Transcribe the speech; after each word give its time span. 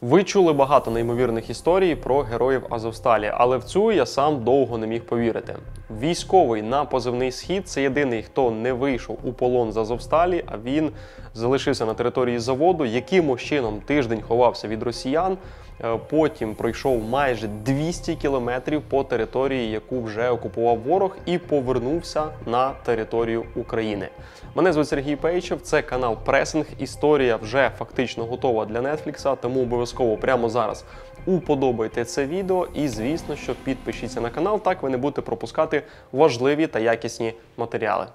Ви 0.00 0.24
чули 0.24 0.52
багато 0.52 0.90
неймовірних 0.90 1.50
історій 1.50 1.94
про 1.94 2.20
героїв 2.20 2.66
Азовсталі, 2.70 3.32
але 3.34 3.56
в 3.56 3.64
цю 3.64 3.92
я 3.92 4.06
сам 4.06 4.44
довго 4.44 4.78
не 4.78 4.86
міг 4.86 5.04
повірити. 5.04 5.56
Військовий 6.00 6.62
на 6.62 6.84
позивний 6.84 7.32
схід 7.32 7.68
це 7.68 7.82
єдиний, 7.82 8.22
хто 8.22 8.50
не 8.50 8.72
вийшов 8.72 9.18
у 9.24 9.32
полон 9.32 9.72
з 9.72 9.76
Азовсталі, 9.76 10.44
а 10.46 10.58
він 10.58 10.90
залишився 11.34 11.86
на 11.86 11.94
території 11.94 12.38
заводу, 12.38 12.84
якимось 12.84 13.40
чином 13.42 13.80
тиждень 13.86 14.22
ховався 14.22 14.68
від 14.68 14.82
росіян. 14.82 15.38
Е, 15.84 15.98
Потім 16.10 16.54
пройшов 16.54 17.02
майже 17.08 17.48
200 17.48 18.14
кілометрів 18.14 18.82
по 18.82 19.04
території, 19.04 19.70
яку 19.70 20.02
вже 20.02 20.30
окупував 20.30 20.78
ворог, 20.78 21.16
і 21.26 21.38
повернувся 21.38 22.24
на 22.46 22.70
територію 22.70 23.44
України. 23.56 24.08
Мене 24.54 24.72
звуть 24.72 24.88
Сергій 24.88 25.16
Пейчев, 25.16 25.60
це 25.60 25.82
канал 25.82 26.16
Пресинг. 26.24 26.66
Історія 26.78 27.36
вже 27.36 27.70
фактично 27.78 28.24
готова 28.24 28.66
для 28.66 28.80
Нетфлікса, 28.80 29.36
тому 29.36 29.62
обов'язково 29.62 30.16
прямо 30.16 30.48
зараз 30.48 30.84
уподобайте 31.26 32.04
це 32.04 32.26
відео 32.26 32.68
і, 32.74 32.88
звісно, 32.88 33.36
що 33.36 33.54
підпишіться 33.54 34.20
на 34.20 34.30
канал, 34.30 34.60
так 34.60 34.82
ви 34.82 34.90
не 34.90 34.96
будете 34.96 35.22
пропускати 35.22 35.82
важливі 36.12 36.66
та 36.66 36.78
якісні 36.78 37.34
матеріали. 37.56 38.06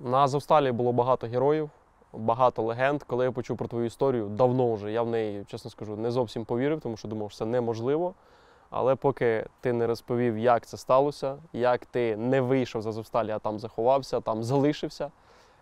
На 0.00 0.18
Азовсталі 0.18 0.72
було 0.72 0.92
багато 0.92 1.26
героїв, 1.26 1.70
багато 2.12 2.62
легенд. 2.62 3.02
Коли 3.02 3.24
я 3.24 3.32
почув 3.32 3.56
про 3.56 3.68
твою 3.68 3.86
історію, 3.86 4.26
давно 4.28 4.74
вже 4.74 4.92
я 4.92 5.02
в 5.02 5.08
неї, 5.10 5.44
чесно 5.46 5.70
скажу, 5.70 5.96
не 5.96 6.10
зовсім 6.10 6.44
повірив, 6.44 6.80
тому 6.80 6.96
що 6.96 7.08
думав, 7.08 7.30
що 7.30 7.38
це 7.38 7.44
неможливо. 7.44 8.14
Але 8.70 8.94
поки 8.94 9.46
ти 9.60 9.72
не 9.72 9.86
розповів, 9.86 10.38
як 10.38 10.66
це 10.66 10.76
сталося, 10.76 11.36
як 11.52 11.86
ти 11.86 12.16
не 12.16 12.40
вийшов 12.40 12.82
з 12.82 12.86
Азовсталі, 12.86 13.30
а 13.30 13.38
там 13.38 13.58
заховався, 13.58 14.20
там 14.20 14.42
залишився. 14.42 15.10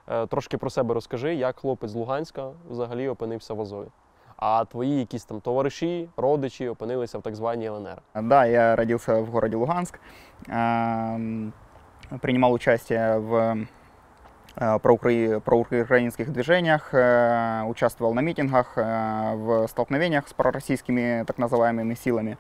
е, 0.09 0.27
Трошки 0.27 0.59
про 0.59 0.71
себе 0.71 0.95
розкажи, 0.95 1.35
як 1.35 1.59
хлопець 1.59 1.91
з 1.91 1.95
Луганська 1.95 2.51
взагалі 2.71 3.09
опинився 3.09 3.55
в 3.55 3.61
Азові. 3.61 3.87
А 4.37 4.65
твої 4.65 4.99
якісь 4.99 5.25
там 5.25 5.41
товариші, 5.41 6.09
родичі 6.17 6.69
опинилися 6.69 7.19
в 7.19 7.23
так 7.23 7.37
званій 7.37 7.67
ЛНР. 7.71 8.03
Да, 8.15 8.47
я 8.47 8.77
родился 8.77 9.21
в 9.21 9.27
городе 9.27 9.57
Луганск, 9.57 10.01
эм, 10.49 11.53
принимал 12.21 12.53
участие 12.53 13.19
в 13.19 13.57
проукраинских 14.59 16.33
движениях, 16.33 16.89
э, 16.93 17.63
участвовал 17.67 18.15
на 18.15 18.21
митингах, 18.21 18.73
э, 18.77 19.35
в 19.37 19.67
столкновениях 19.69 20.27
с 20.29 20.33
пророссийскими 20.35 21.25
так 21.27 21.39
называемыми 21.39 21.95
силами. 21.95 22.37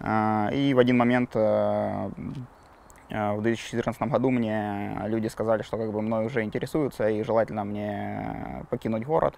Э, 0.00 0.48
И 0.52 0.72
в 0.74 0.78
один 0.78 0.96
момент 0.96 1.30
э, 1.34 2.10
э, 3.10 3.32
в 3.36 3.42
2014 3.42 4.02
году 4.02 4.30
мне 4.30 4.96
люди 5.06 5.28
сказали, 5.28 5.62
что 5.62 5.76
как 5.76 5.92
бы 5.92 6.00
мной 6.02 6.26
уже 6.26 6.42
интересуются 6.42 7.08
и 7.08 7.22
желательно 7.22 7.64
мне 7.64 8.64
покинуть 8.70 9.04
город. 9.04 9.34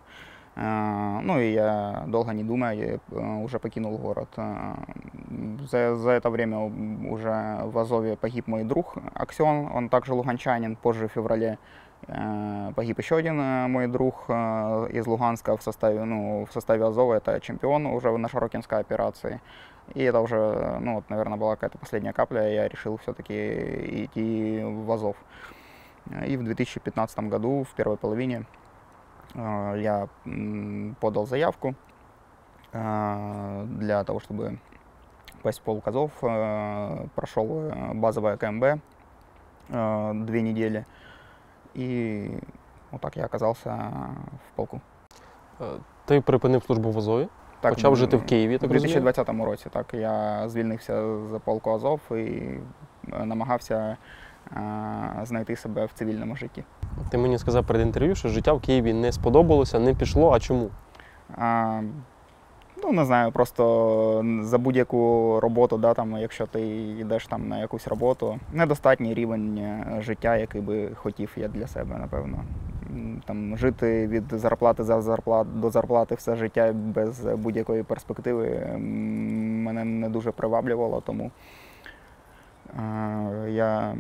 Э, 0.57 1.19
Ну 1.23 1.41
и 1.41 1.53
я 1.53 2.05
долго 2.07 2.33
не 2.33 2.45
думая 2.45 2.77
э, 3.11 3.43
уже 3.45 3.59
покинул 3.59 3.99
город. 3.99 4.29
Э, 4.37 4.75
За, 5.71 5.97
за 5.97 6.11
это 6.11 6.31
время 6.31 6.59
уже 7.11 7.59
в 7.65 7.79
Азове 7.79 8.17
погиб 8.17 8.47
мой 8.49 8.65
друг 8.65 8.95
Аксен, 9.15 9.69
он 9.75 9.89
также 9.89 10.15
луганчанин, 10.15 10.77
позже 10.77 11.07
в 11.09 11.13
феврале 11.13 11.47
э, 11.47 11.57
погиб 12.07 12.99
еще 12.99 13.17
один 13.17 13.37
мой 13.71 13.87
друг 13.87 14.29
из 14.29 15.07
Луганска 15.07 15.57
в 15.57 15.63
составе, 15.63 16.05
ну, 16.05 16.45
в 16.45 16.53
составе 16.53 16.85
Азова, 16.85 17.15
это 17.15 17.41
чемпион 17.41 17.87
уже 17.87 18.17
на 18.17 18.29
Широкинской 18.29 18.81
операции. 18.81 19.41
И 19.95 20.03
это 20.03 20.21
уже, 20.21 20.79
ну, 20.81 20.95
вот, 20.97 21.11
наверное, 21.11 21.39
была 21.39 21.57
какая-то 21.57 21.79
последняя 21.79 22.13
капля, 22.13 22.49
я 22.49 22.69
решил 22.69 22.97
все-таки 22.99 24.05
идти 24.05 24.63
в 24.65 24.91
Азов. 24.91 25.17
И 26.27 26.37
в 26.37 26.43
2015 26.43 27.19
году, 27.29 27.65
в 27.65 27.75
первой 27.75 27.97
половине, 27.97 28.45
я 29.35 30.09
подал 31.01 31.27
заявку 31.27 31.75
для 32.73 34.03
того, 34.05 34.21
чтобы 34.21 34.59
попасть 35.37 35.61
в 35.61 35.63
полк 35.63 35.87
Азов. 35.89 36.13
Прошел 37.15 37.73
базовое 37.95 38.37
КМБ 38.37 38.81
две 39.69 40.43
недели. 40.43 40.87
И 41.77 42.31
вот 42.91 43.01
так 43.01 43.17
я 43.17 43.25
оказался 43.27 43.71
в 44.49 44.57
полку. 44.57 44.81
Е, 45.61 45.65
Ти 46.05 46.21
припинив 46.21 46.63
службу 46.63 46.91
в 46.91 46.99
Азові, 46.99 47.29
Так, 47.61 47.75
почав 47.75 47.97
жити 47.97 48.17
в 48.17 48.27
Києві. 48.27 48.57
У 48.57 48.59
Так 48.59 48.73
розумію? 48.73 49.01
2020 49.01 49.47
році 49.47 49.67
так 49.73 49.95
я 49.95 50.49
звільнився 50.49 51.03
з 51.27 51.39
полку 51.45 51.71
Азов 51.71 52.01
і 52.11 52.15
е, 53.13 53.25
намагався 53.25 53.97
е, 54.53 55.21
знайти 55.23 55.57
себе 55.57 55.85
в 55.85 55.93
цивільному 55.93 56.37
житті. 56.37 56.65
Ти 57.11 57.19
мені 57.19 57.39
сказав 57.39 57.67
перед 57.67 57.83
інтерв'ю, 57.83 58.15
що 58.15 58.29
життя 58.29 58.53
в 58.53 58.61
Києві 58.61 58.93
не 58.93 59.13
сподобалося, 59.13 59.79
не 59.79 59.95
пішло. 59.95 60.33
А 60.33 60.41
чому? 60.41 60.71
Ну, 62.83 62.93
не 62.93 63.05
знаю, 63.05 63.33
просто 63.33 64.25
за 64.43 64.59
будь-яку 64.59 65.39
роботу, 65.41 65.79
да, 65.79 65.95
там, 65.95 66.17
якщо 66.17 66.47
ти 66.47 66.61
йдеш 67.01 67.27
там 67.27 67.49
на 67.49 67.59
якусь 67.59 67.89
роботу, 67.89 68.39
недостатній 68.53 69.15
рівень 69.15 69.59
е, 69.59 69.97
життя, 70.01 70.37
який 70.37 70.61
би 70.61 70.91
хотів 70.95 71.33
я 71.37 71.49
для 71.49 71.67
себе, 71.67 71.99
напевно. 71.99 72.45
Там, 73.25 73.57
жити 73.57 74.07
від 74.07 74.25
зарплати 74.31 74.85
за 74.85 75.01
зарплат 75.01 75.61
до 75.61 75.71
зарплати 75.71 76.15
все 76.15 76.37
життя 76.37 76.73
без 76.73 77.21
будь-якої 77.21 77.83
перспективи 77.83 78.77
мене 78.79 79.85
не 79.85 80.09
дуже 80.09 80.33
приваблювало, 80.33 81.01
тому 81.01 81.31
е, 82.79 83.51
я 83.51 83.95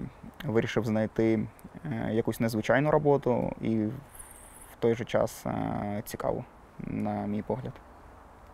вирішив 0.45 0.85
знайти 0.85 1.47
е, 1.85 2.11
якусь 2.13 2.41
незвичайну 2.41 2.91
роботу 2.91 3.53
і 3.61 3.77
в 4.73 4.77
той 4.79 4.95
же 4.95 5.05
час 5.05 5.47
цікаву, 6.05 6.45
на 6.87 7.27
мій 7.27 7.43
погляд. 7.43 7.73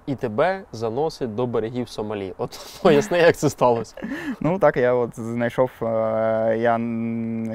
І 0.08 0.14
тебе 0.14 0.62
заносить 0.72 1.34
до 1.34 1.46
берегів 1.46 1.88
Сомалі. 1.88 2.34
От 2.38 2.80
поясни, 2.82 3.18
як 3.18 3.36
це 3.36 3.50
сталося. 3.50 3.96
Ну 4.40 4.58
так, 4.58 4.76
я 4.76 4.94
от 4.94 5.20
знайшов, 5.20 5.70
е, 5.82 5.86
я 6.58 6.80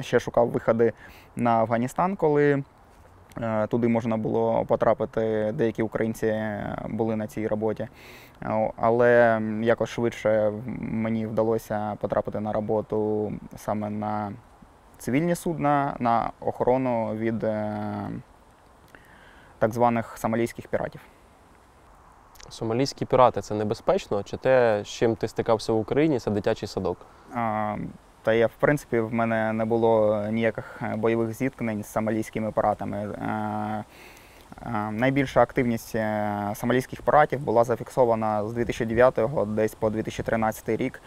ще 0.02 0.20
шукав 0.20 0.48
виходи 0.48 0.92
на 1.36 1.50
Афганістан, 1.50 2.16
коли 2.16 2.62
е, 3.40 3.66
туди 3.66 3.88
можна 3.88 4.16
було 4.16 4.64
потрапити. 4.64 5.52
Деякі 5.54 5.82
українці 5.82 6.34
були 6.88 7.16
на 7.16 7.26
цій 7.26 7.48
роботі. 7.48 7.88
Е, 8.42 8.72
Але 8.76 9.40
якось 9.62 9.90
швидше 9.90 10.52
мені 10.80 11.26
вдалося 11.26 11.96
потрапити 12.00 12.40
на 12.40 12.52
роботу 12.52 13.32
саме 13.56 13.90
на 13.90 14.32
цивільні 14.98 15.34
судна, 15.34 15.96
на 15.98 16.30
охорону 16.40 17.14
від 17.14 17.40
так 19.58 19.72
званих 19.72 20.18
сомалійських 20.18 20.68
піратів. 20.68 21.00
Сомалійські 22.48 23.04
пірати 23.04 23.40
це 23.40 23.54
небезпечно? 23.54 24.22
Чи 24.22 24.36
те, 24.36 24.82
з 24.84 24.88
чим 24.88 25.16
ти 25.16 25.28
стикався 25.28 25.72
в 25.72 25.78
Україні, 25.78 26.18
це 26.18 26.30
дитячий 26.30 26.68
садок? 26.68 26.98
А, 27.34 27.76
Та 28.22 28.32
я, 28.32 28.46
в 28.46 28.54
принципі, 28.60 29.00
в 29.00 29.14
мене 29.14 29.52
не 29.52 29.64
було 29.64 30.22
ніяких 30.30 30.80
е, 30.82 30.96
бойових 30.96 31.32
зіткнень 31.32 31.82
з 31.82 31.92
сомалійськими 31.92 32.52
піратами. 32.52 32.98
Е, 32.98 33.84
е, 34.66 34.90
Найбільша 34.90 35.42
активність 35.42 35.96
сомалійських 36.54 37.02
піратів 37.02 37.40
була 37.40 37.64
зафіксована 37.64 38.48
з 38.48 38.52
2009 38.52 39.18
десь 39.46 39.74
по 39.74 39.90
2013 39.90 40.68
рік, 40.68 41.02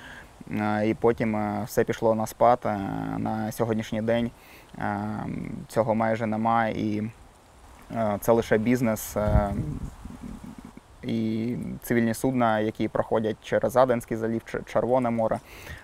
і 0.85 0.95
потім 0.99 1.63
все 1.65 1.83
пішло 1.83 2.15
на 2.15 2.27
спад. 2.27 2.59
На 3.17 3.51
сьогоднішній 3.51 4.01
день 4.01 4.31
цього 5.67 5.95
майже 5.95 6.25
немає, 6.25 6.73
і 6.77 7.11
це 8.19 8.31
лише 8.31 8.57
бізнес. 8.57 9.17
І 11.03 11.55
цивільні 11.81 12.13
судна, 12.13 12.59
які 12.59 12.87
проходять 12.87 13.37
через 13.41 13.77
Аденський 13.77 14.17
залів, 14.17 14.41
Червоне 14.65 15.09
море, 15.09 15.39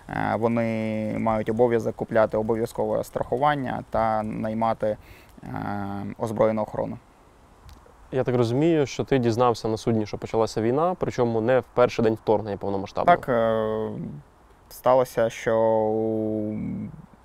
Е, 0.09 0.35
Вони 0.39 1.15
мають 1.19 1.49
обов'язок 1.49 1.95
купляти 1.95 2.37
обов'язкове 2.37 3.03
страхування 3.03 3.83
та 3.89 4.23
наймати 4.23 4.97
е, 5.43 5.47
озброєну 6.17 6.61
охорону. 6.61 6.97
Я 8.11 8.23
так 8.23 8.35
розумію, 8.35 8.85
що 8.85 9.03
ти 9.03 9.19
дізнався 9.19 9.67
на 9.67 9.77
судні, 9.77 10.05
що 10.05 10.17
почалася 10.17 10.61
війна, 10.61 10.95
причому 10.99 11.41
не 11.41 11.59
в 11.59 11.63
перший 11.73 12.03
день 12.03 12.13
вторгнення 12.13 12.57
повномасштабного. 12.57 13.17
Так 13.17 13.29
е, 13.29 13.89
сталося, 14.69 15.29
що 15.29 15.57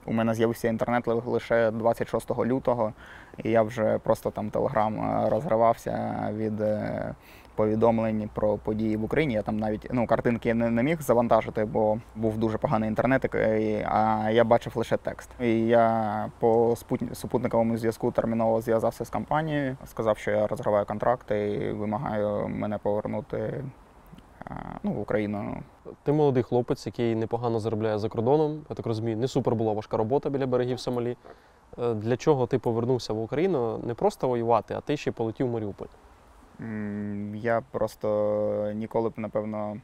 у- 0.06 0.12
мене 0.12 0.34
з'явився 0.34 0.68
інтернет 0.68 1.06
лише 1.06 1.70
26 1.70 2.30
лютого, 2.44 2.92
і 3.44 3.50
я 3.50 3.62
вже 3.62 3.98
просто 3.98 4.30
там 4.30 4.50
телеграм 4.50 5.24
розривався 5.28 6.14
від 6.36 6.60
повідомлень 7.62 8.30
про 8.34 8.56
події 8.58 8.96
в 8.96 9.04
Україні. 9.04 9.34
Я 9.34 9.42
там 9.42 9.58
навіть 9.58 9.86
ну, 9.92 10.06
картинки 10.06 10.54
не, 10.54 10.70
не 10.70 10.82
міг 10.82 11.02
завантажити, 11.02 11.64
бо 11.64 11.98
був 12.16 12.38
дуже 12.38 12.58
поганий 12.58 12.88
інтернет, 12.88 13.24
і- 13.34 13.84
а 13.88 14.30
я 14.30 14.44
бачив 14.44 14.72
лише 14.76 14.96
текст. 14.96 15.30
І 15.40 15.66
я 15.66 16.26
по 16.38 16.74
супутниковому 17.12 17.76
зв'язку 17.76 18.10
терміново 18.10 18.60
зв'язався 18.60 19.04
з 19.04 19.10
компанією, 19.10 19.76
сказав, 19.84 20.18
що 20.18 20.30
я 20.30 20.46
розриваю 20.46 20.86
контракт 20.86 21.30
і 21.30 21.70
вимагаю 21.72 22.48
мене 22.48 22.78
повернути 22.78 23.36
е, 23.36 24.54
ну, 24.82 24.92
в 24.92 25.00
Україну. 25.00 25.62
Ти 26.02 26.12
молодий 26.12 26.42
хлопець, 26.42 26.86
який 26.86 27.14
непогано 27.14 27.60
заробляє 27.60 27.98
за 27.98 28.08
кордоном. 28.08 28.60
Я 28.70 28.76
так 28.76 28.86
розумію, 28.86 29.16
не 29.16 29.28
супер 29.28 29.54
була 29.54 29.72
важка 29.72 29.96
робота 29.96 30.30
біля 30.30 30.46
берегів 30.46 30.80
Сомалі. 30.80 31.16
Е, 31.78 31.94
Для 31.94 32.16
чого 32.16 32.46
ти 32.46 32.58
повернувся 32.58 33.12
в 33.12 33.22
Україну 33.22 33.78
не 33.84 33.94
просто 33.94 34.28
воювати, 34.28 34.74
а 34.74 34.80
ти 34.80 34.96
ще 34.96 35.12
полетів 35.12 35.46
в 35.48 35.52
Маріуполь? 35.52 35.86
Я 37.34 37.62
просто 37.70 38.72
ніколи 38.74 39.08
б, 39.08 39.12
напевно, 39.16 39.76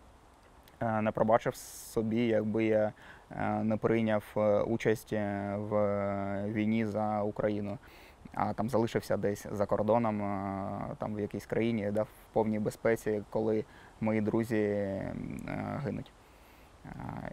е, 0.81 1.03
не 1.03 1.11
пробачив 1.11 1.57
собі, 1.57 2.27
якби 2.27 2.65
я 2.65 2.93
е, 3.31 3.63
не 3.63 3.77
прийняв 3.77 4.25
е, 4.37 4.61
участь 4.61 5.13
в 5.57 6.45
війні 6.47 6.87
за 6.87 7.23
Україну, 7.23 7.79
а 8.35 8.53
там 8.53 8.71
залишився 8.71 9.17
десь 9.17 9.47
за 9.53 9.67
кордоном, 9.67 10.19
там 10.99 11.15
в 11.15 11.21
якійсь 11.21 11.47
країні, 11.47 11.91
да, 11.93 12.03
в 12.03 12.09
повній 12.33 12.59
безпеці, 12.59 13.23
коли 13.31 13.65
мої 14.01 14.21
друзі 14.21 14.93
гинуть. 15.85 16.13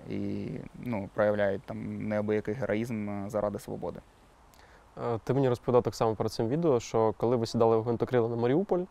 І 0.10 0.48
ну, 0.80 1.10
проявляють 1.14 1.64
там 1.64 2.08
неабиякий 2.08 2.54
героїзм 2.54 3.28
заради 3.28 3.60
свободи. 3.60 4.00
Ти 5.24 5.34
мені 5.34 5.50
розповідав 5.50 5.84
так 5.84 5.96
само 5.96 6.16
перед 6.16 6.32
цим 6.32 6.48
відео, 6.48 6.80
що 6.80 7.14
коли 7.18 7.36
ви 7.36 7.46
сідали 7.46 7.78
в 7.78 7.84
гвинтокрила 7.84 8.30
на 8.30 8.36
Маріуполь, 8.36 8.84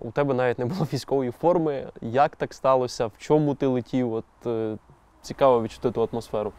у 0.00 0.10
тебе 0.10 0.34
навіть 0.34 0.58
не 0.58 0.64
було 0.64 0.84
військової 0.92 1.30
форми. 1.30 1.86
Як 2.00 2.36
так 2.36 2.54
сталося? 2.54 3.06
В 3.06 3.12
чому 3.18 3.54
ти 3.54 3.66
летів? 3.66 4.12
От 4.12 4.24
е, 4.46 4.76
цікаво 5.22 5.62
відчути 5.62 5.90
ту 5.90 6.08
атмосферу. 6.12 6.52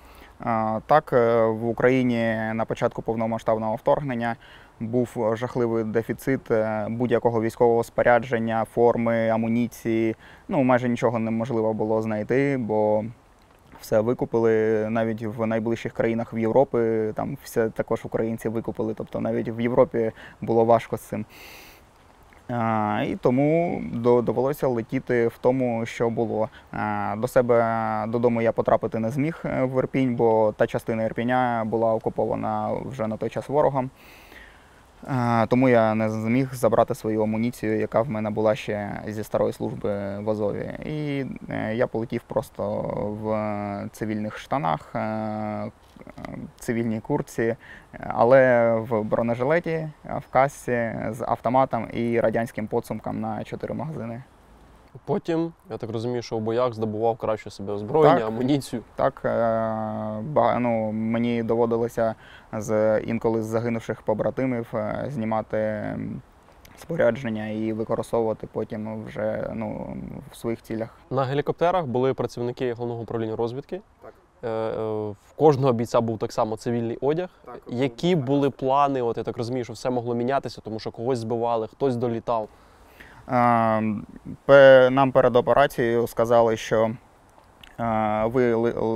Так, 0.86 1.14
е, 1.14 1.46
в 1.46 1.68
Україні 1.68 2.36
на 2.54 2.66
початку 2.66 3.02
повномасштабного 3.02 3.76
вторгнення 3.76 4.36
був 4.80 5.34
жахливий 5.34 5.84
дефіцит 5.84 6.52
е, 6.52 6.88
будь-якого 6.90 7.42
військового 7.42 7.84
спорядження, 7.84 8.66
форми, 8.74 9.30
амуніції. 9.30 10.16
Ну, 10.48 10.64
майже 10.64 10.90
нічого 10.90 11.20
неможливо 11.20 11.74
було 11.74 12.02
знайти, 12.02 12.58
бо 12.60 13.06
все 13.82 14.00
викупили 14.00 14.86
навіть 14.90 15.22
в 15.22 15.46
найближчих 15.46 15.94
країнах 15.94 16.34
в 16.34 16.38
Європі. 16.38 16.78
Там 17.16 17.38
все 17.44 17.70
також 17.70 18.06
українці 18.06 18.50
викупили. 18.50 18.94
Тобто 18.94 19.20
навіть 19.20 19.50
в 19.50 19.60
Європі 19.60 20.12
було 20.42 20.66
важко 20.66 20.98
з 20.98 21.02
цим. 21.02 21.26
І 23.08 23.16
тому 23.22 23.82
до- 23.94 24.22
довелося 24.22 24.68
летіти 24.68 25.28
в 25.28 25.38
тому, 25.38 25.86
що 25.86 26.10
було. 26.10 26.50
До 27.18 27.28
себе 27.28 27.66
додому 28.08 28.42
я 28.42 28.52
потрапити 28.52 29.00
не 29.00 29.10
зміг 29.10 29.42
е, 29.46 29.64
в 29.64 29.80
Ірпінь, 29.80 30.16
бо 30.16 30.54
та 30.58 30.68
частина 30.68 31.04
Ірпіня 31.04 31.64
була 31.66 31.94
окупована 31.94 32.70
вже 32.86 33.08
на 33.08 33.18
той 33.18 33.30
час 33.30 33.50
ворогом. 33.50 33.90
Тому 35.48 35.70
я 35.70 35.96
не 35.96 36.10
зміг 36.10 36.54
забрати 36.54 36.96
свою 36.96 37.24
амуніцію, 37.24 37.80
яка 37.80 38.02
в 38.02 38.10
мене 38.10 38.30
була 38.30 38.56
ще 38.56 39.02
зі 39.08 39.24
старої 39.24 39.54
служби 39.54 40.20
в 40.20 40.30
Азові. 40.30 40.72
І 40.86 41.26
е, 41.50 41.76
я 41.76 41.88
полетів 41.88 42.22
просто 42.28 42.64
в 43.24 43.90
цивільних 43.92 44.38
штанах, 44.38 44.92
е, 44.96 45.00
е, 45.00 45.72
цивільній 46.60 47.00
куртці, 47.00 47.56
але 48.00 48.74
в 48.76 49.04
бронежилеті, 49.04 49.70
е, 49.70 49.92
в 50.06 50.34
касці 50.34 50.92
з 51.10 51.22
автоматом 51.28 51.88
і 51.94 52.20
радянським 52.20 52.68
подсумком 52.68 53.22
на 53.22 53.44
чотири 53.44 53.74
магазини. 53.74 54.24
Потім, 55.06 55.54
я 55.70 55.78
так 55.78 55.90
розумію, 55.90 56.22
що 56.22 56.38
в 56.38 56.42
боях 56.42 56.74
здобував 56.74 57.18
краще 57.18 57.50
себе 57.50 57.74
озброєння, 57.74 58.20
Так. 58.20 58.28
амуніцію. 58.28 58.82
Так, 58.96 59.22
е, 59.26 60.60
ну, 60.60 60.92
мені 60.92 61.44
доводилося 61.44 62.16
з 62.54 63.00
інколи 63.00 63.42
з 63.42 63.46
загинувших 63.46 64.02
побратимів 64.02 64.68
е, 64.74 65.06
знімати 65.10 65.84
спорядження 66.78 67.48
і 67.48 67.74
використовувати 67.74 68.48
потім 68.54 69.04
вже 69.04 69.52
ну, 69.54 69.98
в 70.32 70.36
своїх 70.36 70.62
цілях. 70.62 70.90
На 71.10 71.24
гелікоптерах 71.24 71.86
були 71.86 72.14
працівники 72.14 72.74
головного 72.74 73.02
управління 73.02 73.36
розвідки. 73.36 73.82
Так. 74.02 74.14
Е, 74.44 74.48
е, 74.50 74.74
В 75.28 75.34
кожного 75.36 75.74
бійця 75.74 76.02
був 76.02 76.18
так 76.18 76.32
само 76.32 76.58
цивільний 76.58 76.98
одяг. 77.02 77.30
Так, 77.46 77.60
Які 77.68 78.16
були 78.16 78.50
плани? 78.50 79.02
От 79.02 79.18
я 79.18 79.24
так 79.24 79.38
розумію, 79.38 79.64
що 79.64 79.74
все 79.74 79.90
могло 79.90 80.16
мінятися, 80.16 80.62
тому 80.62 80.80
що 80.80 80.92
когось 80.92 81.20
збивали, 81.20 81.68
хтось 81.68 81.96
долітав. 81.96 82.50
Е, 83.30 84.90
Нам 84.90 85.12
перед 85.12 85.36
операцією 85.36 86.08
сказали, 86.08 86.58
що 86.58 86.92
ви 88.26 88.54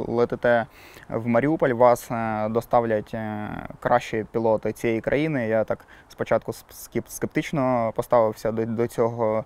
летите 0.07 0.65
в 1.13 1.27
Маріуполь, 1.27 1.69
вас 1.69 2.11
е, 2.11 2.49
доставлять 2.49 3.11
е, 3.13 3.49
кращі 3.79 4.25
пілоти 4.31 4.71
цієї 4.71 5.01
країни. 5.01 5.47
Я 5.47 5.63
так 5.63 5.85
спочатку 6.09 6.51
скеп- 6.51 7.07
скептично 7.07 7.91
поставився 7.95 8.51
до, 8.51 8.65
до 8.65 8.87
цього, 8.87 9.43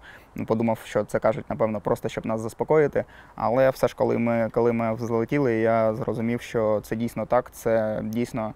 подумав, 0.48 0.80
що 0.86 1.04
це 1.04 1.20
кажуть, 1.20 1.46
напевно, 1.50 1.80
просто 1.80 2.10
щоб 2.10 2.26
нас 2.26 2.42
заспокоїти. 2.42 3.04
Але 3.36 3.70
все 3.70 3.88
ж, 3.88 3.96
коли 3.96 4.18
ми, 4.18 4.50
коли 4.52 4.74
ми 4.74 4.94
взлетіли, 4.94 5.56
я 5.56 5.94
зрозумів, 5.94 6.42
що 6.42 6.82
це 6.84 6.96
дійсно 6.96 7.26
так, 7.26 7.52
це 7.52 8.02
дійсно 8.04 8.54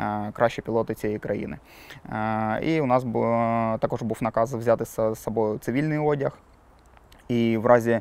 е, 0.00 0.30
кращі 0.32 0.62
пілоти 0.62 0.94
цієї 0.94 1.18
країни. 1.18 1.58
І 2.62 2.80
у 2.80 2.86
нас 2.86 3.04
також 3.80 4.02
був 4.02 4.18
наказ 4.20 4.54
взяти 4.54 4.84
з 4.84 5.14
собою 5.14 5.58
цивільний 5.58 5.98
одяг. 5.98 6.38
І 7.32 7.56
в 7.56 7.66
разі 7.66 7.90
е, 7.90 8.00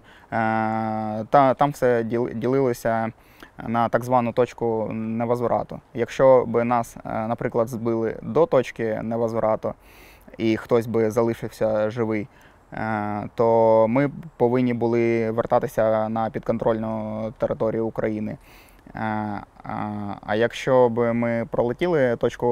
та, 1.30 1.54
там 1.58 1.72
все 1.72 2.04
ділилося 2.34 3.12
на 3.68 3.90
так 3.90 4.04
звану 4.04 4.34
точку 4.34 4.88
невозврату. 4.92 5.80
Якщо 5.94 6.46
би 6.48 6.64
нас, 6.64 6.98
е, 7.06 7.28
наприклад, 7.28 7.68
збили 7.68 8.16
до 8.22 8.46
точки 8.46 9.00
невозврату, 9.04 9.74
і 10.38 10.58
хтось 10.58 10.88
би 10.88 11.12
залишився 11.12 11.90
живий, 11.90 12.28
е, 12.74 13.30
то 13.36 13.86
ми 13.90 14.12
повинні 14.38 14.74
були 14.74 15.32
вертатися 15.32 16.10
на 16.10 16.30
підконтрольну 16.30 17.34
територію 17.38 17.86
України. 17.86 18.38
А- 20.24 20.36
якщо 20.36 20.90
б 20.90 21.14
ми 21.14 21.48
пролетіли 21.52 22.16
точку 22.16 22.48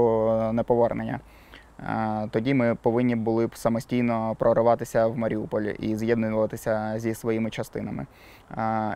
неповернення, 0.54 1.20
тоді 2.32 2.54
ми 2.54 2.76
повинні 2.76 3.16
були 3.16 3.48
б 3.48 3.56
самостійно 3.56 4.36
прориватися 4.40 5.08
в 5.08 5.18
Маріуполь 5.18 5.66
і 5.80 5.96
з'єднуватися 5.96 6.94
зі 6.98 7.14
своїми 7.14 7.50
частинами. 7.50 8.06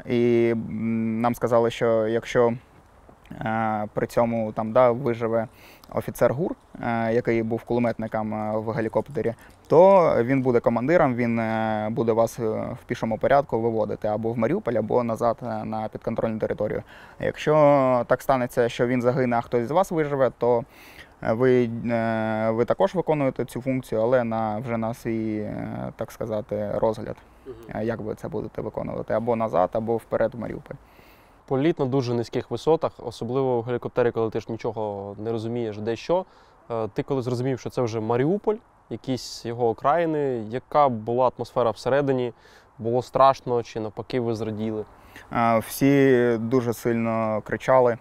І 0.09 0.53
нам 1.21 1.35
сказали, 1.35 1.71
що 1.71 2.07
якщо 2.07 2.53
при 3.93 4.07
цьому 4.07 4.51
там 4.51 4.71
да, 4.71 4.91
виживе 4.91 5.47
офіцер 5.93 6.33
ГУР, 6.33 6.55
який 7.11 7.43
був 7.43 7.63
кулеметником 7.63 8.53
в 8.55 8.71
гелікоптері, 8.71 9.33
то 9.67 10.13
він 10.23 10.41
буде 10.41 10.59
командиром, 10.59 11.15
він 11.15 11.39
е, 11.39 11.87
буде 11.91 12.11
вас 12.11 12.39
е, 12.39 12.43
в 12.81 12.83
пішому 12.85 13.17
порядку 13.17 13.59
виводити 13.61 14.07
або 14.07 14.31
в 14.33 14.37
Маріуполь, 14.37 14.73
або 14.73 15.03
назад 15.03 15.37
е, 15.41 15.65
на 15.65 15.87
підконтрольну 15.87 16.39
територію. 16.39 16.83
Якщо 17.19 18.05
так 18.07 18.21
станеться, 18.21 18.69
що 18.69 18.87
він 18.87 19.01
загине, 19.01 19.35
а 19.35 19.41
хтось 19.41 19.67
з 19.67 19.71
вас 19.71 19.91
виживе, 19.91 20.31
то 20.37 20.63
ви, 21.31 21.69
е, 21.89 22.49
ви 22.51 22.65
також 22.65 22.95
виконуєте 22.95 23.45
цю 23.45 23.61
функцію, 23.61 24.01
але 24.01 24.23
на 24.23 24.59
вже 24.59 24.77
на 24.77 24.93
свій, 24.93 25.37
е, 25.37 25.93
так 25.95 26.11
сказати, 26.11 26.71
розгляд. 26.75 27.15
Е, 27.75 27.85
Як 27.85 28.01
ви 28.01 28.15
це 28.15 28.27
будете 28.27 28.61
виконувати? 28.61 29.13
Або 29.13 29.35
назад, 29.35 29.69
або 29.73 29.97
вперед 29.97 30.35
в 30.35 30.39
Маріуполь. 30.39 30.75
Політ 31.47 31.79
на 31.79 31.85
дуже 31.85 32.13
низьких 32.13 32.51
висотах, 32.51 32.91
особливо 32.97 33.61
в 33.61 33.63
гелікоптері, 33.63 34.11
коли 34.11 34.29
ти 34.29 34.39
ж 34.39 34.45
нічого 34.49 35.15
не 35.19 35.31
розумієш, 35.31 35.77
де 35.77 35.95
що. 35.95 36.25
Е, 36.71 36.87
Ти 36.93 37.03
коли 37.03 37.21
зрозумів, 37.21 37.59
що 37.59 37.69
це 37.69 37.81
вже 37.81 37.99
Маріуполь, 37.99 38.55
якісь 38.89 39.45
його 39.45 39.69
окраїни, 39.69 40.43
яка 40.49 40.89
була 40.89 41.31
атмосфера 41.37 41.71
всередині? 41.71 42.33
Було 42.79 43.01
страшно 43.01 43.63
чи 43.63 43.79
навпаки 43.79 44.19
ви 44.19 44.35
зраділи? 44.35 44.85
Е, 45.33 45.59
Всі 45.59 46.37
дуже 46.39 46.73
сильно 46.73 47.41
кричали, 47.45 47.91
е, 47.93 47.97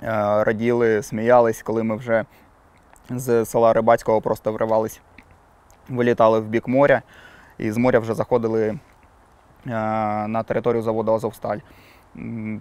раділи, 0.00 1.02
сміялись, 1.02 1.62
коли 1.62 1.82
ми 1.82 1.96
вже 1.96 2.24
з 3.10 3.44
села 3.44 3.72
Рибацького 3.72 4.20
просто 4.20 4.52
вривались, 4.52 5.00
вилітали 5.88 6.40
в 6.40 6.46
бік 6.46 6.68
моря, 6.68 7.02
і 7.58 7.70
з 7.70 7.76
моря 7.76 7.98
вже 7.98 8.14
заходили 8.14 8.68
е, 8.68 8.78
на 10.26 10.42
територію 10.42 10.82
заводу 10.82 11.12
Азовсталь. 11.12 11.58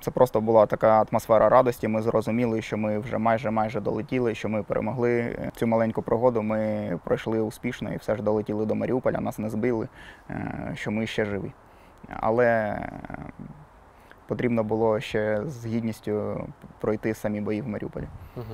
Це 0.01 0.11
просто 0.11 0.41
була 0.41 0.65
така 0.65 1.05
атмосфера 1.11 1.49
радості. 1.49 1.87
Ми 1.87 2.01
зрозуміли, 2.01 2.61
що 2.61 2.77
ми 2.77 2.99
вже 2.99 3.17
майже 3.17 3.51
майже 3.51 3.79
долетіли, 3.79 4.35
що 4.35 4.49
ми 4.49 4.63
перемогли 4.63 5.37
цю 5.55 5.67
маленьку 5.67 6.01
пригоду. 6.01 6.41
Ми 6.41 6.99
пройшли 7.03 7.39
успішно 7.39 7.93
і 7.93 7.97
все 7.97 8.15
ж 8.15 8.23
долетіли 8.23 8.65
до 8.65 8.75
Маріуполя, 8.75 9.19
нас 9.19 9.39
не 9.39 9.49
збили, 9.49 9.87
е, 10.29 10.71
що 10.75 10.91
ми 10.91 11.07
ще 11.07 11.25
живі. 11.25 11.51
Але 12.09 12.45
е, 12.45 12.89
потрібно 14.27 14.63
було 14.63 14.99
ще 14.99 15.41
з 15.45 15.65
гідністю 15.65 16.45
пройти 16.79 17.13
самі 17.13 17.41
бої 17.41 17.61
в 17.61 17.67
Маріуполі. 17.67 18.07
Угу. 18.35 18.45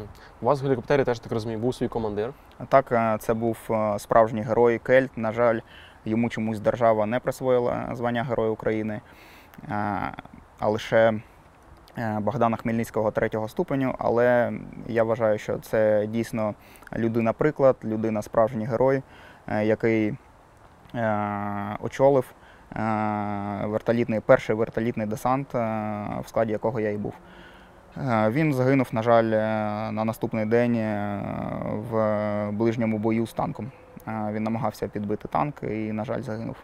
У 0.41 0.45
вас 0.45 0.61
в 0.61 0.63
гелікоптері 0.63 1.03
теж 1.03 1.19
так 1.19 1.31
розумію, 1.31 1.59
був 1.59 1.75
свій 1.75 1.87
командир. 1.87 2.33
Так, 2.69 2.91
е, 2.91 3.17
це 3.19 3.33
був 3.33 3.57
е, 3.69 3.99
справжній 3.99 4.41
герой 4.41 4.79
Кельт. 4.79 5.17
На 5.17 5.31
жаль, 5.31 5.59
йому 6.05 6.29
чомусь 6.29 6.59
держава 6.59 7.05
не 7.05 7.19
присвоїла 7.19 7.89
звання 7.93 8.23
Героя 8.23 8.49
України, 8.49 9.01
е, 9.63 10.11
а 10.59 10.69
лише 10.69 11.13
Богдана 12.19 12.57
Хмельницького 12.57 13.11
третього 13.11 13.47
ступеню. 13.47 13.95
Але 13.99 14.53
я 14.87 15.03
вважаю, 15.03 15.37
що 15.37 15.57
це 15.57 16.07
дійсно 16.07 16.53
людина-приклад, 16.95 17.75
людина 17.83 18.21
справжній 18.21 18.65
герой, 18.65 19.03
який 19.47 20.13
очолив 21.81 22.33
вертолітний, 23.69 24.19
перший 24.19 24.55
вертолітний 24.55 25.07
десант, 25.07 25.55
е, 25.55 25.59
в 26.23 26.27
складі 26.27 26.51
якого 26.51 26.79
я 26.79 26.91
і 26.91 26.97
був. 26.97 27.13
Е, 27.97 28.29
Він 28.29 28.53
загинув, 28.53 28.87
на 28.91 29.03
жаль, 29.03 29.31
е, 29.31 29.91
на 29.91 30.05
наступний 30.05 30.45
день 30.45 30.75
е, 30.75 31.21
в 31.91 32.51
ближньому 32.51 32.97
бою 32.97 33.27
з 33.27 33.33
танком. 33.33 33.71
Е, 34.07 34.29
Він 34.33 34.43
намагався 34.43 34.87
підбити 34.87 35.27
танк 35.27 35.63
і, 35.63 35.91
на 35.91 36.05
жаль, 36.05 36.21
загинув. 36.21 36.55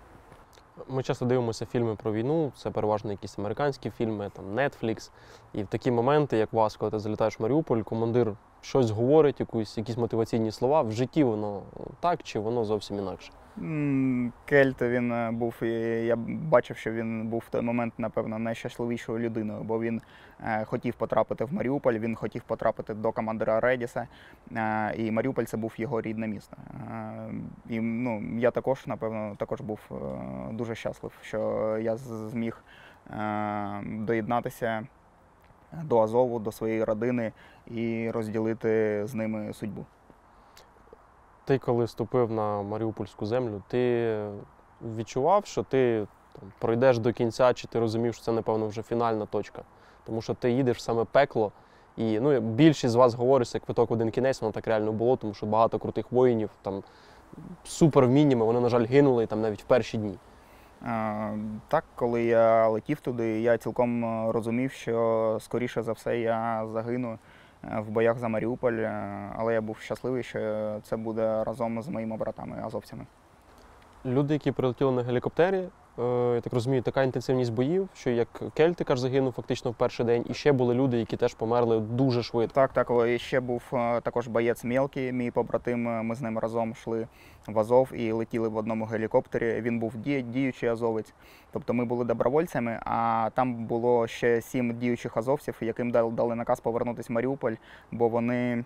Ми 0.89 1.03
часто 1.03 1.25
дивимося 1.25 1.65
фільми 1.65 1.95
про 1.95 2.13
війну, 2.13 2.51
це 2.57 2.69
переважно 2.71 3.11
якісь 3.11 3.39
американські 3.39 3.89
фільми, 3.89 4.29
там 4.35 4.45
Netflix. 4.45 5.11
І 5.53 5.63
в 5.63 5.67
такі 5.67 5.91
моменти, 5.91 6.37
як 6.37 6.53
вас, 6.53 6.75
коли 6.77 6.91
ти 6.91 6.99
залітаєш 6.99 7.39
в 7.39 7.43
Маріуполь, 7.43 7.81
командир 7.81 8.33
щось 8.67 8.91
говорить, 8.91 9.39
якусь, 9.39 9.77
якісь 9.77 9.97
мотиваційні 9.97 10.51
слова. 10.51 10.81
В 10.81 10.91
житті 10.91 11.23
воно 11.23 11.61
так 11.99 12.23
чи 12.23 12.39
воно 12.39 12.65
зовсім 12.65 12.97
інакше. 12.97 13.31
Кельт 14.45 14.81
він 14.81 15.11
е, 15.11 15.31
був, 15.31 15.63
і 15.63 15.67
я 16.05 16.15
бачив, 16.25 16.77
що 16.77 16.91
він 16.91 17.27
був 17.27 17.43
в 17.47 17.49
той 17.49 17.61
момент, 17.61 17.93
напевно, 17.97 18.39
найщасливішою 18.39 19.19
людиною, 19.19 19.63
бо 19.63 19.79
він 19.79 20.01
е, 20.43 20.65
хотів 20.65 20.93
потрапити 20.93 21.45
в 21.45 21.53
Маріуполь, 21.53 21.93
він 21.93 22.15
хотів 22.15 22.43
потрапити 22.43 22.93
до 22.93 23.11
командира 23.11 23.59
Редіса, 23.59 24.07
е, 24.51 24.93
і 24.97 25.11
Маріуполь 25.11 25.43
це 25.43 25.57
був 25.57 25.73
його 25.77 26.01
рідне 26.01 26.27
місто. 26.27 26.57
Е, 26.91 27.31
і 27.69 27.79
ну, 27.79 28.23
я 28.37 28.51
також, 28.51 28.87
напевно, 28.87 29.35
також 29.37 29.61
був 29.61 29.79
е, 29.91 29.95
дуже 30.51 30.75
щаслив, 30.75 31.11
що 31.21 31.77
я 31.81 31.97
зміг 31.97 32.63
е, 33.09 33.81
доєднатися 33.85 34.87
до 35.83 35.99
Азову, 35.99 36.39
до 36.39 36.51
своєї 36.51 36.83
родини 36.83 37.31
і 37.67 38.11
розділити 38.11 39.01
з 39.07 39.13
ними 39.13 39.53
судьбу. 39.53 39.85
Ти, 41.45 41.57
коли 41.57 41.87
ступив 41.87 42.31
на 42.31 42.61
Маріупольську 42.61 43.25
землю, 43.25 43.61
ти 43.67 44.17
відчував, 44.95 45.45
що 45.45 45.63
ти 45.63 46.07
там, 46.39 46.51
пройдеш 46.59 46.99
до 46.99 47.13
кінця, 47.13 47.53
чи 47.53 47.67
ти 47.67 47.79
розумів, 47.79 48.13
що 48.13 48.23
це, 48.23 48.31
напевно, 48.31 48.67
вже 48.67 48.81
фінальна 48.81 49.25
точка. 49.25 49.61
Тому 50.03 50.21
що 50.21 50.33
ти 50.33 50.51
їдеш 50.51 50.77
в 50.77 50.79
саме 50.79 51.03
пекло. 51.03 51.51
І 51.97 52.19
ну, 52.19 52.39
більшість 52.39 52.93
з 52.93 52.95
вас 52.95 53.13
говорить, 53.13 53.53
як 53.53 53.63
квиток 53.63 53.91
один 53.91 54.11
кінець, 54.11 54.41
воно 54.41 54.51
так 54.51 54.67
реально 54.67 54.91
було, 54.91 55.15
тому 55.15 55.33
що 55.33 55.45
багато 55.45 55.79
крутих 55.79 56.11
воїнів, 56.11 56.49
там 56.61 56.83
супер 57.63 58.05
вміннями, 58.05 58.45
вони, 58.45 58.59
на 58.59 58.69
жаль, 58.69 58.85
гинули 58.85 59.25
там 59.25 59.41
навіть 59.41 59.61
в 59.61 59.65
перші 59.65 59.97
дні. 59.97 60.17
Е, 60.85 61.37
Так, 61.67 61.83
коли 61.95 62.23
я 62.23 62.67
летів 62.67 62.99
туди, 62.99 63.41
я 63.41 63.57
цілком 63.57 64.05
е, 64.05 64.31
розумів, 64.31 64.71
що 64.71 65.37
скоріше 65.41 65.81
за 65.81 65.91
все 65.91 66.19
я 66.19 66.67
загину 66.73 67.19
е, 67.63 67.79
в 67.79 67.89
боях 67.89 68.19
за 68.19 68.27
Маріуполь, 68.27 68.87
але 69.37 69.53
я 69.53 69.61
був 69.61 69.77
щасливий, 69.77 70.23
що 70.23 70.79
це 70.83 70.97
буде 70.97 71.43
разом 71.43 71.81
з 71.81 71.87
моїми 71.87 72.17
братами 72.17 72.61
азовцями. 72.65 73.05
Люди, 74.05 74.33
які 74.33 74.51
прилетіли 74.51 74.91
на 74.91 75.03
гелікоптері, 75.03 75.67
я 76.35 76.41
так 76.41 76.53
розумію, 76.53 76.81
така 76.81 77.03
інтенсивність 77.03 77.53
боїв, 77.53 77.89
що 77.95 78.09
як 78.09 78.27
Кельтикаш 78.53 78.99
загинув 78.99 79.31
фактично 79.33 79.71
в 79.71 79.75
перший 79.75 80.05
день, 80.05 80.25
і 80.29 80.33
ще 80.33 80.51
були 80.51 80.73
люди, 80.75 80.97
які 80.99 81.17
теж 81.17 81.33
померли 81.33 81.79
дуже 81.79 82.23
швидко. 82.23 82.53
Так, 82.55 82.73
так, 82.73 82.91
і 83.07 83.17
ще 83.19 83.39
був 83.39 83.63
е, 83.73 84.01
також 84.01 84.27
боєць 84.27 84.63
Мелкий, 84.63 85.11
мій 85.11 85.31
побратим. 85.31 85.87
е, 85.87 86.03
Ми 86.03 86.15
з 86.15 86.21
ним 86.21 86.37
разом 86.37 86.71
йшли 86.71 87.07
в 87.47 87.59
Азов 87.59 87.89
і 87.93 88.11
летіли 88.11 88.47
в 88.47 88.57
одному 88.57 88.85
гелікоптері. 88.85 89.61
Він 89.61 89.79
був 89.79 89.93
діючий 89.97 90.69
азовець. 90.69 91.13
Тобто 91.51 91.73
ми 91.73 91.85
були 91.85 92.05
добровольцями, 92.05 92.79
а 92.85 93.29
там 93.33 93.65
було 93.65 94.07
ще 94.07 94.41
сім 94.41 94.73
діючих 94.77 95.17
азовців, 95.17 95.57
яким 95.61 95.91
дал- 95.91 96.11
дали 96.11 96.35
наказ 96.35 96.59
повернутися 96.59 97.07
в 97.09 97.15
Маріуполь, 97.15 97.53
бо 97.91 98.07
вони 98.09 98.35
е, 98.35 98.63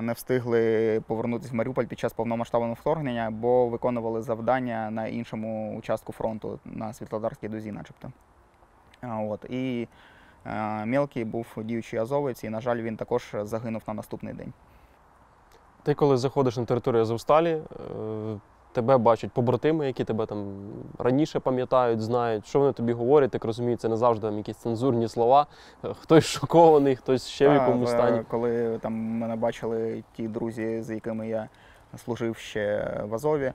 не 0.00 0.12
встигли 0.12 1.02
повернутися 1.06 1.52
в 1.52 1.54
Маріуполь 1.54 1.84
під 1.84 1.98
час 1.98 2.12
повномасштабного 2.12 2.74
вторгнення, 2.74 3.30
бо 3.30 3.68
виконували 3.68 4.22
завдання 4.22 4.90
на 4.90 5.06
іншому 5.06 5.76
участку 5.78 6.12
фронту 6.12 6.58
на 6.64 6.92
Світлодарській 6.92 7.48
дузі, 7.48 7.72
начебто. 7.72 8.12
От. 9.02 9.44
І 9.48 9.88
Мілкий 10.44 10.86
Мелкий 10.86 11.24
був 11.24 11.46
діючий 11.56 11.98
азовець, 11.98 12.44
і, 12.44 12.48
на 12.48 12.60
жаль, 12.60 12.82
він 12.82 12.96
також 12.96 13.34
загинув 13.42 13.82
на 13.86 13.94
наступний 13.94 14.34
день. 14.34 14.52
Ти, 15.82 15.94
коли 15.94 16.16
заходиш 16.16 16.56
на 16.56 16.64
територію 16.64 17.02
Азовсталі, 17.02 17.50
е, 17.50 17.62
тебе 18.72 18.98
бачать 18.98 19.32
побратими, 19.32 19.86
які 19.86 20.04
тебе 20.04 20.26
там 20.26 20.46
раніше 20.98 21.40
пам'ятають, 21.40 22.00
знають, 22.00 22.46
що 22.46 22.58
вони 22.60 22.72
тобі 22.72 22.92
говорять, 22.92 23.30
так 23.30 23.44
розумію, 23.44 23.76
це 23.76 23.88
не 23.88 23.96
завжди 23.96 24.26
там 24.26 24.38
якісь 24.38 24.56
цензурні 24.56 25.08
слова. 25.08 25.46
Е, 25.84 25.94
Хтось 26.00 26.24
шокований, 26.24 26.96
хтось 26.96 27.26
ще 27.26 27.48
в 27.48 27.50
Та, 27.50 27.54
якому 27.54 27.86
стані. 27.86 28.22
Коли 28.28 28.78
там 28.78 28.92
мене 28.92 29.36
бачили 29.36 30.02
ті 30.16 30.28
друзі, 30.28 30.82
з 30.82 30.90
якими 30.90 31.28
я 31.28 31.48
служив 32.04 32.36
ще 32.36 32.94
в 33.04 33.14
Азові, 33.14 33.52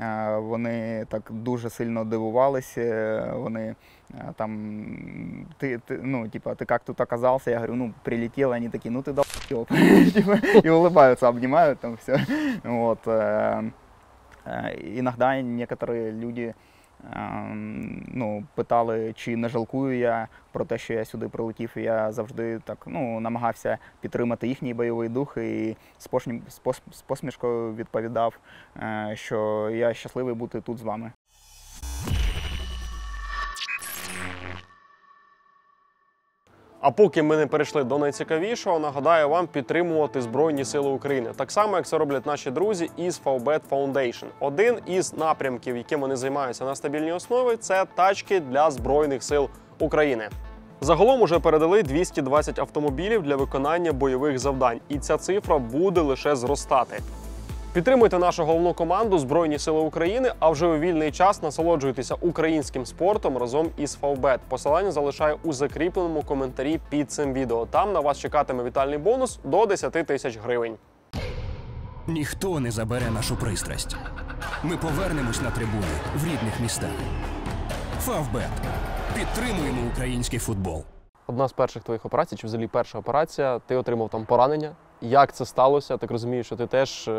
е, 0.00 0.36
вони 0.36 1.06
так 1.08 1.22
дуже 1.30 1.70
сильно 1.70 2.04
дивувалися. 2.04 3.32
Вони 3.36 3.74
е, 4.14 4.32
там, 4.36 4.86
ти, 5.58 5.78
ти, 5.78 6.00
ну, 6.02 6.28
типа, 6.28 6.54
ти 6.54 6.66
як 6.70 6.84
тут 6.84 7.00
оказався? 7.00 7.50
Я 7.50 7.56
говорю, 7.56 7.74
ну, 7.74 7.92
прилетел, 8.02 8.48
вони 8.48 8.68
такі, 8.68 8.90
ну 8.90 9.02
ти. 9.02 9.12
Типа, 10.14 10.38
И 10.64 10.68
улыбаются, 10.68 11.28
обнимают 11.28 11.80
там 11.80 11.96
все. 11.96 12.26
Вот. 12.64 12.98
э, 14.45 14.69
э, 14.73 14.99
Иногда 14.99 15.41
некоторые 15.41 16.11
люди 16.11 16.53
ем, 17.13 18.03
ну, 18.07 18.43
питали, 18.55 19.13
чи 19.15 19.35
не 19.35 19.49
жалкую 19.49 19.97
я 19.97 20.27
про 20.51 20.65
те, 20.65 20.77
що 20.77 20.93
я 20.93 21.05
сюди 21.05 21.27
прилетів. 21.29 21.71
І 21.75 21.81
я 21.81 22.11
завжди 22.11 22.59
так 22.65 22.83
ну, 22.87 23.19
намагався 23.19 23.77
підтримати 24.01 24.47
їхній 24.47 24.73
бойовий 24.73 25.09
дух 25.09 25.37
і 25.37 25.75
з, 25.97 26.07
пошні- 26.09 26.41
з 26.49 26.61
пос- 26.61 26.81
з 26.91 27.01
посмішкою 27.01 27.75
відповідав, 27.75 28.39
е, 28.77 29.11
що 29.15 29.69
я 29.69 29.93
щасливий 29.93 30.33
бути 30.35 30.61
тут 30.61 30.77
з 30.77 30.81
вами. 30.81 31.11
А 36.82 36.90
поки 36.90 37.22
ми 37.22 37.36
не 37.36 37.46
перейшли 37.46 37.84
до 37.84 37.98
найцікавішого, 37.98 38.78
нагадаю 38.78 39.28
вам 39.28 39.46
підтримувати 39.46 40.22
Збройні 40.22 40.64
Сили 40.64 40.90
України, 40.90 41.30
так 41.36 41.50
само 41.50 41.76
як 41.76 41.86
це 41.86 41.98
роблять 41.98 42.26
наші 42.26 42.50
друзі 42.50 42.90
із 42.96 43.20
Favbet 43.24 43.60
Foundation. 43.70 44.24
Один 44.40 44.78
із 44.86 45.14
напрямків, 45.14 45.76
яким 45.76 46.00
вони 46.00 46.16
займаються 46.16 46.64
на 46.64 46.74
стабільній 46.74 47.12
основі, 47.12 47.56
це 47.56 47.84
тачки 47.94 48.40
для 48.40 48.70
збройних 48.70 49.22
сил 49.22 49.48
України. 49.78 50.28
Загалом 50.80 51.22
уже 51.22 51.38
передали 51.38 51.82
220 51.82 52.58
автомобілів 52.58 53.22
для 53.22 53.36
виконання 53.36 53.92
бойових 53.92 54.38
завдань, 54.38 54.80
і 54.88 54.98
ця 54.98 55.16
цифра 55.16 55.58
буде 55.58 56.00
лише 56.00 56.36
зростати. 56.36 56.98
Підтримуйте 57.72 58.18
нашу 58.18 58.44
головну 58.44 58.74
команду 58.74 59.18
Збройні 59.18 59.58
Сили 59.58 59.80
України, 59.80 60.32
а 60.38 60.50
вже 60.50 60.66
у 60.66 60.78
вільний 60.78 61.12
час 61.12 61.42
насолоджуйтеся 61.42 62.14
українським 62.20 62.86
спортом 62.86 63.38
разом 63.38 63.70
із 63.76 63.94
Фавбет. 63.94 64.40
Посилання 64.48 64.92
залишаю 64.92 65.38
у 65.42 65.52
закріпленому 65.52 66.22
коментарі 66.22 66.80
під 66.88 67.10
цим 67.12 67.32
відео. 67.32 67.66
Там 67.66 67.92
на 67.92 68.00
вас 68.00 68.18
чекатиме 68.18 68.64
вітальний 68.64 68.98
бонус 68.98 69.38
до 69.44 69.66
10 69.66 69.92
тисяч 69.92 70.38
гривень. 70.38 70.76
Ніхто 72.06 72.60
не 72.60 72.70
забере 72.70 73.10
нашу 73.10 73.36
пристрасть. 73.36 73.96
Ми 74.62 74.76
повернемось 74.76 75.42
на 75.42 75.50
трибуни 75.50 75.86
в 76.16 76.24
рідних 76.24 76.60
містах. 76.60 76.90
Фавбет. 78.00 78.50
Підтримуємо 79.14 79.82
український 79.92 80.38
футбол. 80.38 80.84
Одна 81.26 81.48
з 81.48 81.52
перших 81.52 81.82
твоїх 81.82 82.06
операцій, 82.06 82.36
чи 82.36 82.46
взагалі 82.46 82.66
перша 82.66 82.98
операція, 82.98 83.58
ти 83.58 83.76
отримав 83.76 84.08
там 84.08 84.24
поранення. 84.24 84.72
Як 85.02 85.32
це 85.32 85.46
сталося? 85.46 85.96
Так 85.96 86.10
розумію, 86.10 86.44
що 86.44 86.56
ти 86.56 86.66
теж 86.66 87.08
е, 87.08 87.12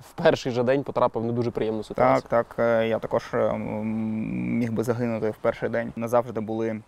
в 0.00 0.12
перший 0.14 0.52
же 0.52 0.62
день 0.62 0.82
потрапив 0.82 1.22
в 1.22 1.26
не 1.26 1.32
дуже 1.32 1.50
приємну 1.50 1.82
ситуацію. 1.82 2.28
Так, 2.30 2.46
так, 2.46 2.58
е, 2.58 2.88
я 2.88 2.98
також 2.98 3.34
е, 3.34 3.52
міг 3.52 4.72
би 4.72 4.84
загинути 4.84 5.30
в 5.30 5.36
перший 5.36 5.68
день. 5.68 5.92
Не 5.96 6.08
завжди 6.08 6.40
були 6.40 6.80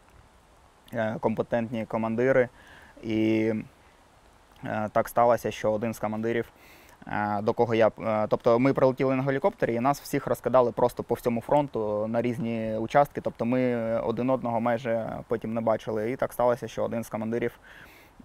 компетентні 1.21 1.87
командири, 1.87 2.49
і 3.03 3.53
так 4.93 5.09
сталося, 5.09 5.51
що 5.51 5.73
один 5.73 5.95
з 5.95 5.99
командирів, 5.99 6.53
до 7.43 7.53
кого 7.53 7.75
я. 7.75 7.91
Тобто 8.29 8.59
ми 8.59 8.73
прилетіли 8.73 9.17
на 9.17 9.23
гелікоптері 9.23 9.75
і 9.75 9.81
нас 9.81 10.01
всіх 10.01 10.27
розкидали 10.27 10.73
просто 10.73 11.03
по 11.03 11.15
всьому 11.15 11.41
фронту 11.41 12.07
на 12.07 12.23
різні 12.23 12.77
участки. 12.77 13.21
Тобто 13.21 13.45
ми 13.45 13.75
один 14.01 14.31
одного 14.31 14.61
майже 14.61 15.11
потім 15.29 15.55
не 15.55 15.61
бачили. 15.61 16.11
І 16.11 16.17
так 16.17 16.33
сталося, 16.33 16.69
що 16.69 16.85
один 16.85 17.05
з 17.05 17.09
командирів. 17.09 17.59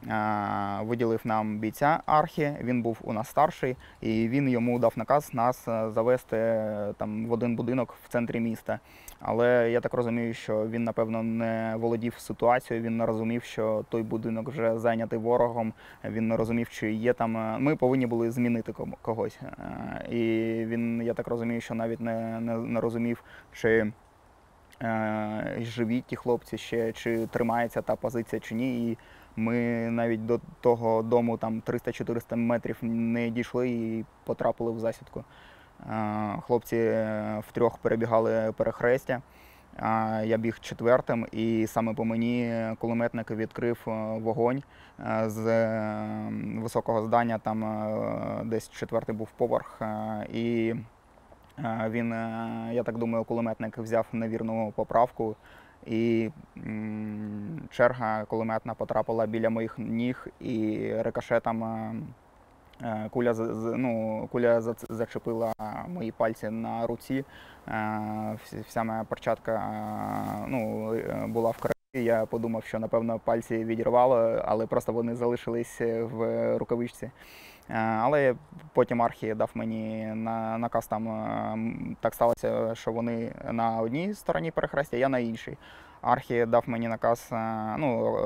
Е, 0.07 0.79
Виділив 0.83 1.21
нам 1.23 1.59
бійця 1.59 1.99
архі, 2.05 2.51
він 2.61 2.81
був 2.81 2.97
у 3.01 3.13
нас 3.13 3.29
старший, 3.29 3.75
і 4.01 4.27
він 4.27 4.49
йому 4.49 4.79
дав 4.79 4.93
наказ 4.95 5.33
нас 5.33 5.67
е, 5.67 5.89
завести 5.89 6.37
е, 6.37 6.93
там 6.97 7.27
в 7.27 7.31
один 7.31 7.55
будинок 7.55 7.95
в 8.03 8.09
центрі 8.09 8.39
міста. 8.39 8.79
Але 9.19 9.71
я 9.71 9.81
так 9.81 9.93
розумію, 9.93 10.33
що 10.33 10.67
він, 10.67 10.83
напевно, 10.83 11.23
не 11.23 11.73
володів 11.77 12.13
ситуацією, 12.17 12.85
він 12.85 12.97
не 12.97 13.05
розумів, 13.05 13.43
що 13.43 13.85
той 13.89 14.03
будинок 14.03 14.49
вже 14.49 14.79
зайнятий 14.79 15.19
ворогом. 15.19 15.73
Він 16.05 16.27
не 16.27 16.37
розумів, 16.37 16.69
чи 16.69 16.93
є 16.93 17.13
там. 17.13 17.31
Ми 17.63 17.75
повинні 17.75 18.05
були 18.07 18.31
змінити 18.31 18.73
когось. 19.01 19.39
І 20.09 20.17
він, 20.67 21.01
я 21.01 21.13
так 21.13 21.27
розумію, 21.27 21.61
що 21.61 21.75
навіть 21.75 21.99
не, 21.99 22.39
не, 22.39 22.57
не 22.57 22.81
розумів, 22.81 23.23
чи 23.51 23.91
живі 25.59 26.01
ті 26.01 26.15
хлопці 26.15 26.57
ще, 26.57 26.91
чи 26.91 27.27
тримається 27.27 27.81
та 27.81 27.95
позиція, 27.95 28.39
чи 28.39 28.55
ні. 28.55 28.91
І 28.91 28.97
ми 29.37 29.55
навіть 29.91 30.25
до 30.25 30.39
того 30.61 31.03
дому 31.03 31.37
там 31.37 31.61
300-400 31.65 32.35
метрів 32.35 32.77
не 32.81 33.29
дійшли 33.29 33.69
і 33.69 34.05
потрапили 34.25 34.71
в 34.71 34.79
засідку. 34.79 35.23
Хлопці 36.41 36.75
е, 36.75 37.43
втрьох 37.47 37.77
перебігали 37.77 38.53
перехрестя. 38.57 39.21
Я 40.23 40.37
біг 40.37 40.59
четвертим, 40.59 41.27
і 41.31 41.67
саме 41.67 41.93
по 41.93 42.05
мені 42.05 42.53
кулеметник 42.79 43.31
відкрив 43.31 43.83
е, 43.87 43.91
вогонь 44.19 44.63
е, 44.99 45.29
з 45.29 45.67
високого 46.59 47.01
здання, 47.01 47.37
там 47.37 47.59
десь 48.45 48.69
четвертий 48.69 49.15
був 49.15 49.29
поверх. 49.31 49.81
І 50.33 50.73
він, 51.89 52.11
я 52.71 52.83
так 52.85 52.97
думаю, 52.97 53.23
кулеметник 53.23 53.77
взяв 53.77 54.05
невірну 54.11 54.73
поправку, 54.75 55.35
і 55.87 56.31
черга 57.69 58.25
кулеметна 58.25 58.73
потрапила 58.73 59.25
біля 59.25 59.49
моїх 59.49 59.79
ніг, 59.79 60.27
і 60.39 60.91
рикошетом 61.01 61.63
е, 61.63 61.95
е, 62.81 63.09
куля, 63.11 63.33
ну, 63.77 64.27
куля 64.31 64.61
зачепила 64.89 65.53
мої 65.87 66.11
пальці 66.11 66.49
на 66.49 66.87
руці. 66.87 67.25
Е, 67.67 68.37
Вся 68.67 68.83
моя 68.83 69.03
перчатка 69.03 69.61
ну, 70.47 70.91
була 71.27 71.51
в 71.51 71.57
крові. 71.57 71.73
Я 72.05 72.25
подумав, 72.25 72.63
що 72.63 72.79
напевно 72.79 73.19
пальці 73.19 73.65
відірвало, 73.65 74.41
але 74.45 74.65
просто 74.65 74.93
вони 74.93 75.15
залишились 75.15 75.81
в 75.81 76.57
рукавичці. 76.57 77.11
Е, 77.69 77.73
Але 77.77 78.35
потім 78.73 79.01
Архі 79.01 79.33
дав 79.33 79.49
мені 79.53 80.05
на 80.05 80.57
наказ 80.57 80.87
там 80.87 81.07
е, 81.07 81.57
так 81.99 82.13
сталося, 82.13 82.75
що 82.75 82.91
вони 82.91 83.31
на 83.51 83.77
одній 83.79 84.13
стороні 84.13 84.51
перехрестя, 84.51 84.97
я 84.97 85.09
на 85.09 85.19
іншій. 85.19 85.57
Архі 86.01 86.45
дав 86.45 86.63
мені 86.67 86.87
наказ 86.87 87.29
е, 87.31 87.35
ну, 87.77 88.19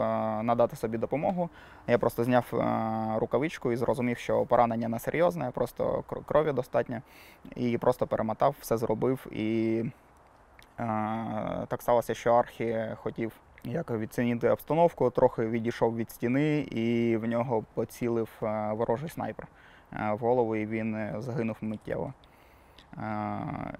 надати 0.43 0.75
собі 0.75 0.97
допомогу. 0.97 1.49
Я 1.87 1.97
просто 1.97 2.23
зняв 2.23 2.45
рукавичку 3.19 3.71
і 3.71 3.75
зрозумів, 3.75 4.17
що 4.17 4.45
поранення 4.45 4.87
не 4.87 4.99
серйозне, 4.99 5.51
просто 5.51 6.03
кр- 6.09 6.25
крові 6.25 6.51
достатньо. 6.51 7.01
І 7.55 7.77
просто 7.77 8.07
перемотав, 8.07 8.55
все 8.59 8.77
зробив. 8.77 9.27
І 9.31 9.83
так 11.67 11.81
сталося, 11.81 12.13
що 12.13 12.33
Архі 12.33 12.85
хотів 12.95 13.31
як 13.63 13.91
відцінити 13.91 14.49
обстановку, 14.49 15.09
трохи 15.09 15.47
відійшов 15.47 15.95
від 15.95 16.11
стіни, 16.11 16.59
і 16.59 17.17
в 17.17 17.25
нього 17.27 17.63
поцілив 17.73 18.29
е, 18.43 18.71
ворожий 18.73 19.09
снайпер 19.09 19.47
е, 19.93 20.13
в 20.13 20.17
голову, 20.17 20.55
і 20.55 20.65
він 20.65 20.95
е, 20.95 21.15
загинув 21.17 21.57
миттєво. 21.61 22.13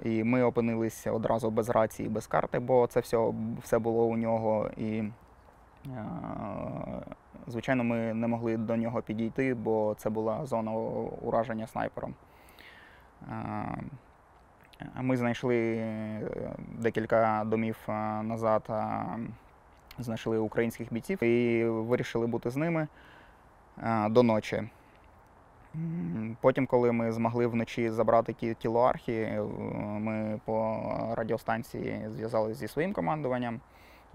І 0.03 0.23
ми 0.23 0.43
опинилися 0.43 1.11
одразу 1.11 1.49
без 1.49 1.69
рації, 1.69 2.09
без 2.09 2.27
карти, 2.27 2.59
бо 2.59 2.87
це 2.87 2.99
все, 2.99 3.33
все 3.61 3.79
було 3.79 4.05
у 4.05 4.17
нього. 4.17 4.69
І, 4.77 5.03
звичайно, 7.47 7.83
ми 7.83 8.13
не 8.13 8.27
могли 8.27 8.57
до 8.57 8.77
нього 8.77 9.01
підійти, 9.01 9.53
бо 9.53 9.95
це 9.97 10.09
була 10.09 10.45
зона 10.45 10.71
ураження 11.21 11.67
снайпером. 11.67 12.13
Ми 15.01 15.17
знайшли 15.17 15.79
декілька 16.77 17.43
домів 17.45 17.77
назад, 18.23 18.63
знайшли 19.99 20.37
українських 20.37 20.93
бійців 20.93 21.23
і 21.23 21.65
вирішили 21.65 22.27
бути 22.27 22.49
з 22.49 22.55
ними 22.55 22.87
е, 23.83 24.09
до 24.09 24.23
ночі. 24.23 24.63
Потім, 26.41 26.65
коли 26.67 26.91
ми 26.91 27.11
змогли 27.11 27.47
вночі 27.47 27.89
забрати 27.89 28.33
ті- 28.33 28.53
тіло 28.53 28.81
архі, 28.81 29.13
е, 29.13 29.41
ми 29.99 30.39
по 30.45 30.77
радіостанції 31.15 32.01
зв'язалися 32.09 32.59
зі 32.59 32.67
своїм 32.67 32.93
командуванням, 32.93 33.59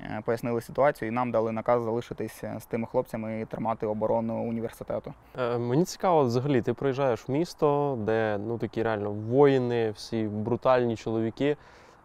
е, 0.00 0.22
пояснили 0.24 0.60
ситуацію 0.60 1.08
і 1.08 1.10
нам 1.12 1.30
дали 1.30 1.52
наказ 1.52 1.82
залишитися 1.82 2.56
з 2.60 2.66
тими 2.66 2.86
хлопцями 2.86 3.40
і 3.40 3.44
тримати 3.44 3.86
оборону 3.86 4.34
університету. 4.48 5.14
Мені 5.58 5.84
цікаво, 5.84 6.24
взагалі, 6.24 6.62
ти 6.62 6.72
приїжджаєш 6.74 7.28
в 7.28 7.32
місто, 7.32 7.98
де 8.00 8.38
ну 8.46 8.58
такі 8.58 8.82
реально 8.82 9.10
воїни, 9.12 9.90
всі 9.90 10.24
брутальні 10.24 10.96
чоловіки. 10.96 11.56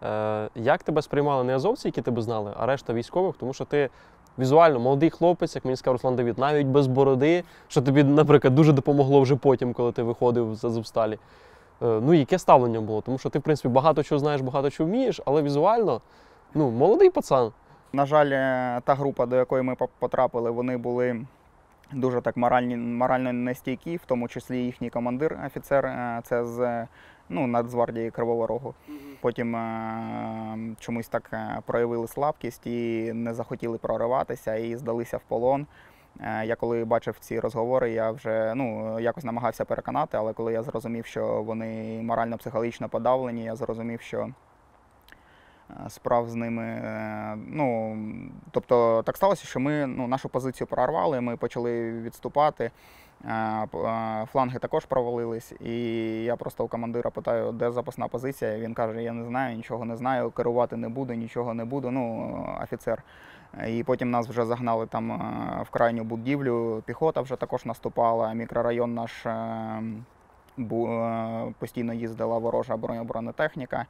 Е, 0.03 0.49
Як 0.55 0.83
тебе 0.83 1.01
сприймали 1.01 1.43
не 1.43 1.55
азовці, 1.55 1.87
які 1.87 2.01
тебе 2.01 2.21
знали, 2.21 2.53
а 2.57 2.65
решта 2.65 2.93
військових, 2.93 3.35
тому 3.39 3.53
що 3.53 3.65
ти 3.65 3.89
візуально 4.39 4.79
молодий 4.79 5.09
хлопець, 5.09 5.55
як 5.55 5.65
мені 5.65 5.77
сказав 5.77 5.93
Руслан 5.95 6.15
Давід, 6.15 6.37
навіть 6.37 6.67
без 6.67 6.87
бороди, 6.87 7.43
що 7.67 7.81
тобі, 7.81 8.03
наприклад, 8.03 8.55
дуже 8.55 8.73
допомогло 8.73 9.21
вже 9.21 9.35
потім, 9.35 9.73
коли 9.73 9.91
ти 9.91 10.03
виходив 10.03 10.55
з 10.55 10.65
Азовсталі. 10.65 11.13
Е, 11.13 11.19
Ну, 12.01 12.13
яке 12.13 12.39
ставлення 12.39 12.81
було? 12.81 13.01
Тому 13.01 13.17
що 13.17 13.29
ти, 13.29 13.39
в 13.39 13.41
принципі, 13.41 13.67
багато 13.69 14.03
чого 14.03 14.19
знаєш, 14.19 14.41
багато 14.41 14.69
чого 14.69 14.89
вмієш, 14.89 15.21
але 15.25 15.41
візуально, 15.41 16.01
ну, 16.53 16.71
молодий 16.71 17.09
пацан. 17.09 17.51
На 17.93 18.05
жаль, 18.05 18.29
е, 18.31 18.81
та 18.85 18.95
група, 18.95 19.25
до 19.25 19.35
якої 19.35 19.63
ми 19.63 19.75
потрапили, 19.99 20.51
вони 20.51 20.77
були 20.77 21.25
дуже 21.93 22.21
так 22.21 22.37
моральні, 22.37 22.77
морально 22.77 23.33
нестійкі, 23.33 23.95
в 23.97 24.01
тому 24.05 24.27
числі 24.27 24.57
їхній 24.57 24.89
командир, 24.89 25.39
офіцер, 25.45 25.91
це 26.23 26.45
з 26.45 26.87
ну, 27.31 27.47
Нацгвардії 27.47 28.11
Кривого 28.11 28.47
Рогу. 28.47 28.73
Потім 29.21 29.55
е, 29.55 30.75
чомусь 30.79 31.07
так 31.07 31.29
е, 31.33 31.59
проявили 31.65 32.07
слабкість 32.07 32.67
і 32.67 33.11
не 33.13 33.33
захотіли 33.33 33.77
прориватися 33.77 34.55
і 34.55 34.75
здалися 34.75 35.17
в 35.17 35.21
полон. 35.27 35.65
Е, 36.19 36.45
Я 36.45 36.55
коли 36.55 36.85
бачив 36.85 37.15
ці 37.19 37.39
розговори, 37.39 37.91
я 37.91 38.11
вже 38.11 38.53
ну, 38.55 38.99
якось 38.99 39.23
намагався 39.23 39.65
переконати, 39.65 40.17
але 40.17 40.33
коли 40.33 40.53
я 40.53 40.63
зрозумів, 40.63 41.05
що 41.05 41.43
вони 41.43 42.01
морально-психологічно 42.01 42.89
подавлені, 42.89 43.43
я 43.43 43.55
зрозумів, 43.55 44.01
що 44.01 44.29
е, 45.69 45.89
справ 45.89 46.29
з 46.29 46.35
ними. 46.35 46.63
е, 46.63 47.37
Ну, 47.47 47.97
тобто 48.51 49.03
так 49.05 49.17
сталося, 49.17 49.45
що 49.45 49.59
ми 49.59 49.87
ну, 49.87 50.07
нашу 50.07 50.29
позицію 50.29 50.67
прорвали, 50.67 51.21
ми 51.21 51.37
почали 51.37 51.91
відступати. 52.01 52.71
Фланги 54.31 54.59
також 54.59 54.85
провалились, 54.85 55.53
і 55.59 55.73
я 56.23 56.35
просто 56.35 56.65
у 56.65 56.67
командира 56.67 57.09
питаю, 57.09 57.51
де 57.51 57.71
запасна 57.71 58.07
позиція. 58.07 58.59
Він 58.59 58.73
каже: 58.73 59.03
Я 59.03 59.13
не 59.13 59.25
знаю, 59.25 59.57
нічого 59.57 59.85
не 59.85 59.97
знаю, 59.97 60.31
керувати 60.31 60.77
не 60.77 60.89
буду, 60.89 61.13
нічого 61.13 61.53
не 61.53 61.65
буду. 61.65 61.91
Ну, 61.91 62.33
офіцер. 62.63 63.03
І 63.67 63.83
потім 63.83 64.11
нас 64.11 64.27
вже 64.27 64.45
загнали 64.45 64.85
там 64.85 65.17
в 65.65 65.69
крайню 65.69 66.03
будівлю. 66.03 66.83
Піхота 66.85 67.21
вже 67.21 67.35
також 67.35 67.65
наступала. 67.65 68.33
Мікрорайон 68.33 68.93
наш 68.93 69.25
е, 69.25 69.29
бу- 69.29 69.35
е, 69.35 70.20
постійно 71.59 71.93
їздила 71.93 72.37
ворожа 72.37 72.75
броня- 72.75 73.03
бронетехніка. 73.03 73.85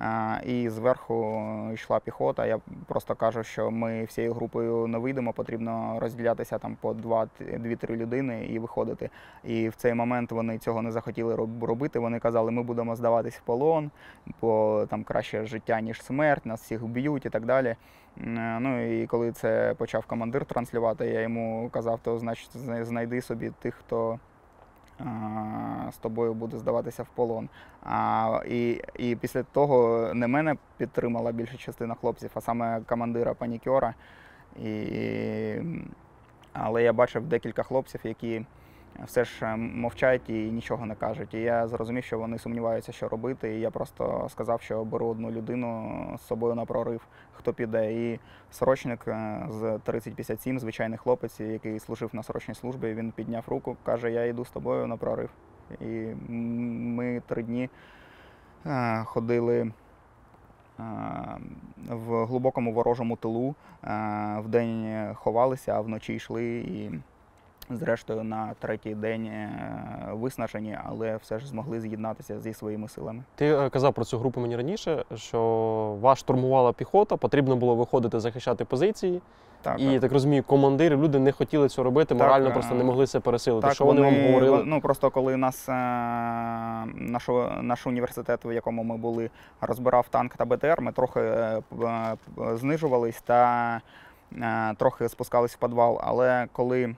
Е, 0.00 0.40
І 0.46 0.68
зверху 0.68 1.42
йшла 1.74 2.00
піхота. 2.00 2.46
Я 2.46 2.58
просто 2.86 3.14
кажу, 3.14 3.42
що 3.42 3.70
ми 3.70 4.04
всією 4.04 4.34
групою 4.34 4.86
не 4.86 4.98
вийдемо, 4.98 5.32
потрібно 5.32 5.98
розділятися 6.00 6.58
там 6.58 6.76
по 6.80 6.92
2-3 6.92 7.96
людини 7.96 8.46
і 8.46 8.58
виходити. 8.58 9.10
І 9.44 9.68
в 9.68 9.74
цей 9.74 9.94
момент 9.94 10.32
вони 10.32 10.58
цього 10.58 10.82
не 10.82 10.92
захотіли 10.92 11.36
робити. 11.60 11.98
Вони 11.98 12.18
казали, 12.18 12.50
ми 12.50 12.62
будемо 12.62 12.96
здаватись 12.96 13.36
в 13.36 13.40
полон, 13.40 13.90
бо 14.40 14.84
там 14.90 15.04
краще 15.04 15.46
життя, 15.46 15.80
ніж 15.80 16.02
смерть, 16.02 16.46
нас 16.46 16.62
всіх 16.62 16.84
б'ють 16.86 17.26
і 17.26 17.30
так 17.30 17.44
далі. 17.46 17.76
Ну 18.60 19.00
і 19.02 19.06
коли 19.06 19.32
це 19.32 19.74
почав 19.78 20.06
командир 20.06 20.44
транслювати, 20.44 21.06
я 21.06 21.20
йому 21.20 21.68
казав, 21.72 22.00
то 22.02 22.18
значить 22.18 22.50
знайди 22.82 23.22
собі 23.22 23.50
тих, 23.62 23.74
хто 23.74 24.18
з 25.92 25.96
тобою 26.00 26.34
буде 26.34 26.58
здаватися 26.58 27.02
в 27.02 27.08
полон. 27.14 27.48
А, 27.82 28.40
і, 28.48 28.82
і 28.98 29.16
після 29.16 29.42
того 29.42 30.08
не 30.14 30.26
мене 30.26 30.56
підтримала 30.76 31.32
більша 31.32 31.56
частина 31.56 31.94
хлопців, 31.94 32.30
а 32.34 32.40
саме 32.40 32.80
командира 32.80 33.34
панікера. 33.34 33.94
І, 34.62 35.54
але 36.52 36.82
я 36.82 36.92
бачив 36.92 37.26
декілька 37.26 37.62
хлопців, 37.62 38.00
які 38.04 38.44
все 39.04 39.24
ж 39.24 39.46
е, 39.46 39.56
мовчать 39.56 40.30
і 40.30 40.32
нічого 40.32 40.86
не 40.86 40.94
кажуть. 40.94 41.34
І 41.34 41.38
я 41.40 41.68
зрозумів, 41.68 42.04
що 42.04 42.18
вони 42.18 42.38
сумніваються, 42.38 42.92
що 42.92 43.08
робити. 43.08 43.56
І 43.56 43.60
я 43.60 43.70
просто 43.70 44.26
сказав, 44.30 44.62
що 44.62 44.84
беру 44.84 45.06
одну 45.06 45.30
людину 45.30 45.94
з 46.18 46.26
собою 46.26 46.54
на 46.54 46.64
прорив, 46.64 47.06
хто 47.32 47.52
піде. 47.52 47.92
І 47.92 48.20
срочник 48.50 49.08
е, 49.08 49.46
з 49.50 49.78
3057, 49.84 50.58
звичайний 50.58 50.98
хлопець, 50.98 51.40
який 51.40 51.80
служив 51.80 52.10
на 52.12 52.22
срочній 52.22 52.54
службі, 52.54 52.94
він 52.94 53.12
підняв 53.12 53.44
руку, 53.46 53.76
каже: 53.84 54.10
Я 54.10 54.24
йду 54.24 54.44
з 54.44 54.50
тобою 54.50 54.86
на 54.86 54.96
прорив. 54.96 55.30
І 55.80 56.06
ми 56.28 57.22
три 57.26 57.42
дні 57.42 57.70
е, 58.66 59.02
ходили. 59.04 59.60
е, 59.60 59.72
В 61.90 62.24
глибокому 62.26 62.72
ворожому 62.72 63.16
тилу 63.16 63.54
е, 63.84 64.36
вдень 64.44 65.08
ховалися, 65.14 65.72
а 65.74 65.80
вночі 65.80 66.14
йшли 66.14 66.44
і 66.58 66.90
зрештою 67.70 68.24
на 68.24 68.54
третій 68.58 68.94
день 68.94 69.26
е, 69.26 69.50
виснажені, 70.12 70.78
але 70.84 71.16
все 71.16 71.38
ж 71.38 71.46
змогли 71.46 71.80
з'єднатися 71.80 72.40
зі 72.40 72.54
своїми 72.54 72.88
силами. 72.88 73.22
Ти 73.34 73.46
е, 73.46 73.70
казав 73.70 73.94
про 73.94 74.04
цю 74.04 74.18
групу 74.18 74.40
мені 74.40 74.56
раніше, 74.56 75.04
що 75.14 75.40
вас 76.00 76.18
штурмувала 76.18 76.72
піхота, 76.72 77.16
потрібно 77.16 77.56
було 77.56 77.74
виходити 77.74 78.20
захищати 78.20 78.64
позиції. 78.64 79.20
Так, 79.62 79.80
І 79.80 79.92
так. 79.92 80.00
так 80.00 80.12
розумію, 80.12 80.42
командири, 80.42 80.96
люди 80.96 81.18
не 81.18 81.32
хотіли 81.32 81.68
цього 81.68 81.84
робити, 81.84 82.14
Так, 82.14 82.18
морально 82.18 82.48
е, 82.48 82.52
просто 82.52 82.74
не 82.74 82.84
могли 82.84 83.06
це 83.06 83.20
пересилити. 83.20 83.66
Так, 83.66 83.74
що 83.74 83.84
вони, 83.84 84.00
вам 84.00 84.26
говорили? 84.26 84.62
Ну 84.66 84.80
просто 84.80 85.10
коли 85.10 85.36
нас 85.36 85.68
наш, 86.94 87.28
наш 87.60 87.86
університет, 87.86 88.44
в 88.44 88.54
якому 88.54 88.84
ми 88.84 88.96
були, 88.96 89.30
розбирав 89.60 90.08
танк 90.08 90.36
та 90.36 90.44
БТР, 90.44 90.80
ми 90.80 90.92
трохи 90.92 91.20
знижувались 92.54 93.22
та 93.22 93.80
трохи 94.76 95.08
спускались 95.08 95.54
в 95.54 95.58
підвал. 95.58 96.00
Але 96.04 96.46
коли 96.52 96.94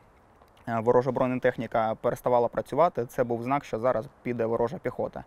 ворожа 0.67 1.13
бронетехніка 1.13 1.95
переставала 2.01 2.49
працювати, 2.49 3.07
це 3.07 3.25
був 3.25 3.43
знак, 3.43 3.65
що 3.65 3.79
зараз 3.79 4.09
піде 4.23 4.47
ворожа 4.47 4.79
піхота 4.79 5.25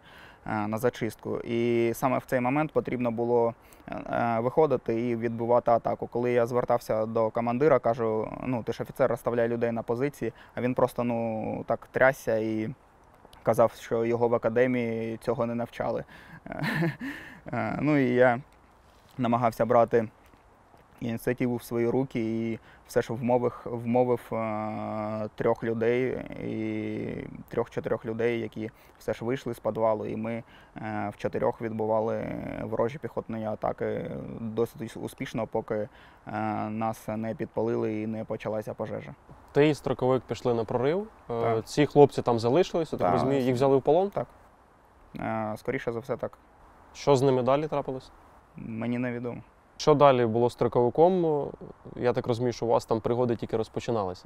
е, 0.48 0.68
на 0.68 0.78
зачистку. 0.78 1.38
І 1.38 1.92
саме 1.96 2.18
в 2.18 2.26
цей 2.26 2.40
момент 2.40 2.72
потрібно 2.72 3.12
було 3.12 3.54
е, 3.92 4.38
виходити 4.40 5.10
і 5.10 5.16
відбивати 5.16 5.72
атаку. 5.72 6.08
Коли 6.08 6.32
я 6.32 6.46
звертався 6.46 7.06
до 7.06 7.30
командира, 7.30 7.80
кажу: 7.80 8.30
ну 8.44 8.64
ти 8.64 8.74
ж 8.74 8.84
офіцер 8.84 9.10
розставляє 9.10 9.48
людей 9.48 9.72
на 9.72 9.84
позиції, 9.84 10.34
а 10.56 10.62
він 10.62 10.74
просто 10.74 11.04
ну 11.04 11.64
так 11.68 11.88
трясся 11.92 12.38
і 12.38 12.70
казав, 13.44 13.72
що 13.80 14.06
його 14.06 14.28
в 14.28 14.36
академії 14.36 15.18
цього 15.18 15.46
не 15.46 15.56
навчали. 15.56 16.04
Е, 17.54 17.78
Ну 17.82 17.98
і 17.98 18.14
я 18.14 18.40
намагався 19.18 19.66
брати 19.66 20.08
ініціативу 21.02 21.56
в 21.56 21.64
свої 21.64 21.90
руки 21.90 22.20
і 22.52 22.60
все 22.88 23.02
ж 23.02 23.14
вмовив, 23.14 23.62
вмовив 23.66 24.22
е, 24.34 25.30
трьох 25.36 25.64
людей 25.64 26.18
і 26.44 27.28
трьох-чотирьох 27.48 28.06
людей, 28.06 28.40
які 28.40 28.72
все 29.00 29.14
ж 29.14 29.26
вийшли 29.26 29.54
з 29.54 29.60
підвалу, 29.60 30.06
і 30.06 30.16
ми 30.16 30.44
е, 30.78 31.12
в 31.14 31.18
чотирьох 31.18 31.62
відбували 31.62 32.36
ворожі 32.64 32.98
піхотні 32.98 33.46
атаки 33.46 34.12
досить 34.40 34.98
успішно, 34.98 35.48
поки 35.48 35.76
е, 35.76 35.90
нас 36.70 37.08
не 37.08 37.36
підпалили 37.36 38.02
і 38.02 38.08
не 38.08 38.24
почалася 38.24 38.74
пожежа. 38.74 39.16
Ти 39.52 39.70
і 39.70 39.76
строковик 39.76 40.24
пішли 40.24 40.54
на 40.54 40.64
прорив. 40.64 41.08
Так. 41.28 41.66
Ці 41.66 41.86
хлопці 41.86 42.22
там 42.22 42.40
залишилися, 42.40 42.92
так 42.92 43.00
Так. 43.00 43.12
розумію, 43.14 43.42
їх 43.42 43.56
взяли 43.56 43.78
в 43.78 43.82
полон. 43.82 44.12
Е, 45.16 45.56
Скоріше 45.58 45.92
за 45.92 46.00
все, 46.00 46.18
так 46.18 46.38
Що 46.94 47.16
з 47.16 47.22
ними 47.22 47.44
далі 47.44 47.68
трапилось? 47.68 48.12
мені 48.56 48.98
невідомо. 48.98 49.42
Що 49.80 49.94
далі 49.94 50.26
було 50.26 50.50
з 50.50 50.54
строковиком? 50.54 51.46
Я 51.96 52.14
так 52.14 52.28
розумію, 52.28 52.54
що 52.54 52.66
у 52.66 52.70
вас 52.70 52.86
там 52.86 53.02
пригоди 53.02 53.36
тільки 53.36 53.58
розпочиналися. 53.58 54.26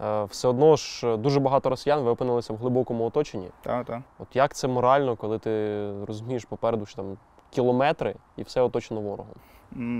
Е, 0.00 0.24
Все 0.24 0.48
одно 0.48 0.76
ж 0.76 1.16
дуже 1.16 1.40
багато 1.40 1.70
росіян, 1.70 2.00
ви 2.00 2.10
опинилися 2.10 2.52
в 2.52 2.56
глибокому 2.56 3.04
оточенні. 3.04 3.48
Так, 3.62 3.86
так. 3.86 4.00
От 4.18 4.36
як 4.36 4.54
це 4.54 4.68
морально, 4.68 5.16
коли 5.16 5.38
ти 5.38 5.82
розумієш 6.06 6.44
попереду, 6.44 6.86
що 6.86 6.96
там 6.96 7.16
кілометри 7.50 8.14
і 8.36 8.42
все 8.42 8.60
оточено 8.60 9.00
ворогом? 9.00 9.34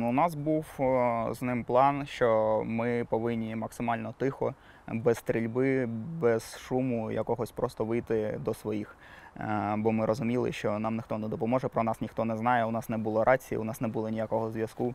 У 0.09 0.13
нас 0.13 0.35
був 0.35 0.67
е, 0.81 1.27
з 1.35 1.43
ним 1.43 1.65
план, 1.65 2.07
що 2.07 2.63
ми 2.67 3.07
повинні 3.11 3.57
максимально 3.57 4.15
тихо, 4.19 4.55
без 4.93 5.19
стрільби, 5.19 5.87
без 6.21 6.59
шуму, 6.59 7.11
якогось 7.11 7.51
просто 7.51 7.85
вийти 7.85 8.41
до 8.45 8.55
своїх. 8.55 8.97
Е, 9.41 9.75
Бо 9.79 9.93
ми 9.93 10.07
розуміли, 10.07 10.53
що 10.53 10.79
нам 10.79 10.97
ніхто 10.97 11.19
не 11.19 11.29
допоможе, 11.29 11.69
про 11.69 11.83
нас 11.83 12.01
ніхто 12.01 12.25
не 12.25 12.37
знає, 12.37 12.65
у 12.65 12.71
нас 12.71 12.89
не 12.89 12.99
було 12.99 13.25
рації, 13.25 13.59
у 13.59 13.65
нас 13.65 13.81
не 13.81 13.89
було 13.89 14.09
ніякого 14.09 14.51
зв'язку. 14.51 14.95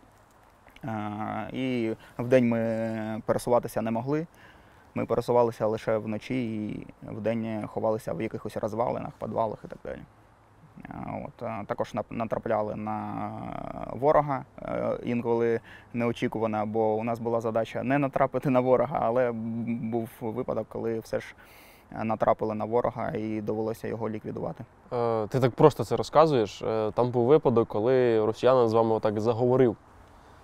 Е, 0.86 1.50
І 1.54 1.96
вдень 2.18 2.50
ми 2.50 3.22
пересуватися 3.26 3.82
не 3.82 3.92
могли. 3.92 4.28
Ми 4.96 5.06
пересувалися 5.06 5.68
лише 5.68 5.98
вночі 5.98 6.68
і 6.68 6.88
вдень 7.04 7.68
ховалися 7.68 8.14
в 8.14 8.22
якихось 8.22 8.58
розвалинах, 8.58 9.12
підвалах 9.12 9.60
і 9.66 9.68
так 9.68 9.80
далі. 9.84 10.00
Е, 10.90 11.24
От, 11.26 11.68
також 11.68 11.94
натрапляли 12.10 12.76
на 12.76 13.30
ворога 13.92 14.46
інколи 15.04 15.60
неочікувано, 15.94 16.66
бо 16.66 16.96
у 16.96 17.04
нас 17.04 17.20
була 17.20 17.42
задача 17.42 17.84
не 17.84 17.98
натрапити 17.98 18.50
на 18.50 18.60
ворога, 18.60 19.00
але 19.02 19.32
був 19.66 20.10
випадок, 20.22 20.68
коли 20.70 21.00
все 21.00 21.20
ж 21.20 21.36
натрапили 21.94 22.56
на 22.56 22.66
ворога 22.66 23.12
і 23.12 23.42
довелося 23.42 23.88
його 23.88 24.10
ліквідувати. 24.10 24.66
Е, 24.94 25.28
Ти 25.28 25.40
так 25.40 25.52
просто 25.52 25.84
це 25.84 25.96
розказуєш. 25.96 26.62
Е, 26.62 26.92
Там 26.92 27.10
був 27.10 27.26
випадок, 27.26 27.68
коли 27.68 28.26
росіянин 28.26 28.68
з 28.70 28.74
вами 28.74 28.96
отак 28.96 29.20
заговорив. 29.20 29.76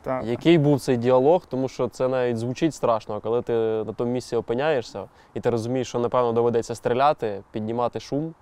Так, 0.01 0.25
Який 0.25 0.57
був 0.57 0.79
цей 0.79 0.97
діалог, 0.97 1.45
тому 1.45 1.67
що 1.67 1.87
це 1.87 2.07
навіть 2.07 2.37
звучить 2.37 2.73
страшно, 2.73 3.15
а 3.15 3.19
коли 3.19 3.41
ти 3.41 3.53
на 3.53 3.93
тому 3.93 4.11
місці 4.11 4.35
опиняєшся 4.35 5.05
і 5.33 5.39
ти 5.39 5.49
розумієш, 5.49 5.87
що 5.87 5.99
напевно 5.99 6.31
доведеться 6.31 6.75
стріляти, 6.75 7.43
піднімати 7.51 7.99
шум. 7.99 8.33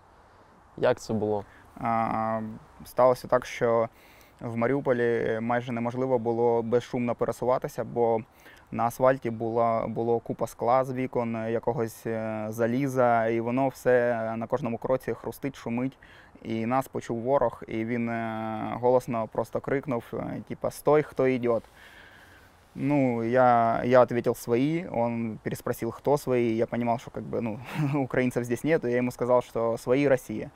Як 0.78 1.00
це 1.00 1.13
було? 1.13 1.43
А, 1.82 2.39
Сталося 2.86 3.28
так, 3.28 3.46
що 3.46 3.89
в 4.41 4.58
Маріуполі 4.58 5.39
майже 5.41 5.72
неможливо 5.72 6.20
було 6.20 6.62
безшумно 6.62 7.15
пересуватися, 7.15 7.84
бо 7.84 8.20
на 8.72 8.87
асфальті 8.87 9.31
була 9.31 9.87
було 9.87 10.18
купа 10.18 10.46
скла 10.46 10.85
з 10.85 10.92
вікон, 10.92 11.35
якогось 11.35 12.07
е, 12.07 12.46
заліза, 12.48 13.27
і 13.27 13.40
воно 13.40 13.68
все 13.68 14.35
на 14.37 14.46
кожному 14.46 14.79
кроці 14.79 15.12
хрустить, 15.12 15.57
шумить. 15.57 15.98
І 16.42 16.66
нас 16.66 16.88
почув 16.88 17.18
ворог, 17.18 17.62
і 17.68 17.85
він 17.85 18.09
е, 18.09 18.77
голосно 18.81 19.29
просто 19.33 19.61
крикнув: 19.61 20.05
е, 20.12 20.42
типа 20.48 20.70
Стой, 20.70 21.03
хто 21.03 21.27
йде. 21.27 21.61
Ну, 22.75 23.22
я, 23.22 23.83
я 23.85 24.01
ответил 24.01 24.35
свои, 24.35 24.87
он 24.90 25.38
переспросил, 25.42 25.92
кто 25.92 26.16
свои. 26.16 26.55
Я 26.55 26.66
понимал, 26.66 26.98
что 26.98 27.11
как 27.11 27.22
бы, 27.22 27.40
ну, 27.42 27.61
украинцев 27.94 28.44
здесь 28.44 28.64
нет, 28.64 28.85
и 28.85 28.90
я 28.90 28.96
ему 28.96 29.11
сказал, 29.11 29.42
что 29.42 29.77
свои 29.77 30.09
Россия. 30.09 30.51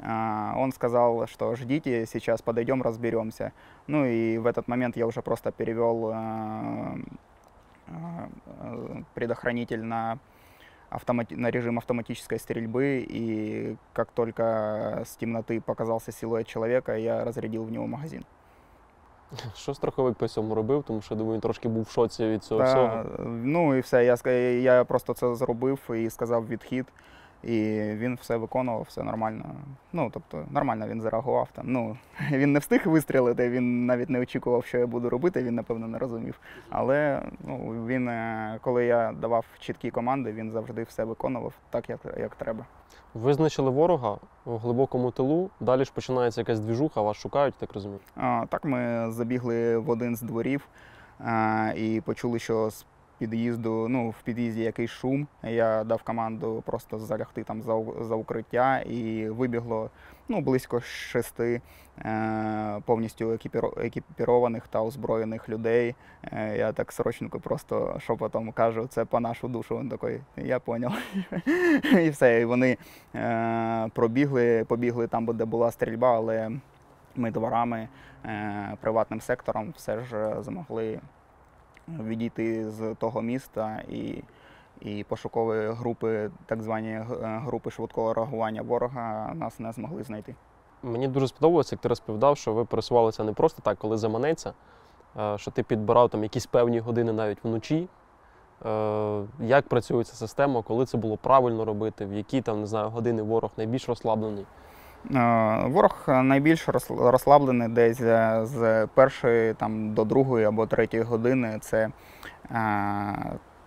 А, 0.00 0.54
Он 0.56 0.72
сказал, 0.72 1.26
что 1.26 1.54
ждите, 1.56 2.06
сейчас 2.06 2.42
подойдем, 2.42 2.82
разберемся. 2.82 3.52
Ну 3.86 4.04
и 4.04 4.38
в 4.38 4.46
этот 4.46 4.68
момент 4.68 4.96
я 4.96 5.06
уже 5.06 5.22
просто 5.22 5.52
перевел 5.52 6.10
э, 6.10 6.14
э, 6.14 6.96
предохранитель 9.14 9.78
на, 9.82 10.18
автомати- 10.90 11.36
на 11.36 11.50
режим 11.50 11.78
автоматической 11.78 12.38
стрельбы, 12.38 13.06
и 13.10 13.76
как 13.92 14.08
только 14.12 14.42
с 15.04 15.16
темноты 15.16 15.60
показался 15.60 16.12
силуэт 16.12 16.44
человека, 16.46 16.92
я 16.96 17.24
разрядил 17.24 17.64
в 17.64 17.70
него 17.72 17.86
магазин. 17.86 18.24
Що 19.54 19.74
страховик 19.74 20.14
по 20.14 20.28
цьому 20.28 20.54
робив, 20.54 20.82
тому 20.82 21.00
що 21.02 21.14
думаю, 21.14 21.34
він 21.34 21.40
трошки 21.40 21.68
був 21.68 21.82
в 21.82 21.90
шоці 21.90 22.26
від 22.26 22.44
цього 22.44 22.64
всього. 22.64 22.88
Та, 22.88 23.22
ну 23.24 23.74
і 23.74 23.80
все, 23.80 24.04
я, 24.04 24.14
ска- 24.14 24.60
я 24.60 24.84
просто 24.84 25.14
це 25.14 25.34
зробив 25.34 25.78
і 25.94 26.10
сказав 26.10 26.48
відхід. 26.48 26.86
І 27.43 27.81
він 27.93 28.17
все 28.21 28.37
виконував, 28.37 28.85
все 28.89 29.03
нормально. 29.03 29.45
Ну, 29.93 30.09
тобто, 30.13 30.45
нормально 30.51 30.87
він 30.87 31.01
зареагував 31.01 31.49
там. 31.53 31.65
Ну, 31.67 31.97
він 32.31 32.53
не 32.53 32.59
встиг 32.59 32.87
вистрілити, 32.87 33.49
він 33.49 33.85
навіть 33.85 34.09
не 34.09 34.19
очікував, 34.19 34.65
що 34.65 34.77
я 34.77 34.87
буду 34.87 35.09
робити, 35.09 35.43
він, 35.43 35.55
напевно, 35.55 35.87
не 35.87 35.97
розумів. 35.97 36.39
Але 36.69 37.21
ну, 37.43 37.85
він, 37.85 38.09
е, 38.09 38.59
коли 38.61 38.85
я 38.85 39.13
давав 39.21 39.45
чіткі 39.59 39.91
команди, 39.91 40.31
він 40.31 40.51
завжди 40.51 40.83
все 40.83 41.03
виконував 41.03 41.53
так, 41.69 41.89
як, 41.89 41.99
як 42.19 42.35
треба. 42.35 42.65
Визначили 43.13 43.69
ворога 43.69 44.17
в 44.45 44.57
глибокому 44.57 45.11
тилу, 45.11 45.49
далі 45.59 45.85
ж 45.85 45.91
починається 45.93 46.41
якась 46.41 46.59
двіжуха, 46.59 47.01
вас 47.01 47.17
шукають, 47.17 47.55
так 47.55 47.73
розумію. 47.73 47.99
А, 48.15 48.45
Так 48.49 48.65
ми 48.65 49.11
забігли 49.11 49.77
в 49.77 49.89
один 49.89 50.15
з 50.15 50.21
дворів 50.21 50.67
а, 51.19 51.71
і 51.75 52.01
почули, 52.01 52.39
що 52.39 52.69
з 52.69 52.85
під'їзду, 53.17 53.87
ну, 53.89 54.09
в 54.09 54.21
під'їзді 54.23 54.61
якийсь 54.61 54.91
шум. 54.91 55.27
Я 55.43 55.83
дав 55.83 56.03
команду 56.03 56.63
просто 56.65 56.99
залягти 56.99 57.43
там 57.43 57.61
за, 57.61 57.83
за 58.01 58.15
укриття 58.15 58.79
і 58.79 59.29
вибігло 59.29 59.89
ну, 60.29 60.41
близько 60.41 60.81
шести 60.81 61.61
е, 61.99 62.81
повністю 62.85 63.25
екіпіро- 63.31 63.85
екіпірованих 63.85 64.67
та 64.67 64.81
озброєних 64.81 65.49
людей. 65.49 65.95
Е, 66.23 66.57
я 66.57 66.71
так 66.71 66.91
срочненько 66.91 67.39
просто 67.39 67.99
шепотом 67.99 68.51
кажу, 68.51 68.87
це 68.87 69.05
по 69.05 69.19
нашу 69.19 69.47
душу. 69.47 69.79
Він 69.79 69.89
такий, 69.89 70.21
я 70.37 70.59
поняв. 70.59 70.93
і 72.03 72.09
все. 72.09 72.41
І 72.41 72.45
вони 72.45 72.77
е, 73.15 73.89
пробігли, 73.93 74.65
побігли 74.67 75.07
там, 75.07 75.25
де 75.25 75.45
була 75.45 75.71
стрільба, 75.71 76.15
але 76.15 76.51
ми 77.15 77.31
дворами, 77.31 77.87
е, 78.25 78.77
приватним 78.81 79.21
сектором 79.21 79.73
все 79.77 79.99
ж 79.99 80.17
е, 80.17 80.43
змогли 80.43 80.99
відійти 81.87 82.69
з 82.69 82.95
того 82.95 83.21
міста 83.21 83.81
і, 83.89 84.23
і 84.81 85.03
пошукові 85.03 85.67
групи, 85.71 86.29
так 86.45 86.63
звані 86.63 86.89
е, 86.89 87.05
групи 87.21 87.71
швидкого 87.71 88.13
реагування 88.13 88.61
ворога 88.61 89.31
нас 89.35 89.59
не 89.59 89.71
змогли 89.71 90.03
знайти. 90.03 90.35
Мені 90.83 91.07
дуже 91.07 91.27
сподобалося, 91.27 91.75
як 91.75 91.81
ти 91.81 91.89
розповідав, 91.89 92.37
що 92.37 92.53
ви 92.53 92.65
пересувалися 92.65 93.23
не 93.23 93.33
просто 93.33 93.61
так, 93.61 93.77
коли 93.77 93.97
заманеться, 93.97 94.53
е, 95.19 95.37
що 95.37 95.51
ти 95.51 95.63
підбирав 95.63 96.09
там 96.09 96.23
якісь 96.23 96.45
певні 96.45 96.79
години 96.79 97.13
навіть 97.13 97.43
вночі. 97.43 97.87
Е, 98.65 99.23
Як 99.39 99.67
працює 99.67 100.03
ця 100.03 100.13
система, 100.13 100.61
коли 100.61 100.85
це 100.85 100.97
було 100.97 101.17
правильно 101.17 101.65
робити, 101.65 102.05
в 102.05 102.13
які 102.13 102.41
там, 102.41 102.59
не 102.59 102.67
знаю, 102.67 102.89
години 102.89 103.21
ворог 103.21 103.51
найбільш 103.57 103.89
розслаблений. 103.89 104.45
Е, 105.15 105.63
Ворог 105.67 106.03
найбільш 106.07 106.67
розслаблений 106.89 107.67
десь 107.67 108.01
е, 108.01 108.39
з 108.43 108.87
першої 108.93 109.53
там, 109.53 109.93
до 109.93 110.03
другої 110.03 110.45
або 110.45 110.65
третьої 110.65 111.03
години. 111.03 111.57
Це 111.61 111.89
е, 112.51 113.15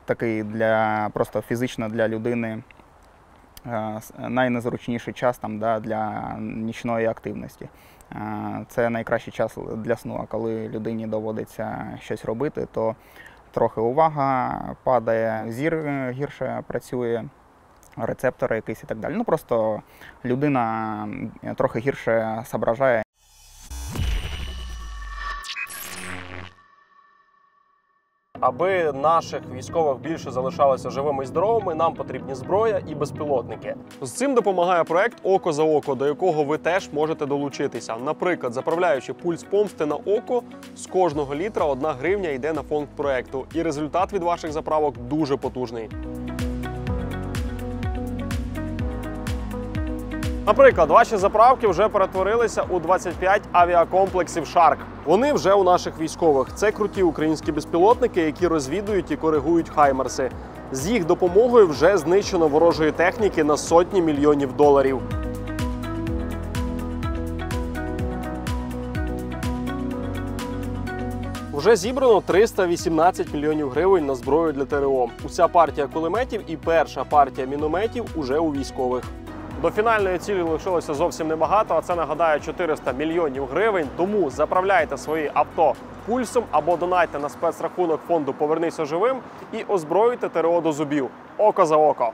такий 0.04 0.42
для 0.42 1.08
просто 1.12 1.40
фізично 1.40 1.88
для 1.88 2.08
людини 2.08 2.62
найнезручніший 4.18 5.14
час 5.14 5.38
там, 5.38 5.58
да, 5.58 5.80
для 5.80 6.34
нічної 6.38 7.06
активності. 7.06 7.68
Це 8.68 8.90
найкращий 8.90 9.32
час 9.32 9.58
для 9.76 9.96
сну. 9.96 10.20
А 10.22 10.26
коли 10.26 10.68
людині 10.68 11.06
доводиться 11.06 11.98
щось 12.00 12.24
робити, 12.24 12.68
то 12.72 12.94
трохи 13.50 13.80
увага 13.80 14.60
падає, 14.84 15.44
зір 15.48 15.84
гірше 16.10 16.62
працює 16.66 17.24
рецептори 17.96 18.56
якісь 18.56 18.82
і 18.82 18.86
так 18.86 18.98
далі. 18.98 19.14
Ну 19.16 19.24
просто 19.24 19.82
людина 20.24 21.08
трохи 21.56 21.78
гірше 21.78 22.42
соображає. 22.46 23.02
Аби 28.40 28.92
наших 28.92 29.40
військових 29.54 29.98
більше 29.98 30.30
залишалося 30.30 30.90
живими 30.90 31.24
і 31.24 31.26
здоровими, 31.26 31.74
нам 31.74 31.94
потрібні 31.94 32.34
зброя 32.34 32.82
і 32.88 32.94
безпілотники. 32.94 33.74
З 34.02 34.10
цим 34.12 34.34
допомагає 34.34 34.84
проект 34.84 35.18
Око 35.22 35.52
за 35.52 35.62
око, 35.62 35.94
до 35.94 36.06
якого 36.06 36.44
ви 36.44 36.58
теж 36.58 36.90
можете 36.92 37.26
долучитися. 37.26 37.96
Наприклад, 37.96 38.52
заправляючи 38.52 39.12
пульс 39.12 39.42
помсти 39.42 39.86
на 39.86 39.94
око, 39.94 40.42
з 40.76 40.86
кожного 40.86 41.34
літра 41.34 41.64
одна 41.64 41.92
гривня 41.92 42.28
йде 42.28 42.52
на 42.52 42.62
фонд 42.62 42.88
проекту, 42.96 43.46
і 43.54 43.62
результат 43.62 44.12
від 44.12 44.22
ваших 44.22 44.52
заправок 44.52 44.98
дуже 44.98 45.36
потужний. 45.36 45.88
Наприклад, 50.50 50.90
ваші 50.90 51.16
заправки 51.16 51.66
вже 51.66 51.88
перетворилися 51.88 52.62
у 52.70 52.80
25 52.80 53.42
авіакомплексів 53.52 54.46
Шарк. 54.46 54.78
Вони 55.04 55.32
вже 55.32 55.52
у 55.52 55.64
наших 55.64 56.00
військових. 56.00 56.48
Це 56.54 56.72
круті 56.72 57.02
українські 57.02 57.52
безпілотники, 57.52 58.20
які 58.20 58.46
розвідують 58.46 59.10
і 59.10 59.16
коригують 59.16 59.68
хаймерси. 59.68 60.30
З 60.72 60.86
їх 60.90 61.04
допомогою 61.06 61.66
вже 61.66 61.98
знищено 61.98 62.48
ворожої 62.48 62.92
техніки 62.92 63.44
на 63.44 63.56
сотні 63.56 64.02
мільйонів 64.02 64.52
доларів. 64.52 65.00
Вже 71.52 71.76
зібрано 71.76 72.20
318 72.20 73.34
мільйонів 73.34 73.70
гривень 73.70 74.06
на 74.06 74.14
зброю 74.14 74.52
для 74.52 74.64
ТРО. 74.64 75.08
Уся 75.26 75.48
партія 75.48 75.86
кулеметів 75.86 76.42
і 76.46 76.56
перша 76.56 77.04
партія 77.04 77.46
мінометів 77.46 78.04
уже 78.16 78.38
у 78.38 78.52
військових. 78.52 79.04
До 79.62 79.70
фінальної 79.70 80.18
цілі 80.18 80.42
лишилося 80.42 80.94
зовсім 80.94 81.28
небагато, 81.28 81.74
а 81.74 81.80
це 81.80 81.94
нагадаю 81.94 82.40
400 82.40 82.92
мільйонів 82.92 83.46
гривень. 83.46 83.88
Тому 83.96 84.30
заправляйте 84.30 84.96
свої 84.96 85.30
авто 85.34 85.74
пульсом 86.06 86.44
або 86.50 86.76
донайте 86.76 87.18
на 87.18 87.28
спецрахунок 87.28 88.00
фонду 88.08 88.32
Повернися 88.32 88.84
живим 88.84 89.16
і 89.52 89.64
озброюйте 89.68 90.28
ТРО 90.28 90.60
до 90.60 90.72
зубів. 90.72 91.08
Око 91.38 91.66
за 91.66 91.76
око. 91.76 92.12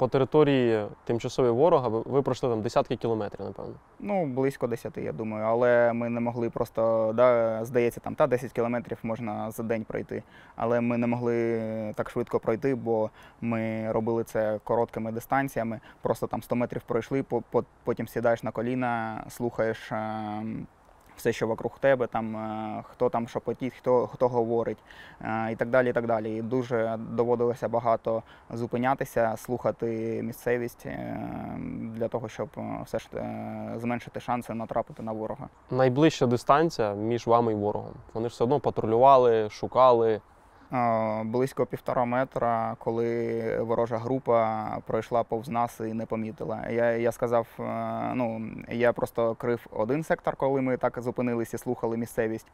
По 0.00 0.08
території 0.08 0.86
тимчасової 1.04 1.54
ворога 1.54 1.88
ви, 1.88 2.22
пройшли 2.22 2.48
там 2.50 2.62
десятки 2.62 2.96
кілометрів, 2.96 3.46
напевно. 3.46 3.74
Ну, 3.98 4.26
близько 4.26 4.66
10, 4.66 4.96
я 4.98 5.12
думаю, 5.12 5.44
але 5.44 5.92
ми 5.92 6.08
не 6.08 6.20
могли 6.20 6.50
просто, 6.50 7.12
да, 7.16 7.64
здається, 7.64 8.00
там 8.00 8.14
та 8.14 8.26
10 8.26 8.52
кілометрів 8.52 8.98
можна 9.02 9.50
за 9.50 9.62
день 9.62 9.84
пройти. 9.84 10.22
Але 10.56 10.80
ми 10.80 10.98
не 10.98 11.06
могли 11.06 11.60
так 11.96 12.10
швидко 12.10 12.40
пройти, 12.40 12.74
бо 12.74 13.10
ми 13.40 13.92
робили 13.92 14.24
це 14.24 14.58
короткими 14.64 15.12
дистанціями. 15.12 15.80
Просто 16.02 16.26
там 16.26 16.42
100 16.42 16.56
метрів 16.56 16.82
пройшли, 16.86 17.22
по- 17.22 17.40
по- 17.50 17.64
потім 17.84 18.08
сідаєш 18.08 18.42
на 18.42 18.50
коліна, 18.50 19.24
слухаєш. 19.28 19.92
Все, 21.20 21.32
що 21.32 21.46
вокруг 21.46 21.78
тебе, 21.78 22.06
там 22.06 22.36
е, 22.36 22.82
хто 22.90 23.08
там 23.08 23.28
шепотить, 23.28 23.74
хто 23.78 24.06
хто 24.06 24.28
говорить, 24.28 24.78
е, 25.20 25.52
і 25.52 25.56
так 25.56 25.68
далі. 25.70 25.90
І 25.90 25.92
так 25.92 26.06
далі. 26.06 26.36
І 26.36 26.42
дуже 26.42 26.98
доводилося 26.98 27.68
багато 27.68 28.22
зупинятися, 28.50 29.36
слухати 29.36 30.20
місцевість 30.22 30.86
е, 30.86 31.16
для 31.94 32.08
того, 32.08 32.28
щоб 32.28 32.48
все 32.84 32.98
ж 32.98 33.08
зменшити 33.76 34.20
шанси 34.20 34.54
натрапити 34.54 35.02
на 35.02 35.12
ворога. 35.12 35.48
Найближча 35.70 36.26
дистанція 36.26 36.94
між 36.94 37.26
вами 37.26 37.52
і 37.52 37.54
ворогом. 37.54 37.94
Вони 38.14 38.28
ж 38.28 38.32
все 38.32 38.44
одно 38.44 38.60
патрулювали, 38.60 39.50
шукали. 39.50 40.20
Близько 41.24 41.66
півтора 41.66 42.04
метра, 42.04 42.76
коли 42.78 43.58
ворожа 43.60 43.98
група 43.98 44.68
пройшла 44.86 45.22
повз 45.22 45.48
нас 45.48 45.80
і 45.80 45.94
не 45.94 46.06
помітила. 46.06 46.68
Я, 46.70 46.90
я 46.90 47.12
сказав, 47.12 47.46
е, 47.58 47.62
ну 48.14 48.50
я 48.68 48.92
просто 48.92 49.34
крив 49.34 49.66
один 49.70 50.04
сектор, 50.04 50.36
коли 50.36 50.60
ми 50.60 50.76
так 50.76 51.00
зупинилися 51.00 51.58
слухали 51.58 51.96
місцевість, 51.96 52.46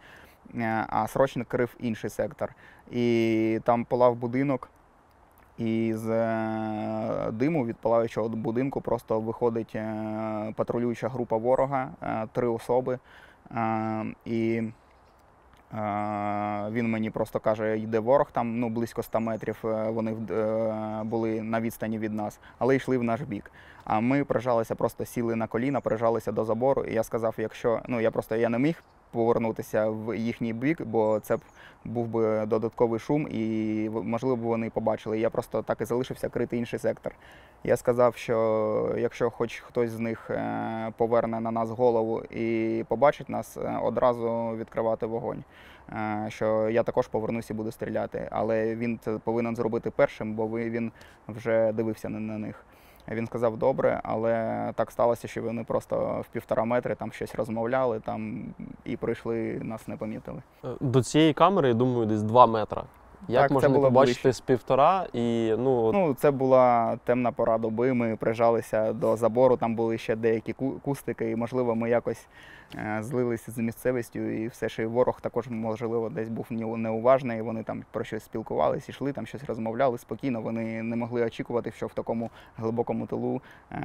е, 0.55 0.87
а 0.89 1.07
срочник 1.07 1.49
крив 1.49 1.77
інший 1.79 2.11
сектор. 2.11 2.55
І 2.91 3.61
там 3.65 3.85
палав 3.85 4.17
будинок. 4.17 4.69
І 5.59 5.95
з 5.95 6.11
е, 6.11 7.31
диму 7.33 7.67
від 7.67 7.77
палаючого 7.77 8.29
будинку 8.29 8.81
просто 8.81 9.21
виходить 9.21 9.77
патрулююча 10.57 11.09
група 11.09 11.37
ворога, 11.37 11.91
три 12.33 12.47
особи. 12.47 12.99
І 14.25 14.63
Він 16.71 16.91
мені 16.91 17.11
просто 17.11 17.41
каже, 17.41 17.79
йде 17.79 17.99
ворог 17.99 18.31
там 18.33 18.61
ну, 18.61 18.69
близько 18.69 19.03
100 19.03 19.21
метрів. 19.21 19.57
е, 19.65 19.91
Вони 19.91 20.17
е, 20.31 21.03
були 21.05 21.43
на 21.43 21.61
відстані 21.61 21.99
від 21.99 22.13
нас, 22.13 22.41
але 22.59 22.77
йшли 22.77 22.99
в 22.99 23.03
наш 23.03 23.21
бік. 23.21 23.51
А 23.85 24.01
ми 24.01 24.25
прижалися, 24.25 24.75
просто 24.75 25.05
сіли 25.05 25.37
на 25.37 25.47
коліна, 25.47 25.81
прижалися 25.81 26.33
до 26.33 26.45
забору. 26.45 26.85
І 26.85 26.95
я 26.95 27.03
сказав, 27.03 27.35
якщо 27.39 27.81
ну 27.89 28.01
я 28.01 28.11
просто 28.11 28.37
я 28.37 28.49
не 28.49 28.59
міг 28.59 28.83
повернутися 29.11 29.89
в 29.89 30.19
їхній 30.19 30.53
бік, 30.53 30.83
бо 30.83 31.21
це 31.21 31.37
б 31.37 31.41
був 31.85 32.07
би 32.07 32.47
додатковий 32.47 33.01
шум, 33.01 33.29
і 33.31 33.91
можливо 33.93 34.37
б 34.37 34.41
вони 34.41 34.71
побачили. 34.71 35.19
Я 35.19 35.31
просто 35.31 35.63
так 35.63 35.81
і 35.81 35.85
залишився 35.85 36.29
крити 36.29 36.57
інший 36.57 36.79
сектор. 36.79 37.15
Я 37.65 37.77
сказав, 37.77 38.17
що 38.17 38.95
якщо 38.99 39.31
хоч 39.31 39.61
хтось 39.61 39.91
з 39.91 39.99
них 39.99 40.31
е, 40.31 40.93
поверне 40.97 41.41
на 41.41 41.51
нас 41.51 41.71
голову 41.71 42.23
і 42.23 42.85
побачить 42.89 43.29
нас, 43.29 43.57
е, 43.57 43.79
одразу 43.83 44.57
відкривати 44.57 45.07
вогонь. 45.07 45.45
Е, 45.93 46.27
Що 46.29 46.69
я 46.71 46.83
також 46.83 47.09
повернусь 47.09 47.51
і 47.51 47.55
буду 47.55 47.73
стріляти. 47.73 48.29
Але 48.31 48.75
він 48.75 48.99
це 49.05 49.19
повинен 49.19 49.57
зробити 49.57 49.91
першим, 49.91 50.35
бо 50.35 50.49
він 50.49 50.93
вже 51.29 51.73
дивився 51.73 52.09
на, 52.09 52.21
на 52.21 52.39
них. 52.39 52.65
Він 53.11 53.27
сказав 53.27 53.57
добре, 53.57 54.01
але 54.05 54.73
так 54.75 54.91
сталося, 54.91 55.29
що 55.29 55.43
вони 55.43 55.65
просто 55.65 56.25
в 56.29 56.33
півтора 56.33 56.65
метри 56.65 56.95
там 56.95 57.13
щось 57.13 57.35
розмовляли 57.35 58.01
там 58.01 58.45
і 58.85 58.97
прийшли, 58.97 59.61
нас 59.63 59.89
не 59.89 59.97
помітили. 59.97 60.43
Е, 60.65 60.69
До 60.81 61.03
цієї 61.03 61.33
камери, 61.33 61.69
я 61.69 61.75
думаю, 61.75 62.07
десь 62.07 62.23
2 62.23 62.47
метра. 62.47 62.85
Як 63.29 63.41
Так, 63.43 63.49
це 63.49 63.55
можна 63.55 63.69
не 63.69 63.75
було 63.75 63.89
побачити 63.89 64.23
ближче. 64.23 64.33
з 64.33 64.41
півтора 64.41 65.07
і 65.13 65.55
ну, 65.59 65.93
Ну, 65.93 66.15
це 66.15 66.31
була 66.31 66.97
темна 67.05 67.33
пора 67.33 67.59
доби. 67.59 67.95
Ми 67.95 68.17
прижалися 68.17 68.93
до 68.93 69.17
забору, 69.17 69.57
там 69.57 69.75
були 69.75 69.99
ще 69.99 70.17
деякі 70.17 70.53
кустики, 70.83 71.31
і 71.31 71.37
можливо, 71.37 71.75
ми 71.75 71.91
якось 71.91 72.27
е, 72.75 72.99
злилися 73.01 73.53
з 73.53 73.59
місцевістю, 73.59 74.19
і 74.19 74.49
все 74.49 74.69
ж 74.69 74.83
і 74.83 74.87
ворог 74.87 75.21
також, 75.21 75.49
можливо, 75.49 76.09
десь 76.09 76.29
був 76.29 76.47
неуважний. 76.51 77.43
Вони 77.43 77.63
там 77.63 77.85
про 77.91 78.05
щось 78.05 78.25
спілкувалися, 78.25 78.93
йшли, 78.93 79.13
там 79.13 79.27
щось 79.27 79.45
розмовляли 79.45 79.99
спокійно. 79.99 80.41
Вони 80.41 80.83
не 80.83 80.97
могли 80.97 81.25
очікувати, 81.25 81.73
що 81.73 81.87
в 81.87 81.95
такому 81.95 82.31
глибокому 82.57 83.07
тилу 83.07 83.43
е, 83.73 83.79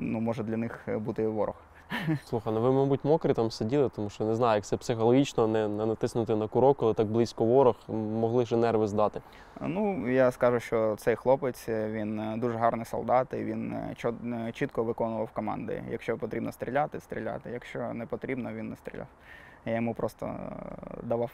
ну, 0.00 0.20
може 0.20 0.42
для 0.42 0.56
них 0.56 0.88
бути 0.98 1.26
ворог. 1.26 1.54
Слухай, 2.24 2.52
ну 2.52 2.60
ви, 2.60 2.72
мабуть, 2.72 3.04
мокрі 3.04 3.34
там 3.34 3.50
сиділи, 3.50 3.88
тому 3.88 4.10
що 4.10 4.24
не 4.24 4.34
знаю, 4.34 4.54
як 4.54 4.64
це 4.64 4.76
психологічно 4.76 5.46
не, 5.46 5.68
не 5.68 5.86
натиснути 5.86 6.36
на 6.36 6.48
курок, 6.48 6.76
коли 6.76 6.94
так 6.94 7.06
близько 7.06 7.44
ворог, 7.44 7.76
могли 7.88 8.46
ж 8.46 8.56
нерви 8.56 8.86
здати. 8.86 9.20
Ну, 9.60 10.08
я 10.10 10.30
скажу, 10.30 10.60
що 10.60 10.96
цей 10.98 11.16
хлопець 11.16 11.68
е, 11.68 11.88
він 11.90 12.20
е, 12.20 12.36
дуже 12.36 12.58
гарний 12.58 12.86
солдат, 12.86 13.32
і 13.32 13.36
він 13.36 13.72
е, 13.72 14.52
чітко 14.52 14.84
виконував 14.84 15.30
команди. 15.30 15.82
Якщо 15.90 16.18
потрібно 16.18 16.52
стріляти, 16.52 17.00
стріляти. 17.00 17.50
Якщо 17.50 17.94
не 17.94 18.06
потрібно, 18.06 18.52
він 18.52 18.70
не 18.70 18.76
стріляв. 18.76 19.06
Я 19.66 19.74
йому 19.74 19.94
просто 19.94 20.34
давав, 21.02 21.30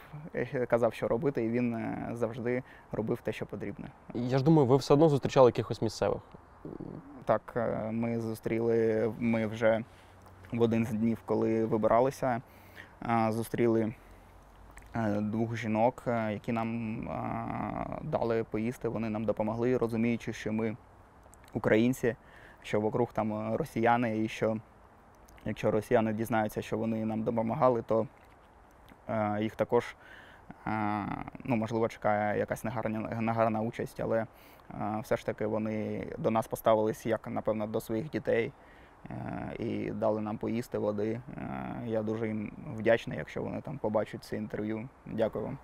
казав, 0.67 0.93
що 0.93 1.07
робити, 1.07 1.45
і 1.45 1.49
він 1.49 1.95
завжди 2.11 2.63
робив 2.91 3.21
те, 3.23 3.31
що 3.31 3.45
потрібно. 3.45 3.85
Я 4.13 4.37
ж 4.37 4.43
думаю, 4.43 4.67
ви 4.67 4.77
все 4.77 4.93
одно 4.93 5.09
зустрічали 5.09 5.47
якихось 5.47 5.81
місцевих. 5.81 6.21
Так, 7.25 7.71
ми 7.91 8.19
зустріли, 8.19 9.11
ми 9.19 9.47
вже 9.47 9.83
в 10.51 10.61
один 10.61 10.85
з 10.85 10.89
днів, 10.89 11.17
коли 11.25 11.65
вибиралися, 11.65 12.41
е, 13.09 13.31
зустріли 13.31 13.93
е, 14.95 15.21
двох 15.21 15.55
жінок, 15.55 16.03
е, 16.07 16.33
які 16.33 16.51
нам 16.51 16.97
дали 18.03 18.43
поїсти. 18.43 18.87
Вони 18.89 19.09
нам 19.09 19.25
допомогли, 19.25 19.77
розуміючи, 19.77 20.33
що 20.33 20.53
ми 20.53 20.77
українці, 21.53 22.15
що 22.63 22.81
вокруг 22.81 23.13
там 23.13 23.55
росіяни, 23.55 24.23
і 24.23 24.27
що 24.27 24.57
якщо 25.45 25.71
росіяни 25.71 26.13
дізнаються, 26.13 26.61
що 26.61 26.77
вони 26.77 27.05
нам 27.05 27.23
допомагали, 27.23 27.81
то 27.81 28.07
їх 29.39 29.55
також. 29.55 29.95
Ну, 31.43 31.55
можливо, 31.55 31.87
чекає 31.87 32.39
якась 32.39 32.63
негарна, 32.63 33.21
негарна 33.21 33.61
участь, 33.61 33.99
але 33.99 34.25
все 35.03 35.17
ж 35.17 35.25
таки 35.25 35.45
вони 35.45 36.07
до 36.17 36.31
нас 36.31 36.47
поставились 36.47 37.05
як, 37.05 37.27
напевно, 37.27 37.67
до 37.67 37.81
своїх 37.81 38.09
дітей 38.09 38.51
і 39.59 39.91
дали 39.91 40.21
нам 40.21 40.37
поїсти 40.37 40.77
води. 40.77 41.21
Е, 41.37 41.83
Я 41.85 42.03
дуже 42.03 42.27
їм 42.27 42.51
вдячний, 42.75 43.17
якщо 43.17 43.41
вони 43.43 43.61
там 43.61 43.77
побачать 43.77 44.23
це 44.23 44.35
інтерв'ю. 44.37 44.89
Дякую 45.05 45.45
вам. 45.45 45.57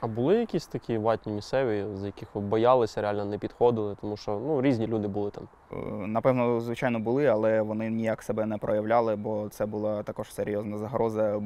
А 0.00 0.06
були 0.06 0.36
якісь 0.36 0.66
такі 0.66 0.98
ватні 0.98 1.32
місцеві, 1.32 1.96
з 1.96 2.04
яких 2.04 2.34
ви 2.34 2.40
боялися, 2.40 3.02
реально 3.02 3.24
не 3.24 3.38
підходили, 3.38 3.96
тому 4.00 4.16
що 4.16 4.40
ну, 4.46 4.62
різні 4.62 4.86
люди 4.86 5.08
були 5.08 5.30
там. 5.30 5.48
Е, 5.72 6.06
Напевно, 6.06 6.60
звичайно, 6.60 7.00
були, 7.00 7.26
але 7.26 7.62
вони 7.62 7.90
ніяк 7.90 8.22
себе 8.22 8.46
не 8.46 8.58
проявляли, 8.58 9.16
бо 9.16 9.48
це 9.48 9.66
була 9.66 10.02
також 10.02 10.34
серйозна 10.34 10.78
загроза 10.78 11.42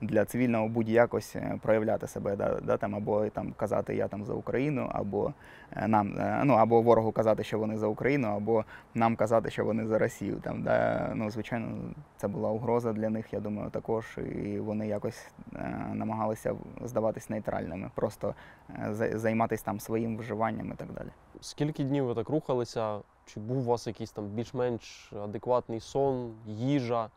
для 0.00 0.24
цивільного 0.24 0.68
будь-якось 0.68 1.36
е, 1.36 1.58
проявляти 1.62 2.06
себе, 2.06 2.36
да, 2.36 2.60
да, 2.62 2.76
там, 2.76 2.94
або 2.94 3.28
там 3.28 3.52
казати 3.56 3.96
я 3.96 4.08
там 4.08 4.24
за 4.24 4.34
Україну, 4.34 4.90
або 4.92 5.32
е, 5.72 5.88
нам, 5.88 6.14
ну 6.44 6.54
або 6.54 6.82
ворогу 6.82 7.12
казати, 7.12 7.44
що 7.44 7.58
вони 7.58 7.78
за 7.78 7.86
Україну, 7.86 8.28
або 8.28 8.64
нам 8.94 9.16
казати, 9.16 9.50
що 9.50 9.64
вони 9.64 9.86
за 9.86 9.98
Росію. 9.98 10.36
Там, 10.42 10.62
да, 10.62 11.10
ну, 11.14 11.30
звичайно, 11.30 11.68
це 12.16 12.28
була 12.28 12.50
угроза 12.50 12.92
для 12.92 13.10
них, 13.10 13.32
я 13.32 13.40
думаю, 13.40 13.70
також. 13.70 14.18
І 14.44 14.58
вони 14.58 14.88
якось 14.88 15.26
намагалися 15.92 16.54
здаватись 16.84 17.30
нейтральними, 17.30 17.90
просто 17.94 18.34
займатися 19.14 19.64
там 19.64 19.80
своїм 19.80 20.18
вживанням 20.18 20.72
і 20.72 20.76
так 20.76 20.92
далі. 20.92 21.08
Скільки 21.40 21.84
днів 21.84 22.04
ви 22.04 22.14
так 22.14 22.28
рухалися? 22.28 23.00
Чи 23.26 23.40
був 23.40 23.58
у 23.58 23.62
вас 23.62 23.86
якийсь 23.86 24.10
там 24.10 24.26
більш-менш 24.26 25.12
адекватний 25.12 25.80
сон, 25.80 26.34
їжа? 26.46 27.10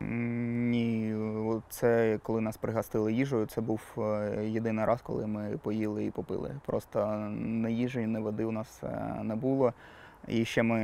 Ні, 0.00 1.16
це 1.68 2.18
коли 2.22 2.40
нас 2.40 2.56
пригостили 2.56 3.12
їжею, 3.12 3.46
це 3.46 3.60
був 3.60 3.80
е, 3.98 4.44
єдиний 4.46 4.84
раз, 4.84 5.02
коли 5.02 5.26
ми 5.26 5.58
поїли 5.62 6.04
і 6.04 6.10
попили. 6.10 6.60
Просто 6.66 7.06
не 7.30 7.72
їжі, 7.72 8.06
не 8.06 8.20
води 8.20 8.44
у 8.44 8.52
нас 8.52 8.80
е, 8.82 9.20
не 9.22 9.34
було. 9.34 9.72
І 10.28 10.44
ще 10.44 10.62
ми 10.62 10.80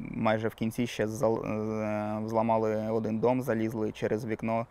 майже 0.00 0.48
в 0.48 0.54
кінці 0.54 0.86
ще 0.86 1.04
е, 1.04 1.08
взламали 2.24 2.90
один 2.90 3.18
дом, 3.18 3.42
залізли 3.42 3.92
через 3.92 4.26
вікно 4.26 4.66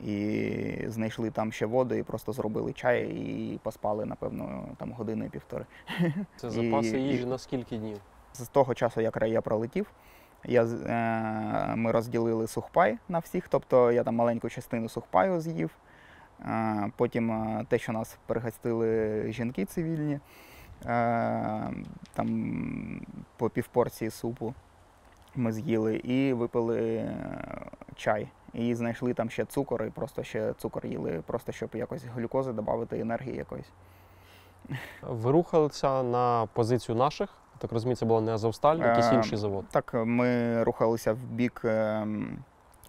і 0.00 0.84
знайшли 0.86 1.30
там 1.30 1.52
ще 1.52 1.66
воду, 1.66 1.94
і 1.94 2.02
просто 2.02 2.32
зробили 2.32 2.72
чай 2.72 3.08
і 3.08 3.60
поспали, 3.62 4.04
напевно, 4.04 4.64
там 4.76 4.92
години 4.92 5.28
півтори. 5.28 5.64
Це 6.36 6.50
запаси 6.50 6.98
і- 7.00 7.02
їжі 7.02 7.26
на 7.26 7.38
скільки 7.38 7.76
днів? 7.76 7.98
З 8.32 8.48
того 8.48 8.74
часу, 8.74 9.00
як 9.00 9.18
я 9.26 9.40
пролетів, 9.40 9.86
я, 10.44 10.64
е, 10.64 11.76
ми 11.76 11.92
розділили 11.92 12.46
сухпай 12.46 12.98
на 13.08 13.18
всіх, 13.18 13.48
тобто 13.48 13.92
я 13.92 14.04
там 14.04 14.14
маленьку 14.14 14.48
частину 14.48 14.88
сухпаю 14.88 15.40
з'їв. 15.40 15.70
Потім 16.96 17.30
е, 17.30 17.64
те, 17.68 17.78
що 17.78 17.92
нас 17.92 18.18
пригостили 18.26 19.24
жінки 19.32 19.64
цивільні, 19.64 20.20
там 22.14 23.00
по 23.36 23.50
півпорції 23.50 24.10
супу 24.10 24.54
ми 25.36 25.52
з'їли 25.52 25.96
і 25.96 26.32
випили 26.32 26.96
е, 26.96 27.16
чай. 27.94 28.28
І 28.52 28.74
знайшли 28.74 29.14
там 29.14 29.30
ще 29.30 29.44
цукор, 29.44 29.84
і 29.84 29.90
просто 29.90 30.22
ще 30.22 30.52
цукор 30.52 30.86
їли, 30.86 31.22
просто 31.26 31.52
щоб 31.52 31.70
якось 31.74 32.04
глюкози 32.04 32.52
додати, 32.52 33.00
енергії 33.00 33.36
якоїсь. 33.36 33.70
Ви 35.02 35.30
рухалися 35.30 36.02
на 36.02 36.46
позицію 36.52 36.96
наших? 36.96 37.30
Так 37.58 37.72
розумію, 37.72 37.96
це 37.96 38.06
було 38.06 38.20
не 38.20 38.32
Азовсталь, 38.32 38.78
якийсь 38.78 39.12
Е, 39.12 39.14
інший 39.14 39.38
завод. 39.38 39.64
Так, 39.70 39.90
ми 39.94 40.62
рухалися 40.62 41.12
в 41.12 41.24
бік 41.24 41.60
ем, 41.64 42.38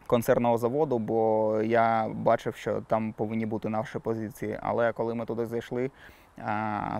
концерного 0.07 0.57
заводу, 0.57 0.99
бо 0.99 1.53
я 1.61 2.09
бачив, 2.15 2.55
що 2.55 2.81
там 2.81 3.13
повинні 3.13 3.45
бути 3.45 3.69
наші 3.69 3.99
позиції. 3.99 4.59
Але 4.61 4.91
коли 4.93 5.13
ми 5.13 5.25
туди 5.25 5.45
зайшли, 5.45 5.91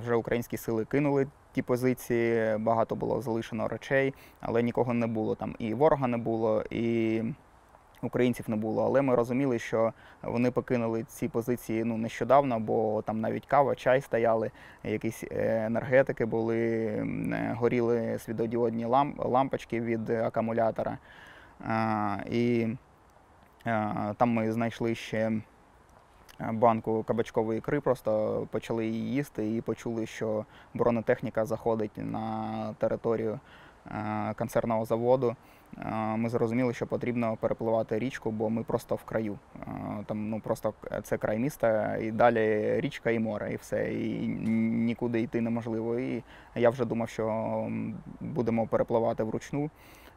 вже 0.02 0.16
українські 0.16 0.58
сили 0.58 0.86
кинули 0.86 1.28
ті 1.52 1.62
позиції, 1.62 2.58
багато 2.58 2.96
було 2.96 3.22
залишено 3.22 3.68
речей, 3.68 4.14
але 4.42 4.64
нікого 4.64 4.94
не 4.94 5.08
було 5.08 5.36
там. 5.36 5.56
І 5.60 5.74
ворога 5.74 6.08
не 6.08 6.18
було, 6.18 6.64
і 6.70 7.22
українців 8.02 8.46
не 8.50 8.56
було. 8.56 8.86
Але 8.86 9.02
ми 9.02 9.16
розуміли, 9.16 9.60
що 9.60 9.94
вони 10.24 10.52
покинули 10.52 11.04
ці 11.04 11.28
позиції 11.28 11.84
ну, 11.84 11.98
нещодавно, 11.98 12.60
бо 12.60 13.02
там 13.02 13.22
навіть 13.22 13.46
кава, 13.46 13.76
чай 13.76 14.02
стояли, 14.02 14.52
якісь 14.84 15.24
е, 15.24 15.66
енергетики 15.66 16.26
були, 16.26 16.58
е, 16.58 17.56
горіли 17.58 18.20
світодіодні 18.20 18.86
лам- 18.86 19.30
лампочки 19.30 19.82
від 19.82 20.10
акумулятора. 20.10 20.98
І 22.30 22.68
е, 23.68 24.14
там 24.18 24.30
ми 24.30 24.52
знайшли 24.52 24.96
ще 24.96 25.32
банку 26.40 27.04
кабачкової 27.04 27.58
ікри, 27.58 27.80
просто 27.80 28.42
почали 28.52 28.86
її 28.86 29.12
їсти 29.14 29.56
і 29.56 29.62
почули, 29.62 30.06
що 30.06 30.46
бронетехніка 30.74 31.46
заходить 31.46 31.92
на 31.98 32.76
територію 32.80 33.40
е, 33.92 34.34
концерного 34.38 34.86
заводу. 34.86 35.36
Е, 35.78 35.92
Ми 36.18 36.30
зрозуміли, 36.30 36.74
що 36.74 36.88
потрібно 36.88 37.38
перепливати 37.42 38.00
річку, 38.00 38.32
бо 38.32 38.50
ми 38.50 38.64
просто 38.64 38.96
в 38.96 39.04
краю. 39.04 39.40
Е, 39.62 39.68
Там 40.06 40.30
ну 40.30 40.40
просто 40.40 40.74
це 41.04 41.18
край 41.18 41.40
міста, 41.40 41.98
і 41.98 42.12
далі 42.12 42.74
річка 42.82 43.12
і 43.12 43.20
море, 43.20 43.54
і 43.54 43.56
все. 43.56 43.94
І 43.94 44.28
нікуди 44.88 45.22
йти 45.22 45.42
неможливо. 45.42 46.00
І 46.00 46.24
я 46.56 46.70
вже 46.70 46.86
думав, 46.86 47.10
що 47.10 47.68
будемо 48.22 48.68
перепливати 48.68 49.24
вручну. 49.24 49.70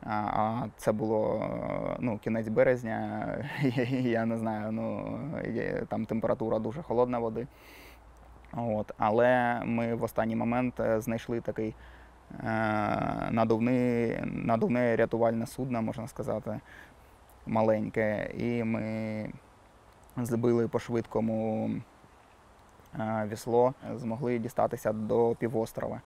А 0.02 0.62
це 0.76 0.92
було 0.92 1.50
ну, 1.98 2.18
кінець 2.18 2.48
березня. 2.48 3.26
Я 3.90 4.24
не 4.24 4.36
знаю, 4.36 4.72
ну 4.72 5.18
там 5.88 6.06
температура 6.06 6.58
дуже 6.58 6.82
холодна 6.82 7.18
води. 7.18 7.46
От. 8.52 8.92
Але 8.98 9.60
ми 9.64 9.94
в 9.94 10.02
останній 10.02 10.36
момент 10.36 10.80
е, 10.80 11.00
знайшли 11.00 11.40
такий 11.40 11.74
е, 12.40 12.44
надувний, 13.30 14.18
надувне 14.24 14.96
рятувальне 14.96 15.46
судно, 15.46 15.82
можна 15.82 16.08
сказати, 16.08 16.60
маленьке. 17.46 18.30
І 18.38 18.64
ми 18.64 19.26
збили 20.16 20.68
по 20.68 20.78
швидкому 20.78 21.70
е, 23.00 23.28
вісло, 23.32 23.74
змогли 23.94 24.38
дістатися 24.38 24.92
до 24.92 25.36
півострова. 25.38 26.00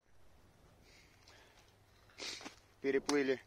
Переплили 2.80 3.38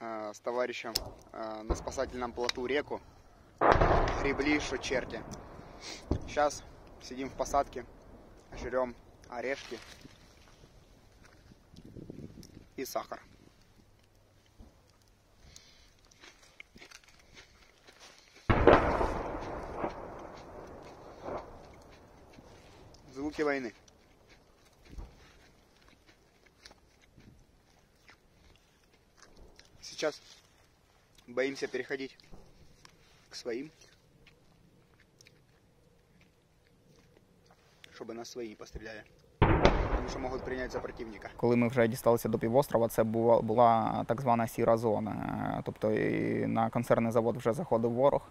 э, 0.00 0.32
с 0.34 0.40
товарищем 0.40 0.92
э, 1.32 1.62
на 1.62 1.74
спасательном 1.74 2.32
плоту 2.32 2.66
реку. 2.66 3.00
Гребли, 4.20 4.58
что 4.58 4.78
черти. 4.78 5.22
Сейчас 6.26 6.62
сидим 7.02 7.28
в 7.28 7.34
посадке, 7.34 7.84
жрем 8.58 8.94
орешки 9.28 9.78
и 12.76 12.84
сахар. 12.84 13.20
Звуки 23.12 23.42
войны. 23.42 23.74
Сейчас 30.00 30.22
боимся 31.26 31.68
переходить 31.68 32.16
к 33.28 33.34
своим, 33.34 33.70
чтобы 37.94 38.14
нас 38.14 38.30
свои 38.30 38.54
постреляли. 38.54 39.02
Тому 39.96 40.08
що 40.10 40.18
можуть 40.18 40.44
прийняти 40.44 40.70
за 40.70 40.80
противника. 40.80 41.30
Коли 41.36 41.56
ми 41.56 41.68
вже 41.68 41.88
дісталися 41.88 42.28
до 42.28 42.38
півострова, 42.38 42.88
це 42.88 43.04
була, 43.04 44.04
так 44.08 44.20
звана 44.20 44.46
сіра 44.46 44.76
зона. 44.76 45.62
Тобто 45.64 45.92
і 45.92 46.46
на 46.46 46.70
концерний 46.70 47.12
завод 47.12 47.36
вже 47.36 47.52
заходив 47.52 47.90
ворог. 47.90 48.22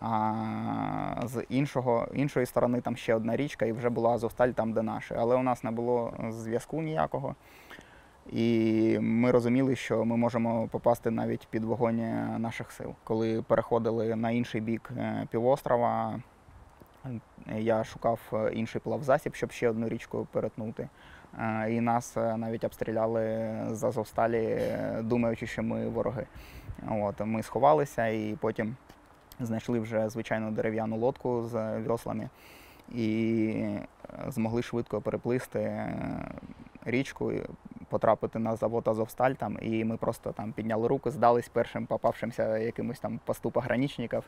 А 0.00 1.22
з 1.24 1.44
іншого, 1.48 2.08
іншої 2.14 2.46
сторони 2.46 2.80
там 2.80 2.96
ще 2.96 3.14
одна 3.14 3.36
річка, 3.36 3.66
і 3.66 3.72
вже 3.72 3.88
була 3.88 4.10
Азовсталь 4.10 4.50
там, 4.50 4.72
де 4.72 4.82
наші. 4.82 5.14
Але 5.14 5.36
у 5.36 5.42
нас 5.42 5.64
не 5.64 5.70
було 5.70 6.14
зв'язку 6.30 6.82
ніякого. 6.82 7.34
І 8.32 8.98
ми 9.00 9.30
розуміли, 9.30 9.76
що 9.76 10.04
ми 10.04 10.16
можемо 10.16 10.68
попасти 10.68 11.10
навіть 11.10 11.46
під 11.50 11.64
вогонь 11.64 11.98
е, 11.98 12.36
наших 12.38 12.72
сил. 12.72 12.94
Коли 13.04 13.42
переходили 13.42 14.16
на 14.16 14.30
інший 14.30 14.60
бік 14.60 14.90
е, 14.96 15.26
півострова, 15.30 16.20
е, 17.06 17.60
я 17.60 17.84
шукав 17.84 18.50
інший 18.52 18.80
плавзасіб, 18.80 19.34
щоб 19.34 19.52
ще 19.52 19.68
одну 19.68 19.88
річку 19.88 20.26
перетнути. 20.32 20.88
І 21.68 21.80
нас 21.80 22.16
навіть 22.16 22.64
обстріляли 22.64 23.54
з 23.70 23.84
Азовсталі, 23.84 24.58
думаючи, 25.00 25.46
що 25.46 25.62
ми 25.62 25.88
вороги. 25.88 26.26
От, 26.90 27.20
ми 27.20 27.42
сховалися 27.42 28.06
і 28.06 28.36
потім 28.40 28.76
знайшли 29.40 29.80
вже 29.80 30.08
звичайну 30.08 30.50
дерев'яну 30.50 30.96
лодку 30.96 31.42
з 31.42 31.78
веслами 31.78 32.28
і 32.94 33.54
змогли 34.28 34.62
швидко 34.62 35.00
переплисти 35.00 35.92
річку, 36.84 37.32
потрапити 37.92 38.38
на 38.38 38.56
завод 38.56 38.88
Азовсталь 38.88 39.32
там, 39.32 39.58
і 39.62 39.84
ми 39.84 39.96
просто 39.96 40.32
там 40.32 40.52
підняли 40.52 40.88
руку, 40.88 41.10
здались 41.10 41.48
першим 41.48 41.86
попавшимся 41.86 42.58
якимось 42.58 43.00
там 43.00 43.20
посту 43.24 43.50
пограничників, 43.50 44.24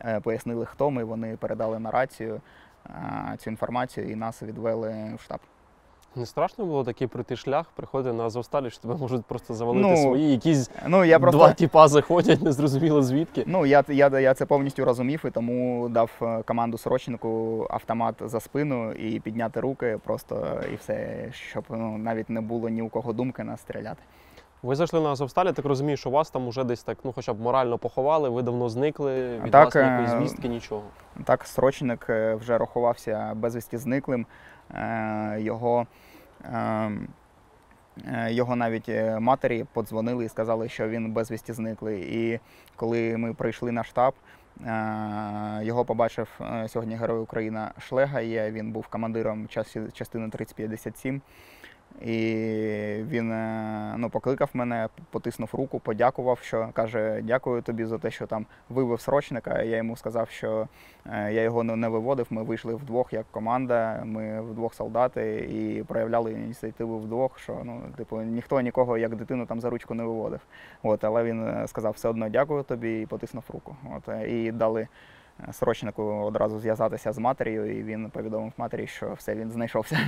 е, 0.00 0.20
пояснили, 0.20 0.66
хто 0.66 0.90
ми, 0.90 1.04
вони 1.04 1.36
передали 1.36 1.78
на 1.78 1.90
рацію 1.90 2.40
е, 2.86 3.36
цю 3.38 3.50
інформацію 3.50 4.10
і 4.10 4.14
нас 4.16 4.42
відвели 4.42 5.14
в 5.18 5.22
штаб. 5.22 5.40
Не 6.16 6.26
страшно 6.26 6.64
було 6.64 6.84
такий 6.84 7.06
пройти 7.06 7.36
шлях, 7.36 7.66
приходити 7.74 8.16
на 8.16 8.24
Азовсталі, 8.24 8.70
що 8.70 8.80
тебе 8.80 8.96
можуть 8.96 9.24
просто 9.24 9.54
завалити 9.54 9.88
Ну, 9.88 9.96
свої, 9.96 10.30
якісь 10.30 10.70
Ну, 10.86 11.04
я 11.04 11.18
просто... 11.18 11.38
два 11.38 11.52
тіпа 11.52 11.88
заходять, 11.88 12.42
незрозуміло 12.42 13.02
звідки. 13.02 13.44
Ну, 13.46 13.66
я, 13.66 13.84
я, 13.88 14.20
я 14.20 14.34
це 14.34 14.46
повністю 14.46 14.84
розумів 14.84 15.24
і 15.26 15.30
тому 15.30 15.88
дав 15.88 16.10
е, 16.22 16.42
команду 16.42 16.78
срочнику 16.78 17.66
автомат 17.70 18.14
за 18.20 18.40
спину 18.40 18.92
і 18.92 19.20
підняти 19.20 19.60
руки 19.60 19.98
просто 20.04 20.60
і 20.72 20.76
все, 20.76 21.28
щоб 21.32 21.64
ну, 21.70 21.98
навіть 21.98 22.30
не 22.30 22.40
було 22.40 22.68
ні 22.68 22.82
у 22.82 22.88
кого 22.88 23.12
думки 23.12 23.44
нас 23.44 23.60
стріляти. 23.60 24.02
Ви 24.62 24.76
зайшли 24.76 25.00
на 25.00 25.08
Азовсталі, 25.08 25.52
так 25.52 25.64
розумію, 25.64 25.96
що 25.96 26.10
вас 26.10 26.30
там 26.30 26.46
уже 26.48 26.64
десь 26.64 26.82
так, 26.82 26.98
ну 27.04 27.12
хоча 27.12 27.32
б 27.32 27.40
морально 27.40 27.78
поховали, 27.78 28.28
ви 28.28 28.42
давно 28.42 28.68
зникли, 28.68 29.38
від 29.38 29.50
Так, 29.50 29.64
вас 29.64 29.74
ніякої 29.74 30.06
е, 30.06 30.18
звістки, 30.18 30.48
нічого. 30.48 30.82
Так, 31.24 31.46
срочник 31.46 32.06
е, 32.08 32.34
вже 32.34 32.58
рахувався 32.58 33.32
безвісті 33.34 33.76
зниклим. 33.76 34.26
його. 35.38 35.86
Е, 36.44 36.90
Е, 38.04 38.32
Його 38.32 38.56
навіть 38.56 38.88
е, 38.88 39.20
матері 39.20 39.64
подзвонили 39.72 40.24
і 40.24 40.28
сказали, 40.28 40.68
що 40.68 40.88
він 40.88 41.12
безвісті 41.12 41.52
зниклий. 41.52 42.02
І 42.02 42.40
коли 42.76 43.16
ми 43.16 43.34
прийшли 43.34 43.72
на 43.72 43.84
штаб, 43.84 44.14
е, 44.66 45.60
його 45.62 45.84
побачив 45.84 46.40
сьогодні 46.68 46.96
Герой 46.96 47.20
України 47.20 47.60
Шлега. 47.78 48.22
Він 48.50 48.72
був 48.72 48.86
командиром 48.86 49.48
частини 49.92 50.28
3057. 50.30 51.20
І 52.02 52.14
він 53.08 53.32
е, 53.32 53.94
ну, 53.96 54.10
покликав 54.10 54.50
мене, 54.54 54.88
потиснув 55.10 55.50
руку, 55.52 55.78
подякував, 55.78 56.38
що 56.38 56.68
каже: 56.72 57.20
дякую 57.24 57.62
тобі 57.62 57.84
за 57.84 57.98
те, 57.98 58.10
що 58.10 58.26
там 58.26 58.46
вивів 58.68 59.00
срочника. 59.00 59.62
Я 59.62 59.76
йому 59.76 59.96
сказав, 59.96 60.30
що 60.30 60.68
е, 61.06 61.32
я 61.32 61.42
його 61.42 61.64
не 61.64 61.88
виводив. 61.88 62.26
Ми 62.30 62.42
вийшли 62.42 62.74
вдвох 62.74 63.12
як 63.12 63.26
команда, 63.30 64.02
ми 64.04 64.40
вдвох 64.40 64.74
солдати 64.74 65.48
і 65.52 65.82
проявляли 65.82 66.32
ініціативу 66.32 66.98
вдвох, 66.98 67.38
що 67.38 67.60
ну, 67.64 67.82
типу, 67.96 68.20
ніхто 68.20 68.60
нікого 68.60 68.98
як 68.98 69.16
дитину 69.16 69.46
там 69.46 69.60
за 69.60 69.70
ручку 69.70 69.94
не 69.94 70.04
виводив. 70.04 70.40
От, 70.82 71.04
але 71.04 71.24
він 71.24 71.48
е, 71.48 71.68
сказав, 71.68 71.92
все 71.92 72.08
одно 72.08 72.28
дякую 72.28 72.62
тобі 72.62 73.00
і 73.00 73.06
потиснув 73.06 73.44
руку. 73.52 73.76
От, 73.96 74.28
і 74.28 74.52
дали 74.52 74.88
срочнику 75.52 76.02
одразу 76.02 76.58
зв'язатися 76.58 77.12
з 77.12 77.18
матір'ю, 77.18 77.78
і 77.78 77.82
він 77.82 78.10
повідомив 78.10 78.52
матері, 78.56 78.86
що 78.86 79.12
все, 79.12 79.34
він 79.34 79.50
знайшовся. 79.50 79.98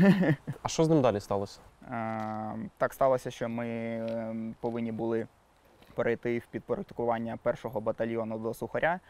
А 0.63 0.69
що 0.69 0.85
з 0.85 0.89
ним 0.89 1.03
далі 1.03 1.21
сталося? 1.21 1.61
Е, 1.91 2.55
Так 2.79 2.95
сталося, 2.95 3.31
що 3.31 3.49
ми 3.49 3.67
е, 3.67 4.35
повинні 4.61 4.93
були 4.93 5.27
перейти 5.95 6.39
в 6.39 6.47
підпорядкування 6.47 7.39
першого 7.43 7.81
батальйону 7.81 8.39
до 8.39 8.55
Сухаря 8.55 9.01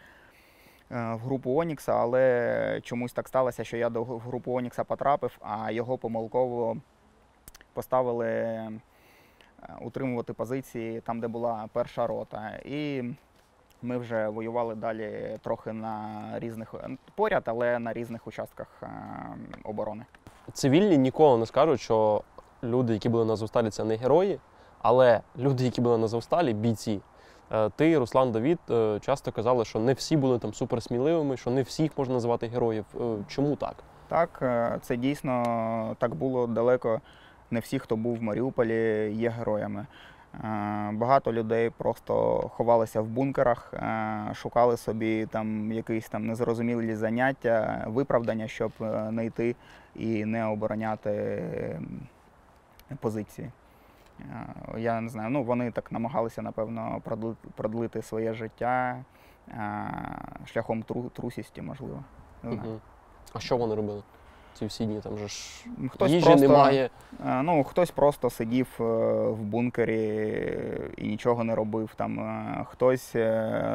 е, 0.91 1.14
в 1.14 1.19
групу 1.19 1.55
Онікса, 1.55 1.93
але 1.93 2.81
чомусь 2.83 3.12
так 3.12 3.29
сталося, 3.29 3.64
що 3.64 3.77
я 3.77 3.91
до 3.91 4.03
в 4.03 4.19
групу 4.21 4.53
Онікса 4.53 4.85
потрапив, 4.85 5.39
а 5.41 5.71
його 5.71 5.99
помилково 5.99 6.77
поставили 7.73 8.29
е, 8.29 8.71
утримувати 9.81 10.33
позиції 10.33 11.01
там, 11.01 11.21
де 11.21 11.29
була 11.29 11.69
перша 11.73 12.07
рота. 12.07 12.61
І 12.64 13.05
ми 13.83 13.99
вже 13.99 14.29
воювали 14.29 14.74
далі 14.74 15.37
трохи 15.43 15.72
на 15.72 16.24
різних 16.35 16.74
поряд, 17.14 17.43
але 17.47 17.79
на 17.79 17.93
різних 17.93 18.26
участках 18.26 18.66
е, 18.83 18.89
оборони. 19.64 20.05
Цивільні 20.53 20.99
ніколи 20.99 21.39
не 21.39 21.47
скажуть, 21.47 21.81
що 21.81 22.22
люди, 22.62 22.93
які 22.93 23.09
були 23.09 23.24
на 23.24 23.33
Азовсталі, 23.33 23.70
це 23.70 23.85
не 23.85 23.97
герої, 23.97 24.41
але 24.83 25.20
люди, 25.39 25.64
які 25.64 25.81
були 25.81 25.99
на 25.99 26.05
Азовсталі, 26.05 26.55
бійці. 26.55 27.01
Е, 27.53 27.70
Ти, 27.76 27.99
Руслан 27.99 28.33
Давід, 28.33 28.59
е, 28.70 28.99
часто 29.01 29.33
казали, 29.33 29.64
що 29.64 29.79
не 29.79 29.93
всі 29.93 30.16
були 30.16 30.39
там 30.39 30.55
суперсміливими, 30.55 31.37
що 31.37 31.51
не 31.51 31.62
всіх 31.62 31.99
можна 31.99 32.14
називати 32.14 32.47
героїв. 32.47 32.85
Е, 33.01 33.16
Чому 33.29 33.57
так? 33.57 33.74
Так, 34.09 34.39
е, 34.43 34.79
це 34.83 34.97
дійсно 34.97 35.97
так 35.99 36.14
було 36.14 36.47
далеко. 36.47 37.01
Не 37.51 37.61
всі, 37.61 37.79
хто 37.79 37.97
був 37.97 38.16
в 38.16 38.22
Маріуполі, 38.22 39.12
є 39.14 39.29
героями. 39.29 39.87
Е, 40.35 40.91
Багато 40.93 41.33
людей 41.33 41.70
просто 41.70 42.39
ховалися 42.55 43.01
в 43.01 43.07
бункерах, 43.07 43.74
е, 43.74 44.31
шукали 44.35 44.76
собі 44.76 45.26
там 45.26 45.72
якісь 45.72 46.09
там 46.09 46.26
незрозумілі 46.26 46.95
заняття, 46.95 47.85
виправдання, 47.87 48.49
щоб 48.49 48.72
не 49.11 49.26
йти 49.26 49.57
і 49.95 50.24
не 50.24 50.45
обороняти 50.45 51.81
позиції. 53.01 53.51
Е, 54.20 54.81
Я 54.81 55.01
не 55.01 55.09
знаю, 55.09 55.31
ну 55.31 55.43
вони 55.43 55.70
так 55.70 55.93
намагалися, 55.93 56.43
напевно, 56.43 57.03
продлити 57.57 58.03
своє 58.03 58.35
життя 58.35 59.05
шляхом 60.45 60.83
трусісті, 61.12 61.62
можливо. 61.62 62.05
Не 62.43 62.53
знаю. 62.53 62.81
А 63.33 63.41
що 63.41 63.57
вони 63.57 63.74
робили? 63.74 64.03
Ці 64.59 64.67
всі 64.67 64.85
дні 64.87 65.01
там 65.01 65.19
же 65.19 65.29
ж 65.29 65.65
Хтось 65.91 66.11
їжі 66.11 66.25
просто, 66.27 66.49
немає. 66.49 66.91
е, 67.27 67.43
Ну, 67.43 67.65
хтось 67.65 67.91
просто 67.91 68.31
сидів 68.31 68.67
е, 68.81 68.83
в 69.29 69.37
бункері 69.43 70.59
і 70.97 71.09
нічого 71.09 71.45
не 71.45 71.55
робив. 71.55 71.93
Там 71.97 72.21
е, 72.21 72.65
хтось 72.69 73.13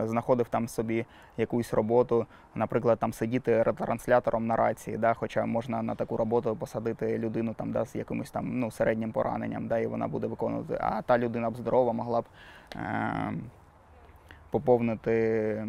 знаходив 0.06 0.48
там 0.50 0.68
собі 0.68 1.06
якусь 1.38 1.74
роботу, 1.74 2.26
наприклад, 2.56 3.00
там 3.00 3.14
сидіти 3.14 3.64
ретранслятором 3.64 4.48
на 4.48 4.56
рації, 4.56 4.98
да, 4.98 5.14
хоча 5.14 5.46
можна 5.46 5.82
на 5.82 5.96
таку 5.96 6.18
роботу 6.18 6.56
посадити 6.56 7.18
людину 7.18 7.54
там, 7.54 7.72
да, 7.72 7.86
з 7.86 7.96
якимось 7.96 8.32
там 8.32 8.60
ну, 8.60 8.72
середнім 8.72 9.12
пораненням, 9.12 9.68
да, 9.68 9.80
і 9.80 9.88
вона 9.88 10.08
буде 10.08 10.28
виконувати. 10.28 10.78
А 10.82 11.02
та 11.02 11.18
людина 11.18 11.50
б 11.50 11.58
здорова 11.58 11.94
могла 11.94 12.22
б 12.22 12.26
е, 12.76 13.34
поповнити 14.50 15.66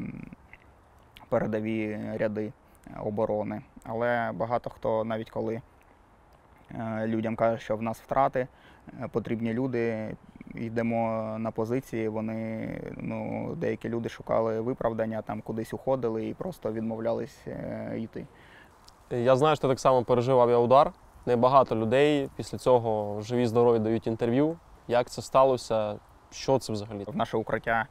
передові 1.29 1.99
ряди 2.19 2.53
оборони. 3.03 3.62
Але 3.85 4.32
багато 4.35 4.70
хто, 4.70 5.05
навіть 5.05 5.30
коли 5.30 5.62
е, 6.70 7.07
людям 7.07 7.37
каже, 7.37 7.59
що 7.59 7.76
в 7.76 7.82
нас 7.82 8.01
втрати, 8.01 8.49
е, 9.01 9.09
потрібні 9.12 9.53
люди, 9.53 10.16
йдемо 10.55 11.37
на 11.39 11.51
позиції, 11.51 12.09
вони, 12.09 12.68
ну, 12.97 13.51
деякі 13.57 13.89
люди 13.89 14.09
шукали 14.09 14.61
виправдання, 14.61 15.22
там 15.22 15.41
кудись 15.41 15.74
уходили 15.74 16.28
і 16.28 16.35
просто 16.35 16.72
відмовлялись 16.72 17.39
е, 17.47 17.95
йти. 17.99 18.26
Я 19.11 19.37
знаю, 19.37 19.57
що 19.57 19.62
ти 19.62 19.68
так 19.68 19.80
само 19.80 20.05
пережив 20.05 20.41
авіаудар. 20.41 20.93
Небагато 21.26 21.76
людей 21.76 22.30
після 22.37 22.59
цього 22.59 23.20
живі 23.20 23.47
здорові 23.47 23.78
дають 23.78 24.07
інтерв'ю. 24.07 24.57
Як 24.89 25.11
це 25.11 25.22
сталося? 25.22 25.97
Що 26.30 26.59
це 26.59 26.72
взагалі? 26.72 27.05
В 27.07 27.16
наше 27.16 27.37
укриття 27.37 27.87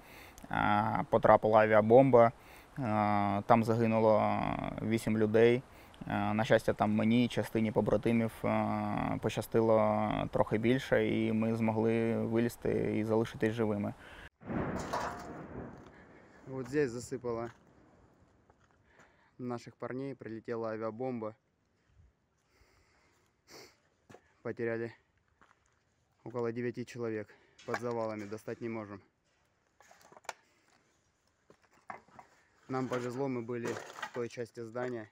потрапила 1.09 1.59
авіабомба. 1.61 2.31
Там 3.45 3.63
загинуло 3.63 4.39
вісім 4.81 5.17
людей. 5.17 5.61
Е, 6.06 6.34
На 6.34 6.44
щастя, 6.44 6.72
там 6.72 6.94
мені, 6.94 7.28
частині 7.28 7.72
побратимів 7.72 8.32
е, 8.44 9.18
пощастило 9.22 10.10
трохи 10.32 10.58
більше, 10.58 11.08
і 11.08 11.32
ми 11.32 11.54
змогли 11.54 12.16
вилізти 12.16 12.98
і 12.98 13.04
залишитись 13.04 13.52
живими. 13.52 13.94
Вот 16.46 16.68
здесь 16.68 16.90
засыпало 16.90 17.50
наших 19.38 19.76
парней, 19.76 20.14
прилетела 20.14 20.70
авиабомба. 20.72 21.34
Потеряли 24.42 24.92
около 26.24 26.52
9 26.52 26.88
человек. 26.88 27.28
Под 27.66 27.80
завалами 27.80 28.24
достать 28.24 28.60
не 28.60 28.68
можем. 28.68 29.02
Нам 32.68 32.88
повезло, 32.88 33.28
мы 33.28 33.42
были 33.42 33.66
в 33.66 34.12
той 34.14 34.28
части 34.28 34.60
здания. 34.60 35.10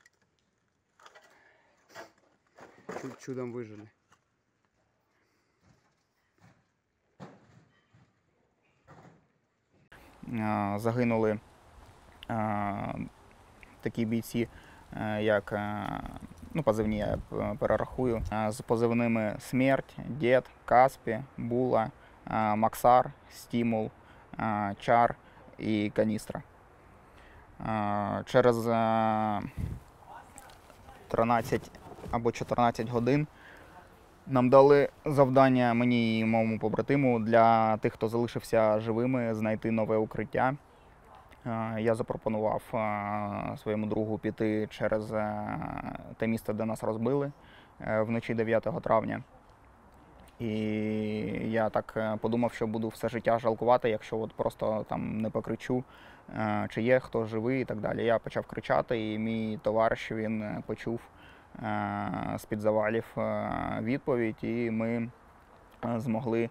Чу- 3.01 3.15
чудом 3.19 3.51
выжили. 3.51 3.89
Е, 10.33 10.73
Загинули 10.79 11.39
такі 13.81 14.05
бійці, 14.05 14.47
е, 15.01 15.23
як 15.23 15.51
е, 15.53 15.87
ну, 16.53 16.63
позивні 16.63 16.97
я 16.97 17.17
перерахую, 17.59 18.21
е, 18.33 18.51
з 18.51 18.61
позивними 18.61 19.35
Смерть, 19.39 19.95
Дід, 20.07 20.43
Каспі, 20.65 21.19
Була, 21.37 21.91
Максар, 22.55 23.11
Стімул, 23.31 23.91
Чар 24.79 25.15
і 25.57 25.89
Каністра. 25.95 26.41
Через 28.25 28.67
е, 28.67 29.41
13 31.07 31.71
або 32.11 32.31
14 32.31 32.89
годин 32.89 33.27
нам 34.27 34.49
дали 34.49 34.89
завдання 35.05 35.73
мені 35.73 36.19
і 36.19 36.25
моєму 36.25 36.59
побратиму 36.59 37.19
для 37.19 37.77
тих, 37.77 37.93
хто 37.93 38.07
залишився 38.07 38.79
живими, 38.79 39.35
знайти 39.35 39.71
нове 39.71 39.97
укриття. 39.97 40.55
Е, 41.45 41.75
Я 41.81 41.95
запропонував 41.95 42.61
е, 42.73 43.57
своєму 43.57 43.85
другу 43.85 44.17
піти 44.17 44.67
через 44.69 45.11
е, 45.11 45.47
те 46.17 46.27
місце, 46.27 46.53
де 46.53 46.65
нас 46.65 46.83
розбили 46.83 47.31
вночі 47.79 48.33
9 48.33 48.67
травня. 48.83 49.21
І 50.39 50.49
я 51.51 51.69
так 51.69 52.17
подумав, 52.21 52.53
що 52.53 52.67
буду 52.67 52.87
все 52.87 53.09
життя 53.09 53.39
жалкувати, 53.39 53.89
якщо 53.89 54.19
от 54.19 54.33
просто 54.33 54.85
там 54.89 55.21
не 55.21 55.29
покричу, 55.29 55.83
чи 56.69 56.81
є 56.81 56.99
хто 56.99 57.25
живий 57.25 57.61
і 57.61 57.65
так 57.65 57.79
далі. 57.79 58.05
Я 58.05 58.19
почав 58.19 58.45
кричати, 58.45 59.13
і 59.13 59.19
мій 59.19 59.59
товариш 59.63 60.11
він 60.11 60.63
почув 60.65 60.99
з-під 62.37 62.59
завалів 62.59 63.05
е, 63.17 63.49
відповідь, 63.81 64.35
і 64.41 64.71
ми 64.71 65.09
е, 65.85 65.99
змогли. 65.99 66.49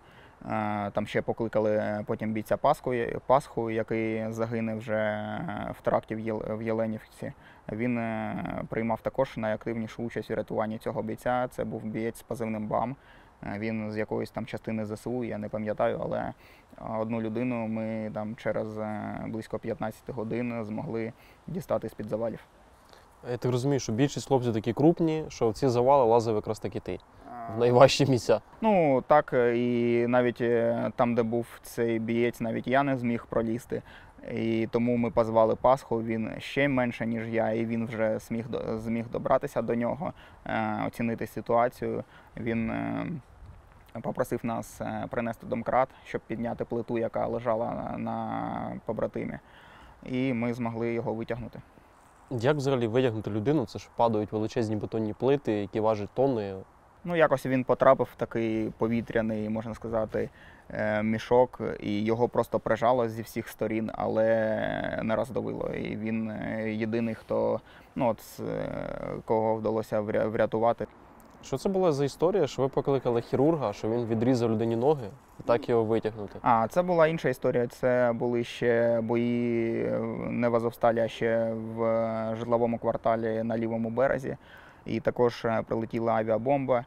е, 0.51 0.91
Там 0.91 1.07
ще 1.07 1.23
покликали 1.23 2.05
потім 2.07 2.33
бійця 2.33 2.57
Пасху, 2.57 2.95
Пасху, 3.27 3.71
який 3.71 4.33
загинув 4.33 4.79
вже 4.79 4.95
е, 4.97 5.73
в 5.79 5.81
теракті 5.81 6.15
в 6.49 6.63
Єленівці. 6.63 7.33
Він 7.73 7.99
е, 7.99 8.63
приймав 8.69 9.01
також 9.01 9.37
найактивнішу 9.37 10.03
участь 10.03 10.31
у 10.31 10.35
рятуванні 10.35 10.79
цього 10.79 11.03
бійця. 11.03 11.49
Це 11.51 11.65
був 11.65 11.85
бієць 11.85 12.19
з 12.19 12.23
позивним 12.23 12.67
БАМ. 12.67 12.97
Е, 13.43 13.59
Він 13.59 13.91
з 13.93 13.97
якоїсь 13.97 14.31
там 14.31 14.47
частини 14.47 14.85
ЗСУ, 14.87 15.25
я 15.25 15.39
не 15.39 15.49
пам'ятаю, 15.49 16.01
але 16.03 16.19
е, 16.19 16.33
одну 16.99 17.21
людину 17.21 17.67
ми 17.69 18.11
там 18.15 18.37
через 18.37 18.79
е, 18.79 19.21
близько 19.27 19.59
15 19.59 20.11
годин 20.11 20.65
змогли 20.65 21.13
дістати 21.47 21.89
з-під 21.89 22.09
завалів. 22.09 22.41
Я 23.31 23.37
так 23.37 23.53
розумію, 23.53 23.81
що 23.81 23.93
більшість 23.93 24.29
хлопців 24.29 24.53
такі 24.53 24.73
крупні, 24.73 25.25
що 25.29 25.51
в 25.51 25.55
ці 25.55 25.69
завали 25.69 26.05
лазив 26.05 26.35
якраз 26.35 26.59
таки 26.59 26.81
ти 26.81 26.99
в 27.57 27.59
найважчі 27.59 28.07
місця. 28.07 28.41
Ну 28.61 29.05
так, 29.07 29.33
е, 29.33 29.59
і 29.59 30.07
навіть 30.07 30.41
е, 30.41 30.91
там, 30.97 31.15
де 31.15 31.23
був 31.23 31.47
цей 31.63 31.99
бієць, 31.99 32.41
навіть 32.41 32.67
я 32.67 32.83
не 32.83 32.97
зміг 32.97 33.27
пролізти. 33.29 33.83
І 34.33 34.69
тому 34.71 34.97
ми 34.97 35.11
позвали 35.11 35.57
Пасху. 35.57 36.03
Він 36.03 36.31
ще 36.39 36.69
менше, 36.69 37.07
ніж 37.07 37.29
я, 37.29 37.51
і 37.51 37.67
він 37.67 37.87
вже 37.87 38.19
зміг, 38.19 38.45
зміг 38.75 39.09
добратися 39.09 39.63
до 39.63 39.75
нього, 39.75 40.13
е, 40.47 40.85
оцінити 40.87 41.27
ситуацію. 41.27 42.05
Він 42.37 42.73
попросив 44.03 44.41
нас 44.43 44.81
принести 45.11 45.47
домкрат, 45.47 45.89
щоб 46.05 46.21
підняти 46.21 46.65
плиту, 46.65 46.99
яка 46.99 47.27
лежала 47.27 47.95
на 47.99 48.81
побратимі. 48.85 49.39
І 50.07 50.33
ми 50.33 50.55
змогли 50.55 50.93
його 50.93 51.15
витягнути. 51.15 51.61
Як 52.31 52.57
взагалі 52.57 52.87
витягнути 52.87 53.31
людину? 53.31 53.67
Це 53.67 53.79
ж 53.79 53.89
падають 53.97 54.33
величезні 54.33 54.77
бетонні 54.77 55.13
плити, 55.13 55.53
які 55.53 55.81
важать 55.81 56.09
тонни. 56.15 56.55
Ну, 57.05 57.17
якось 57.17 57.47
він 57.47 57.65
потрапив 57.65 58.09
в 58.13 58.17
такий 58.17 58.71
повітряний, 58.79 59.49
можна 59.49 59.75
сказати, 59.75 60.31
е, 60.71 61.03
мішок, 61.03 61.61
і 61.81 62.05
його 62.05 62.29
просто 62.29 62.59
прижало 62.59 63.09
зі 63.09 63.23
всіх 63.23 63.49
сторін, 63.49 63.91
але 63.95 65.01
не 65.03 65.17
роздавило. 65.17 65.69
І 65.69 65.97
він 65.97 66.31
е, 66.31 66.73
єдиний, 66.75 67.15
хто 67.15 67.61
ну, 67.95 68.09
от, 68.09 68.41
е, 68.41 68.69
кого 69.25 69.55
вдалося 69.55 70.01
врятувати. 70.01 70.87
Що 71.43 71.59
це 71.59 71.69
була 71.69 71.93
за 71.93 72.05
історія, 72.05 72.47
що 72.47 72.63
ви 72.63 72.69
покликали 72.69 73.21
хірурга, 73.21 73.73
що 73.73 73.89
він 73.89 74.07
відрізав 74.07 74.51
людині 74.51 74.77
ноги 74.77 75.07
і 75.41 75.43
так 75.43 75.69
його 75.69 75.85
витягнути? 75.85 76.39
А 76.43 76.69
це 76.69 76.83
була 76.83 77.07
інша 77.07 77.29
історія. 77.29 77.67
Це 77.67 78.13
були 78.15 78.45
ще 78.45 79.01
бої 79.01 79.85
е, 79.85 80.01
не 80.29 80.49
в 80.49 80.57
Азовсталі, 80.57 81.01
а 81.01 81.09
ще 81.09 81.53
в 81.53 81.83
е, 81.83 82.37
житловому 82.39 82.79
кварталі 82.79 83.43
на 83.43 83.59
лівому 83.59 83.91
березі. 83.91 84.37
І 84.87 85.01
також 85.01 85.45
е, 85.45 85.63
прилетіла 85.67 86.13
авіабомба, 86.13 86.85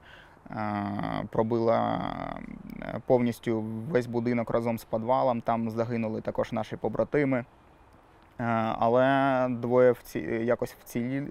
пробила 1.30 2.02
повністю 3.06 3.62
весь 3.90 4.08
будинок 4.08 4.50
разом 4.52 4.78
з 4.78 4.84
підвалом. 4.84 5.42
Там 5.42 5.70
загинули 5.70 6.22
також 6.22 6.52
наші 6.52 6.76
побратими. 6.76 7.46
Але 8.80 9.48
двоє 9.50 9.96
якось 10.44 10.76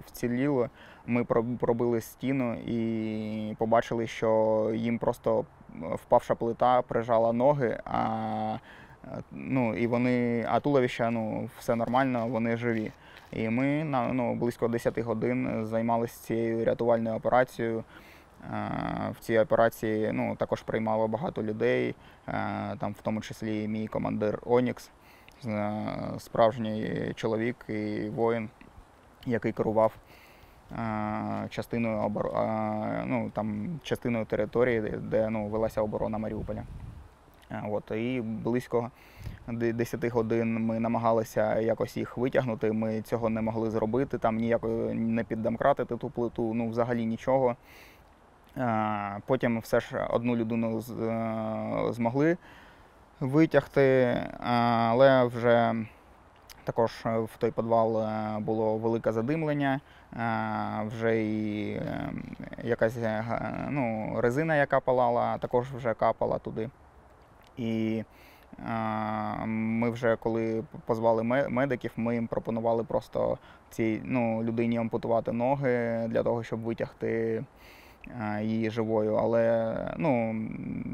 вціліло. 0.05 0.69
Ми 1.07 1.23
проб- 1.23 1.57
пробили 1.57 2.01
стіну 2.01 2.53
і 2.53 3.55
побачили, 3.57 4.07
що 4.07 4.71
їм 4.75 4.97
просто 4.97 5.45
впавша 5.81 6.35
плита 6.35 6.81
прижала 6.81 7.33
ноги, 7.33 7.79
а, 7.85 8.57
е, 9.05 9.21
ну, 9.31 9.75
і 9.75 9.87
вони, 9.87 10.45
а 10.49 10.59
туловища, 10.59 11.09
ну, 11.09 11.49
все 11.59 11.75
нормально, 11.75 12.27
вони 12.27 12.57
живі. 12.57 12.91
І 13.31 13.49
ми 13.49 13.83
на 13.83 14.13
ну, 14.13 14.35
близько 14.35 14.67
10 14.67 14.99
годин 14.99 15.65
займалися 15.65 16.23
цією 16.23 16.65
рятувальною 16.65 17.15
операцією. 17.15 17.83
Е, 18.53 18.69
В 19.11 19.19
цій 19.19 19.39
операції 19.39 20.11
ну, 20.13 20.35
також 20.35 20.61
приймало 20.61 21.07
багато 21.07 21.43
людей, 21.43 21.95
е, 22.27 22.33
там 22.79 22.91
в 22.93 23.01
тому 23.01 23.21
числі 23.21 23.67
мій 23.67 23.87
командир 23.87 24.39
Онікс, 24.45 24.91
е, 25.45 25.83
справжній 26.17 27.11
чоловік 27.15 27.65
і 27.67 28.09
воїн, 28.09 28.49
який 29.25 29.51
керував 29.51 29.93
е, 29.95 30.12
частиною, 31.49 31.97
обор... 31.97 32.31
ну, 33.05 33.31
там, 33.33 33.79
частиною 33.83 34.25
території, 34.25 34.81
де- 34.81 35.29
ну, 35.29 35.47
велася 35.47 35.81
оборона 35.81 36.17
Маріуполя. 36.17 36.63
От, 37.71 37.91
і 37.91 38.21
близько 38.21 38.91
10 39.47 40.05
годин 40.05 40.65
ми 40.65 40.79
намагалися 40.79 41.59
якось 41.59 41.97
їх 41.97 42.17
витягнути. 42.17 42.71
Ми 42.71 43.01
цього 43.01 43.29
не 43.29 43.41
могли 43.41 43.71
зробити, 43.71 44.17
там 44.17 44.35
ніяко 44.35 44.67
не 44.93 45.23
піддомкратити 45.23 45.97
ту 45.97 46.09
плиту, 46.09 46.53
ну 46.53 46.69
взагалі 46.69 47.05
нічого. 47.05 47.55
Потім 49.25 49.59
все 49.59 49.79
ж 49.79 50.07
одну 50.09 50.35
людину 50.35 50.77
е, 50.79 50.83
змогли 51.93 52.37
витягти, 53.19 54.17
але 54.39 55.23
вже 55.23 55.75
також 56.63 56.91
в 57.05 57.29
той 57.37 57.51
підвал 57.51 58.01
е, 58.01 58.39
було 58.39 58.77
велике 58.77 59.11
задимлення, 59.11 59.79
вже 60.85 61.23
і 61.23 61.71
е, 61.73 62.11
якась 62.63 62.97
е, 62.97 63.25
ну, 63.69 64.13
резина, 64.21 64.55
яка 64.55 64.79
палала, 64.79 65.37
також 65.37 65.67
вже 65.67 65.93
капала 65.93 66.39
туди. 66.39 66.69
І 67.57 68.03
е, 68.59 69.45
ми 69.45 69.89
вже 69.89 70.15
коли 70.15 70.63
позвали 70.85 71.23
медиків, 71.49 71.91
ми 71.95 72.15
їм 72.15 72.27
пропонували 72.27 72.83
просто 72.83 73.37
цій 73.69 74.01
ну, 74.03 74.43
людині 74.43 74.77
ампутувати 74.77 75.31
ноги 75.31 76.05
для 76.07 76.23
того, 76.23 76.43
щоб 76.43 76.59
витягти 76.59 77.07
е, 77.07 77.43
її 78.41 78.69
живою. 78.69 79.15
Але 79.15 79.75
ну, 79.97 80.35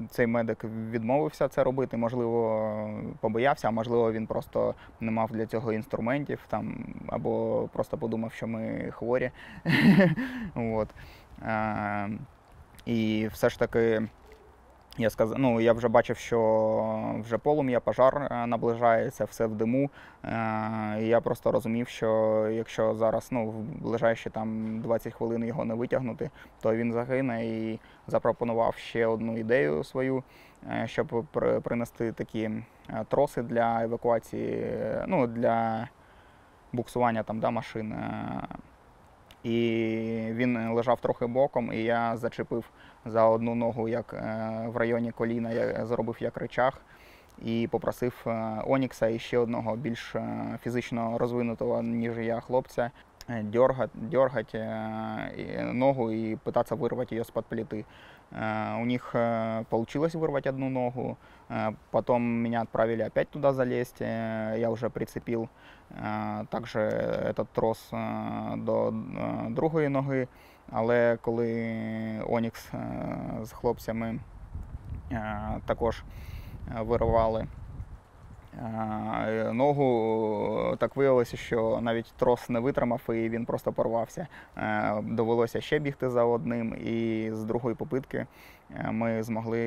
цей 0.09 0.27
медик 0.27 0.63
відмовився 0.91 1.47
це 1.47 1.63
робити. 1.63 1.97
Можливо, 1.97 2.89
побоявся, 3.19 3.67
а 3.67 3.71
можливо, 3.71 4.11
він 4.11 4.27
просто 4.27 4.75
не 4.99 5.11
мав 5.11 5.31
для 5.31 5.45
цього 5.45 5.73
інструментів 5.73 6.39
там, 6.47 6.85
або 7.07 7.63
просто 7.73 7.97
подумав, 7.97 8.31
що 8.33 8.47
ми 8.47 8.91
хворі. 8.91 9.31
І 12.85 13.27
все 13.31 13.49
ж 13.49 13.59
таки. 13.59 14.07
Я 14.99 15.09
сказ... 15.09 15.33
ну, 15.37 15.61
я 15.61 15.73
вже 15.73 15.87
бачив, 15.87 16.17
що 16.17 17.15
вже 17.23 17.37
полум'я, 17.37 17.79
пожар 17.79 18.27
е, 18.31 18.47
наближається, 18.47 19.25
все 19.25 19.45
в 19.45 19.55
диму. 19.55 19.89
Е, 20.23 20.97
і 21.01 21.07
я 21.07 21.21
просто 21.21 21.51
розумів, 21.51 21.87
що 21.87 22.47
якщо 22.51 22.95
зараз 22.95 23.27
ну, 23.31 23.45
в 23.45 23.53
ближайші 23.81 24.29
там 24.29 24.79
20 24.81 25.13
хвилин 25.13 25.43
його 25.45 25.65
не 25.65 25.73
витягнути, 25.73 26.29
то 26.61 26.75
він 26.75 26.93
загине 26.93 27.45
і 27.45 27.79
запропонував 28.07 28.75
ще 28.75 29.07
одну 29.07 29.37
ідею 29.37 29.83
свою, 29.83 30.23
е, 30.69 30.87
щоб 30.87 31.25
при- 31.31 31.59
принести 31.59 32.11
такі 32.11 32.49
троси 33.07 33.41
для 33.41 33.83
евакуації, 33.83 34.77
ну, 35.07 35.27
для 35.27 35.87
буксування 36.73 37.23
там, 37.23 37.39
да, 37.39 37.49
машин. 37.49 37.95
Е. 39.45 39.49
І 39.49 40.33
він 40.33 40.69
лежав 40.73 40.99
трохи 40.99 41.25
боком, 41.25 41.73
і 41.73 41.83
я 41.83 42.17
зачепив 42.17 42.65
за 43.05 43.25
одну 43.25 43.55
ногу, 43.55 43.89
як 43.89 44.13
е, 44.13 44.63
в 44.67 44.77
районі 44.77 45.11
коліна, 45.11 45.51
я 45.51 45.85
зробив 45.85 46.17
як 46.19 46.37
речах. 46.37 46.81
І 47.45 47.67
попросив 47.71 48.13
е, 48.27 48.61
Онікса 48.67 49.07
і 49.07 49.19
ще 49.19 49.37
одного 49.37 49.75
більш 49.75 50.15
е, 50.15 50.59
фізично 50.63 51.17
розвинутого, 51.17 51.83
ніж 51.83 52.17
я, 52.17 52.39
хлопця, 52.39 52.91
дергать, 53.28 53.90
дергать 53.94 54.54
е, 54.54 55.30
і- 55.36 55.62
ногу 55.72 56.10
и 56.10 56.36
пытаться 56.44 56.76
вырвать 56.76 57.12
ее 57.12 57.24
с-под 57.24 57.44
плиты. 57.48 57.84
Э, 58.32 58.82
У 58.82 58.84
них 58.86 59.14
э, 59.14 59.64
получилось 59.68 60.14
вырвать 60.14 60.46
одну 60.46 60.68
ногу, 60.70 61.16
э, 61.50 61.72
потом 61.90 62.22
меня 62.22 62.60
отправили 62.62 63.02
опять 63.02 63.30
туда 63.30 63.52
залезть, 63.52 64.02
э, 64.02 64.56
я 64.58 64.70
уже 64.70 64.88
прицепил 64.90 65.48
э, 65.90 66.44
также 66.50 66.80
этот 66.80 67.46
трос 67.54 67.88
э, 67.92 68.56
до 68.64 68.88
э, 68.90 69.50
другої 69.54 69.88
ноги, 69.88 70.28
але 70.72 71.18
коли 71.20 72.22
Онікс 72.28 72.74
е, 72.74 72.78
з 73.42 73.52
хлопцями 73.52 74.18
е, 75.12 75.60
також 75.66 76.02
е, 76.78 76.82
вирвали 76.82 77.40
е, 77.40 77.46
ногу, 79.53 80.75
так 80.77 80.95
виявилося, 80.95 81.37
що 81.37 81.79
навіть 81.81 82.13
трос 82.17 82.49
не 82.49 82.59
витримав 82.59 83.01
і 83.09 83.29
він 83.29 83.45
просто 83.45 83.71
порвався. 83.71 84.27
Е, 84.57 85.01
Довелося 85.03 85.61
ще 85.61 85.79
бігти 85.79 86.09
за 86.09 86.23
одним, 86.23 86.75
і 86.85 87.29
з 87.33 87.43
другої 87.43 87.75
попитки 87.75 88.25
е, 88.75 88.91
ми 88.91 89.23
змогли 89.23 89.59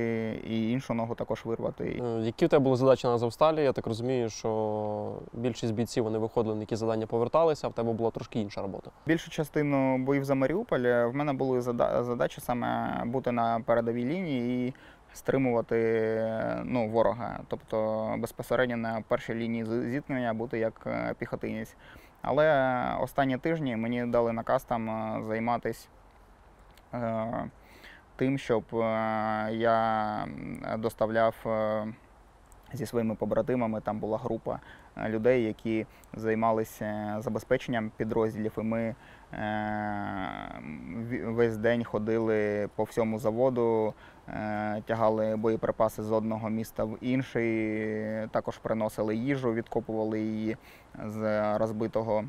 і 0.46 0.70
іншу 0.72 0.94
ногу 0.94 1.14
також 1.14 1.44
вирвати. 1.44 2.02
Е, 2.04 2.20
Які 2.22 2.46
в 2.46 2.48
тебе 2.48 2.64
були 2.64 2.76
задачі 2.76 3.06
на 3.06 3.12
Азовсталі? 3.14 3.62
Я 3.62 3.72
так 3.72 3.86
розумію, 3.86 4.30
що 4.30 5.12
більшість 5.32 5.74
бійців 5.74 6.04
вони 6.04 6.18
виходили 6.18 6.54
на 6.54 6.60
які 6.60 6.76
завдання 6.76 7.06
поверталися, 7.06 7.66
а 7.66 7.70
в 7.70 7.72
тебе 7.72 7.92
була 7.92 8.10
трошки 8.10 8.40
інша 8.40 8.62
робота. 8.62 8.90
Більшу 9.06 9.30
частину 9.30 9.98
боїв 9.98 10.24
за 10.24 10.34
Маріуполь 10.34 10.80
е, 10.80 11.06
в 11.06 11.14
мене 11.14 11.32
були 11.32 11.60
зада- 11.60 12.02
задачі 12.04 12.40
саме 12.40 13.02
бути 13.06 13.32
на 13.32 13.60
передовій 13.66 14.04
лінії 14.04 14.68
і 14.68 14.74
стримувати 15.14 15.76
ну, 16.64 16.88
ворога, 16.88 17.40
тобто 17.48 18.08
безпосередньо 18.18 18.76
на 18.76 19.02
першій 19.08 19.34
лінії 19.34 19.90
зіткнення 19.90 20.34
бути 20.34 20.58
як 20.58 20.82
е, 20.86 21.14
піхотинець. 21.18 21.76
Але 22.22 22.96
останні 23.00 23.38
тижні 23.38 23.76
мені 23.76 24.06
дали 24.06 24.32
наказ 24.32 24.64
там 24.64 24.90
е, 24.90 25.22
займатися 25.22 25.88
е, 26.94 27.50
тим, 28.16 28.38
щоб 28.38 28.64
е, 28.72 28.78
я 29.52 30.26
доставляв 30.78 31.34
зі 32.72 32.86
своїми 32.86 33.14
побратимами. 33.14 33.80
Там 33.80 33.98
була 33.98 34.18
група 34.18 34.60
людей, 35.08 35.44
які 35.44 35.86
займалися 36.14 37.16
забезпеченням 37.18 37.90
підрозділів, 37.96 38.52
і 38.58 38.60
ми 38.60 38.94
е, 39.32 40.54
весь 41.24 41.56
день 41.56 41.84
ходили 41.84 42.68
по 42.76 42.84
всьому 42.84 43.18
заводу, 43.18 43.94
тягали 44.86 45.36
боєприпаси 45.36 46.02
з 46.02 46.12
одного 46.12 46.50
міста 46.50 46.84
в 46.84 46.98
інший, 47.00 48.28
також 48.28 48.58
приносили 48.58 49.16
їжу, 49.16 49.52
відкопували 49.52 50.20
її 50.20 50.56
з 51.06 51.58
розбитого 51.58 52.24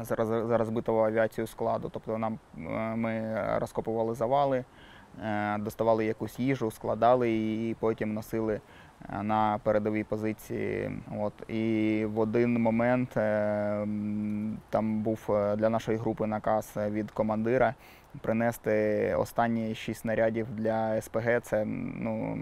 за, 0.00 0.14
роз- 0.14 0.46
за 0.46 0.58
розбиту 0.58 1.04
авіацію 1.04 1.46
складу. 1.46 1.88
Тобто 1.92 2.18
нам 2.18 2.38
е, 2.58 2.60
ми 2.96 3.36
розкопували 3.58 4.14
завали, 4.14 4.64
е, 5.24 5.58
доставали 5.58 6.04
якусь 6.04 6.38
їжу, 6.38 6.70
складали 6.70 7.30
її 7.30 7.70
і 7.70 7.74
потім 7.74 8.14
носили 8.14 8.60
е, 9.10 9.22
на 9.22 9.60
передовій 9.62 10.04
позиції. 10.04 10.90
От. 11.20 11.32
І 11.48 12.04
в 12.08 12.18
один 12.18 12.62
момент 12.62 13.16
е, 13.16 13.86
там 14.70 15.02
був 15.02 15.20
е, 15.30 15.56
для 15.56 15.68
нашої 15.68 15.98
групи 15.98 16.26
наказ 16.26 16.72
від 16.76 17.10
командира 17.10 17.74
принести 18.20 19.14
останні 19.18 19.74
шість 19.74 20.00
снарядів 20.00 20.46
для 20.50 21.00
СПГ. 21.02 21.40
Це 21.42 21.64
ну, 21.66 22.38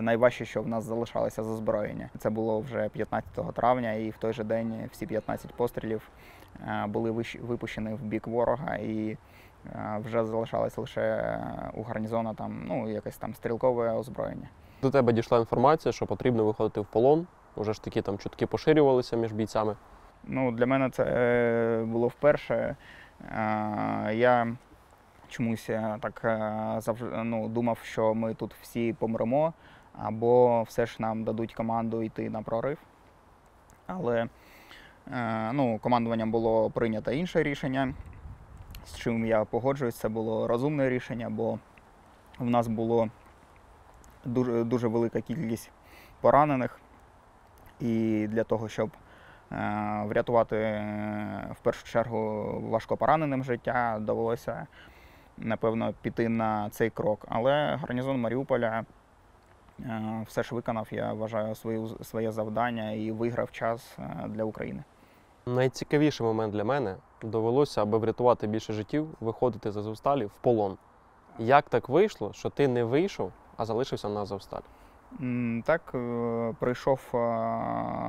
найважче, 0.00 0.44
що 0.44 0.62
в 0.62 0.68
нас 0.68 0.84
залишалося 0.84 1.42
з 1.42 1.48
озброєння. 1.48 2.10
Це 2.18 2.30
було 2.30 2.60
вже 2.60 2.88
15 2.88 3.54
травня, 3.54 3.92
і 3.92 4.10
в 4.10 4.16
той 4.16 4.32
же 4.32 4.44
день 4.44 4.88
всі 4.92 5.06
15 5.06 5.54
пострілів 5.54 6.10
е, 6.68 6.86
були 6.86 7.10
випущені 7.40 7.94
в 7.94 8.02
бік 8.02 8.26
ворога, 8.26 8.76
і 8.76 9.16
е, 9.66 10.00
вже 10.04 10.24
залишалось 10.24 10.78
лише 10.78 11.38
у 11.74 11.82
гарнізону 11.82 12.34
там, 12.34 12.64
ну, 12.66 12.90
якесь 12.90 13.16
там 13.16 13.34
стрілкове 13.34 13.92
озброєння. 13.92 14.48
До 14.82 14.90
тебе 14.90 15.12
дійшла 15.12 15.38
інформація, 15.38 15.92
що 15.92 16.06
потрібно 16.06 16.44
виходити 16.44 16.80
в 16.80 16.86
полон. 16.86 17.26
Уже 17.56 17.72
ж 17.72 17.84
такі 17.84 18.02
там 18.02 18.18
чутки 18.18 18.46
поширювалися 18.46 19.16
між 19.16 19.32
бійцями. 19.32 19.76
Ну, 20.24 20.52
для 20.52 20.66
мене 20.66 20.90
це 20.90 21.04
е, 21.04 21.84
було 21.84 22.08
вперше. 22.08 22.76
Е, 23.28 24.14
Я 24.14 24.56
чомусь 25.28 25.70
е, 25.70 25.98
так 26.00 26.20
е, 26.24 27.22
ну, 27.24 27.48
думав, 27.48 27.78
що 27.82 28.14
ми 28.14 28.34
тут 28.34 28.54
всі 28.62 28.92
помремо, 28.92 29.52
або 29.98 30.62
все 30.62 30.86
ж 30.86 30.96
нам 30.98 31.24
дадуть 31.24 31.54
команду 31.54 32.02
йти 32.02 32.30
на 32.30 32.42
прорив. 32.42 32.78
Але 33.86 34.28
ну, 35.52 35.78
командуванням 35.82 36.30
було 36.30 36.70
прийнято 36.70 37.10
інше 37.12 37.42
рішення, 37.42 37.94
з 38.84 38.96
чим 38.96 39.26
я 39.26 39.44
погоджуюсь, 39.44 39.96
це 39.96 40.08
було 40.08 40.46
розумне 40.46 40.90
рішення, 40.90 41.30
бо 41.30 41.58
в 42.38 42.50
нас 42.50 42.68
було 42.68 43.08
дуже, 44.24 44.64
дуже 44.64 44.88
велика 44.88 45.20
кількість 45.20 45.70
поранених. 46.20 46.80
І 47.80 48.26
для 48.30 48.44
того, 48.44 48.68
щоб 48.68 48.90
врятувати 50.06 50.56
е, 50.56 51.48
в 51.52 51.60
першу 51.60 51.86
чергу 51.86 52.50
важкопораненим 52.70 53.44
життя, 53.44 53.98
довелося 54.00 54.66
напевно 55.38 55.94
піти 56.02 56.28
на 56.28 56.70
цей 56.70 56.90
крок. 56.90 57.26
Але 57.28 57.76
гарнізон 57.76 58.20
Маріуполя 58.20 58.84
е, 59.80 60.24
все 60.26 60.42
ж 60.42 60.54
виконав, 60.54 60.88
я 60.90 61.12
вважаю, 61.12 61.54
свою, 61.54 61.86
своє 62.02 62.32
завдання 62.32 62.90
і 62.90 63.12
виграв 63.12 63.52
час 63.52 63.96
е, 63.98 64.28
для 64.28 64.44
України. 64.44 64.82
Найцікавіший 65.46 66.26
момент 66.26 66.52
для 66.52 66.64
мене 66.64 66.96
довелося, 67.22 67.82
аби 67.82 67.98
врятувати 67.98 68.46
більше 68.46 68.72
життів, 68.72 69.08
виходити 69.20 69.72
з 69.72 69.76
Азовсталі 69.76 70.24
в 70.24 70.32
полон. 70.40 70.76
Як 71.38 71.68
так 71.68 71.88
вийшло, 71.88 72.32
що 72.32 72.50
ти 72.50 72.68
не 72.68 72.84
вийшов, 72.84 73.32
а 73.56 73.64
залишився 73.64 74.08
на 74.08 74.20
Азовсталі? 74.20 74.64
Так, 75.64 75.92
е, 75.94 76.54
прийшов 76.58 77.00
е, 77.14 77.18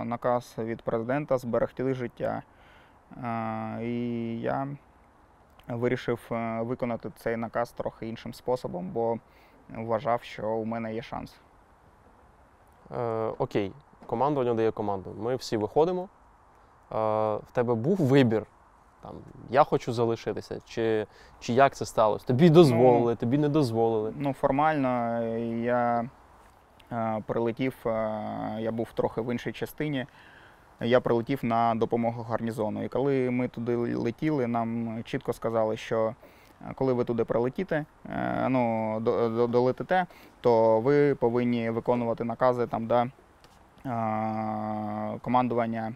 наказ 0.06 0.56
від 0.58 0.82
президента 0.82 1.38
зберегти 1.38 1.94
життя. 1.94 2.42
Е, 3.24 3.84
І 3.84 4.42
я 4.42 4.68
вирішив 5.68 6.20
виконати 6.60 7.12
цей 7.16 7.38
наказ 7.38 7.72
трохи 7.72 8.08
іншим 8.08 8.34
способом, 8.34 8.90
бо 8.90 9.18
вважав, 9.70 10.24
що 10.24 10.50
у 10.50 10.66
мене 10.66 10.94
є 10.94 11.02
шанс. 11.02 11.36
Е, 12.98 13.32
окей, 13.38 13.72
командування 14.06 14.54
дає 14.54 14.72
команду. 14.72 15.16
Ми 15.20 15.36
всі 15.36 15.58
виходимо. 15.58 16.02
Е, 16.02 16.96
в 17.36 17.52
тебе 17.52 17.76
був 17.76 17.98
вибір. 17.98 18.46
Там, 19.02 19.12
я 19.50 19.64
хочу 19.64 19.94
залишитися, 19.94 20.60
чи, 20.66 21.08
чи 21.40 21.54
як 21.54 21.76
це 21.76 21.86
сталося? 21.86 22.26
Тобі 22.26 22.50
дозволили, 22.50 23.16
тобі 23.16 23.38
не 23.38 23.50
дозволили. 23.50 24.14
Ну, 24.18 24.34
формально 24.34 25.22
я 25.64 26.10
прилетів, 27.26 27.76
е, 27.86 27.90
я 28.60 28.72
був 28.72 28.92
трохи 28.94 29.22
в 29.22 29.32
іншій 29.32 29.52
частині. 29.52 30.06
Я 30.82 31.00
прилетів 31.00 31.40
на 31.46 31.76
допомогу 31.76 32.24
гарнізону. 32.24 32.84
І 32.84 32.88
коли 32.88 33.30
ми 33.32 33.48
туди 33.48 33.76
летіли, 33.76 34.48
нам 34.48 35.00
чітко 35.04 35.34
сказали, 35.34 35.78
що 35.78 36.16
е, 36.70 36.74
коли 36.76 36.94
ви 36.94 37.04
туди 37.04 37.24
прилетіте, 37.24 37.86
е, 38.10 38.46
ну, 38.50 38.98
до- 39.02 39.30
до- 39.30 39.48
долетите, 39.48 40.06
то 40.42 40.80
ви 40.80 41.16
повинні 41.16 41.70
виконувати 41.70 42.24
накази 42.24 42.68
там, 42.68 42.88
да, 42.88 43.08
е, 43.86 45.20
командування 45.22 45.94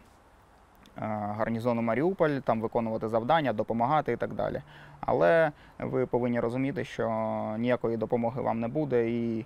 е, 0.98 1.02
гарнізону 1.38 1.82
Маріуполь, 1.82 2.30
там 2.30 2.62
виконувати 2.62 3.08
завдання, 3.08 3.54
допомагати 3.54 4.12
і 4.12 4.18
так 4.18 4.34
далі. 4.34 4.62
Але 5.02 5.52
ви 5.80 6.06
повинні 6.06 6.40
розуміти, 6.40 6.84
що 6.84 7.10
ніякої 7.58 7.98
допомоги 7.98 8.42
вам 8.42 8.60
не 8.60 8.68
буде, 8.68 9.10
і 9.12 9.40
е, 9.40 9.46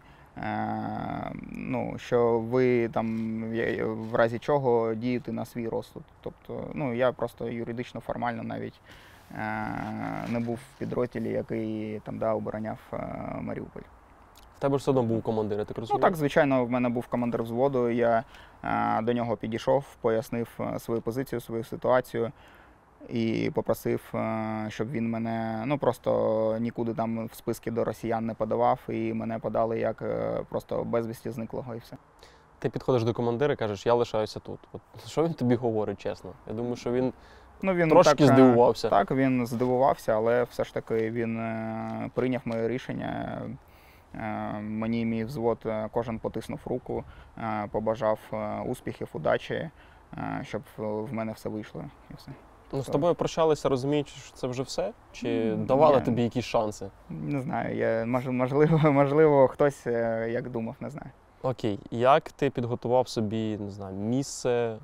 ну, 1.52 1.96
що 1.98 2.40
ви 2.40 2.90
там 2.90 3.44
в 4.12 4.16
разі 4.16 4.40
чого 4.40 4.94
дієте 4.96 5.32
на 5.32 5.46
свій 5.46 5.68
розсуд. 5.68 6.04
Тобто, 6.22 6.64
ну 6.74 6.94
я 6.94 7.12
просто 7.12 7.50
юридично, 7.50 8.02
формально 8.02 8.44
навіть 8.44 8.80
е, 9.36 9.66
не 10.30 10.40
був 10.40 10.56
в 10.56 10.80
підрозділі, 10.80 11.30
який 11.30 12.00
там 12.00 12.18
да, 12.18 12.34
обороняв 12.34 12.78
е, 12.94 12.98
Маріуполь. 13.42 13.82
В 14.58 14.62
тебе 14.62 14.78
ж 14.78 14.82
все 14.82 14.92
одно 14.92 15.04
був 15.04 15.22
командир, 15.24 15.60
я 15.60 15.66
так 15.66 15.78
Ну 15.90 16.00
так, 16.00 16.16
звичайно, 16.16 16.66
в 16.66 16.72
мене 16.72 16.90
був 16.90 17.08
командир 17.08 17.44
взводу. 17.44 17.90
Я 17.90 18.24
е, 18.64 19.02
до 19.02 19.14
нього 19.14 19.38
підійшов, 19.38 19.86
пояснив 20.02 20.48
е, 20.60 20.80
свою 20.80 21.02
позицію, 21.02 21.42
свою 21.42 21.64
ситуацію 21.64 22.32
і 23.10 23.52
попросив, 23.54 24.12
е, 24.16 24.66
щоб 24.70 24.91
він 24.91 25.10
мене 25.10 25.64
ну 25.66 25.78
просто 25.78 26.58
нікуди 26.60 26.93
там 26.93 27.28
в 27.28 27.34
списки 27.34 27.72
до 27.72 27.84
росіян 27.84 28.26
не 28.26 28.34
подавав, 28.34 28.80
і 28.89 29.14
мене 29.14 29.39
подали 29.39 29.80
як 29.80 30.02
е, 30.02 30.41
просто 30.50 30.84
безвісті 30.84 31.30
зниклого 31.30 31.76
і 31.76 31.78
все. 31.78 31.97
Ти 32.60 32.70
підходиш 32.70 33.04
до 33.04 33.14
командира 33.14 33.54
і 33.54 33.58
кажеш, 33.58 33.86
я 33.86 33.93
лишаюся 33.93 34.39
тут. 34.39 34.60
От 34.74 34.82
що 35.08 35.24
він 35.24 35.34
тобі 35.34 35.56
говорить, 35.56 36.02
чесно? 36.02 36.32
Я 36.47 36.54
думаю, 36.54 36.76
що 36.76 36.91
він 36.91 37.14
Ну 37.62 37.74
він 37.74 37.89
трошки 37.89 38.16
так, 38.16 38.30
е, 38.30 38.34
здивувався. 38.34 38.89
Так, 38.89 39.12
він 39.12 39.47
здивувався, 39.47 40.14
але 40.16 40.43
все 40.43 40.64
ж 40.64 40.74
таки 40.74 41.12
він 41.12 41.39
е, 41.39 42.10
прийняв 42.14 42.41
моє 42.45 42.68
рішення. 42.68 43.41
Е, 44.16 44.54
Мені 44.60 45.06
мій 45.06 45.24
взвод 45.24 45.66
кожен 45.91 46.20
потиснув 46.20 46.60
руку, 46.66 47.04
е, 47.38 47.68
побажав 47.72 48.20
успіхів, 48.66 49.10
удачі, 49.14 49.70
щоб 50.41 50.62
в 50.78 51.14
мене 51.14 51.32
все 51.32 51.50
вийшло. 51.50 51.84
І 52.12 52.14
все. 52.14 52.32
Ну, 52.72 52.84
з 52.84 52.88
тобою 52.88 53.15
прощалися, 53.15 53.70
розуміючи, 53.70 54.11
що 54.15 54.32
це 54.34 54.47
вже 54.47 54.63
все? 54.63 54.91
Чи 55.11 55.55
давали 55.55 55.99
ні. 55.99 56.05
тобі 56.05 56.24
якісь 56.24 56.45
шанси? 56.45 56.89
Не 57.09 57.41
знаю, 57.41 57.78
я, 57.78 58.05
можливо, 58.32 58.91
можливо, 58.91 59.47
хтось 59.47 59.88
е, 59.88 60.30
як 60.32 60.49
думав, 60.49 60.76
не 60.80 60.89
знаю. 60.89 61.09
Окей, 61.41 61.80
як 61.91 62.32
ти 62.32 62.49
підготував 62.49 63.07
собі, 63.07 63.57
не 63.57 63.72
знаю, 63.72 63.95
місце, 63.95 64.78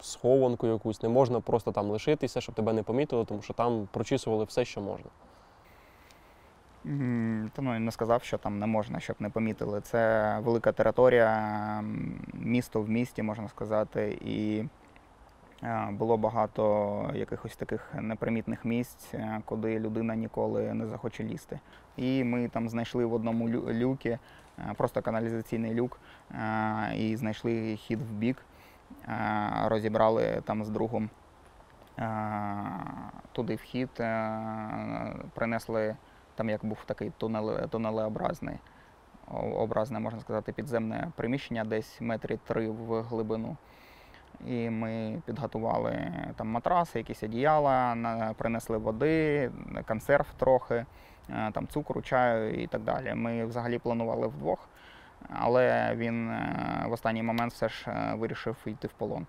схованку 0.00 0.66
якусь? 0.66 1.02
Не 1.02 1.08
можна 1.08 1.40
просто 1.40 1.72
там 1.72 1.90
лишитися, 1.90 2.40
щоб 2.40 2.54
тебе 2.54 2.72
не 2.72 2.82
помітили, 2.82 3.24
тому 3.24 3.42
що 3.42 3.54
там 3.54 3.88
прочісували 3.92 4.44
все, 4.44 4.64
що 4.64 4.80
можна. 4.80 5.10
Та 7.52 7.62
ну 7.62 7.78
не 7.78 7.90
сказав, 7.90 8.22
що 8.22 8.38
там 8.38 8.58
не 8.58 8.66
можна, 8.66 9.00
щоб 9.00 9.16
не 9.18 9.30
помітили. 9.30 9.80
Це 9.80 10.38
велика 10.44 10.72
територія, 10.72 11.84
місто 12.32 12.80
в 12.80 12.88
місті, 12.88 13.22
можна 13.22 13.48
сказати, 13.48 14.18
і 14.24 14.64
було 15.90 16.16
багато 16.16 17.10
якихось 17.14 17.56
таких 17.56 17.94
непримітних 17.94 18.64
місць, 18.64 19.14
е, 19.14 19.40
куди 19.44 19.78
людина 19.78 20.14
ніколи 20.14 20.74
не 20.74 20.86
захоче 20.86 21.24
лізти. 21.24 21.60
І 21.96 22.24
ми 22.24 22.48
там 22.48 22.68
знайшли 22.68 23.04
в 23.04 23.14
одному 23.14 23.48
люкі, 23.48 24.08
е, 24.08 24.20
просто 24.76 25.02
каналізаційний 25.02 25.74
люк, 25.74 26.00
е, 26.30 26.92
і 26.96 27.16
знайшли 27.16 27.76
хід 27.76 27.98
в 28.02 28.12
бік, 28.12 28.36
е, 29.08 29.50
розібрали 29.64 30.42
там 30.44 30.64
з 30.64 30.70
другом 30.70 31.10
е, 31.98 32.08
туди 33.32 33.54
вхід, 33.54 33.90
е, 34.00 34.40
принесли 35.34 35.96
там 36.34 36.50
як 36.50 36.64
був 36.64 36.78
такий 36.86 37.12
тунеле, 37.16 37.66
тунелеобразний, 37.66 38.56
образне, 39.54 40.00
можна 40.00 40.20
сказати, 40.20 40.52
підземне 40.52 41.08
приміщення, 41.16 41.64
десь 41.64 42.00
метрі 42.00 42.38
три 42.46 42.68
в 42.68 43.02
глибину. 43.02 43.56
І 44.46 44.70
ми 44.70 45.22
підготували 45.26 46.12
там 46.36 46.48
матраси, 46.48 46.98
якісь 46.98 47.22
одіяла, 47.22 47.96
принесли 48.38 48.78
води, 48.78 49.50
консерв 49.88 50.26
трохи, 50.36 50.86
е, 51.30 51.50
там 51.52 51.68
цукру, 51.68 52.02
чаю 52.02 52.62
і 52.62 52.66
так 52.66 52.82
далі. 52.82 53.14
Ми 53.14 53.44
взагалі 53.44 53.78
планували 53.78 54.26
вдвох, 54.26 54.68
але 55.30 55.94
він 55.94 56.30
е, 56.30 56.84
в 56.88 56.92
останній 56.92 57.22
момент 57.22 57.52
все 57.52 57.68
ж 57.68 57.84
е, 57.88 58.14
вирішив 58.14 58.56
йти 58.66 58.88
в 58.88 58.92
полон. 58.92 59.26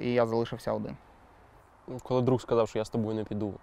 І 0.00 0.12
я 0.12 0.26
залишився 0.26 0.72
один. 0.72 0.96
Коли 2.02 2.22
друг 2.22 2.40
сказав, 2.40 2.68
що 2.68 2.78
я 2.78 2.84
з 2.84 2.90
тобою 2.90 3.16
не 3.16 3.24
піду, 3.24 3.54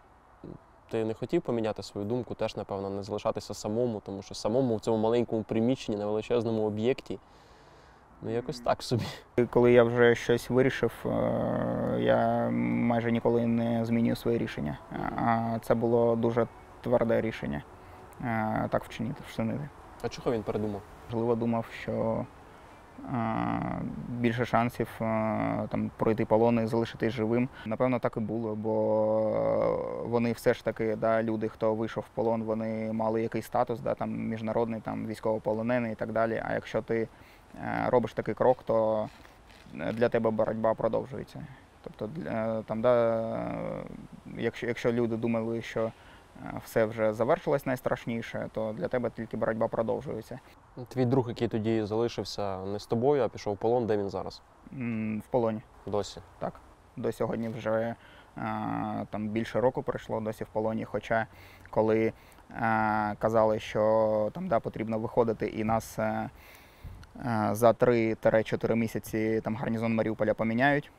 ти 0.90 1.06
не 1.06 1.14
хотів 1.14 1.42
поміняти 1.42 1.84
свою 1.84 2.08
думку, 2.08 2.36
теж, 2.36 2.56
напевно, 2.56 2.90
не 2.90 3.04
залишатися 3.04 3.54
самому, 3.54 4.02
тому 4.06 4.22
що 4.22 4.36
самому 4.36 4.76
в 4.76 4.80
цьому 4.80 4.98
маленькому 4.98 5.44
приміщенні 5.44 5.98
на 5.98 6.06
величезному 6.06 6.62
об'єкті 6.62 7.20
Ну, 8.22 8.30
якось 8.32 8.60
так 8.60 8.84
собі. 8.84 9.04
Коли 9.50 9.72
я 9.72 9.84
вже 9.84 10.16
щось 10.16 10.50
вирішив, 10.50 10.92
е, 11.06 11.98
я 12.00 12.50
майже 12.52 13.12
ніколи 13.12 13.46
не 13.48 13.86
змінюю 13.86 14.16
своє 14.16 14.38
рішення. 14.38 14.78
А 15.16 15.58
це 15.62 15.76
було 15.76 16.16
дуже 16.16 16.48
тверде 16.82 17.22
рішення. 17.22 17.64
е, 18.22 18.68
Так 18.70 18.84
вчинити, 18.84 19.22
вчинити. 19.28 19.70
А 20.02 20.10
чого 20.10 20.32
він 20.32 20.44
передумав? 20.44 20.82
Можливо, 21.12 21.36
думав, 21.36 21.66
що 21.82 22.26
е, 23.14 23.82
більше 24.10 24.46
шансів 24.46 24.88
там, 25.70 25.92
пройти 25.98 26.26
полон 26.26 26.60
і 26.64 26.66
залишитись 26.68 27.14
живим. 27.14 27.50
Напевно, 27.66 28.00
так 28.00 28.18
і 28.18 28.20
було, 28.20 28.56
бо 28.56 30.04
вони 30.06 30.32
все 30.32 30.54
ж 30.54 30.66
таки, 30.66 30.96
да, 30.96 31.24
люди, 31.24 31.50
хто 31.50 31.74
вийшов 31.76 32.04
в 32.04 32.16
полон, 32.16 32.44
вони 32.44 32.94
мали 32.94 33.22
якийсь 33.22 33.46
статус, 33.46 33.80
да, 33.80 33.94
там, 33.96 34.10
міжнародний, 34.28 34.82
там, 34.82 35.08
військовополонений 35.08 35.92
і 35.92 35.96
так 35.96 36.12
далі. 36.12 36.44
А 36.46 36.54
якщо 36.54 36.82
ти 36.82 37.08
робиш 37.88 38.14
такий 38.14 38.34
крок, 38.34 38.64
то 38.64 39.10
для 39.74 40.10
тебе 40.10 40.30
боротьба 40.30 40.74
продовжується. 40.74 41.46
Тобто, 41.84 42.10
там, 42.66 42.82
да, 42.82 43.18
е, 43.18 43.84
якщо, 44.38 44.68
якщо 44.68 44.92
люди 44.92 45.18
думали, 45.18 45.62
що 45.62 45.92
е, 46.46 46.62
все 46.66 46.86
вже 46.86 47.14
завершилось 47.14 47.66
найстрашніше, 47.66 48.50
то 48.54 48.74
для 48.74 48.88
тебе 48.88 49.10
тільки 49.10 49.38
боротьба 49.38 49.68
продовжується. 49.68 50.40
Твій 50.88 51.06
друг, 51.06 51.30
який 51.30 51.48
тоді 51.48 51.84
залишився 51.84 52.58
не 52.66 52.80
з 52.80 52.86
тобою, 52.86 53.24
а 53.24 53.30
пішов 53.30 53.54
в 53.54 53.58
полон, 53.58 53.88
де 53.88 53.98
він 53.98 54.10
зараз? 54.10 54.42
В 55.20 55.28
полоні. 55.30 55.62
Досі. 55.86 56.22
Так. 56.40 56.54
До 56.98 57.12
сьогодні 57.12 57.50
вже 57.50 57.72
е, 57.72 57.96
там 59.10 59.28
більше 59.28 59.62
року 59.62 59.84
пройшло 59.84 60.20
досі 60.20 60.44
в 60.44 60.48
полоні. 60.48 60.86
Хоча 60.86 61.28
коли 61.70 62.06
е, 62.06 62.14
казали, 63.20 63.60
що 63.60 64.32
там 64.34 64.48
да, 64.48 64.60
потрібно 64.60 65.00
виходити, 65.00 65.48
і 65.48 65.64
нас 65.64 66.00
е, 66.00 66.04
е, 66.04 66.30
за 67.52 67.72
3-4 67.72 68.76
місяці 68.76 69.42
там 69.44 69.56
гарнізон 69.56 69.96
Маріуполя 69.96 70.34
поміняють, 70.34 70.92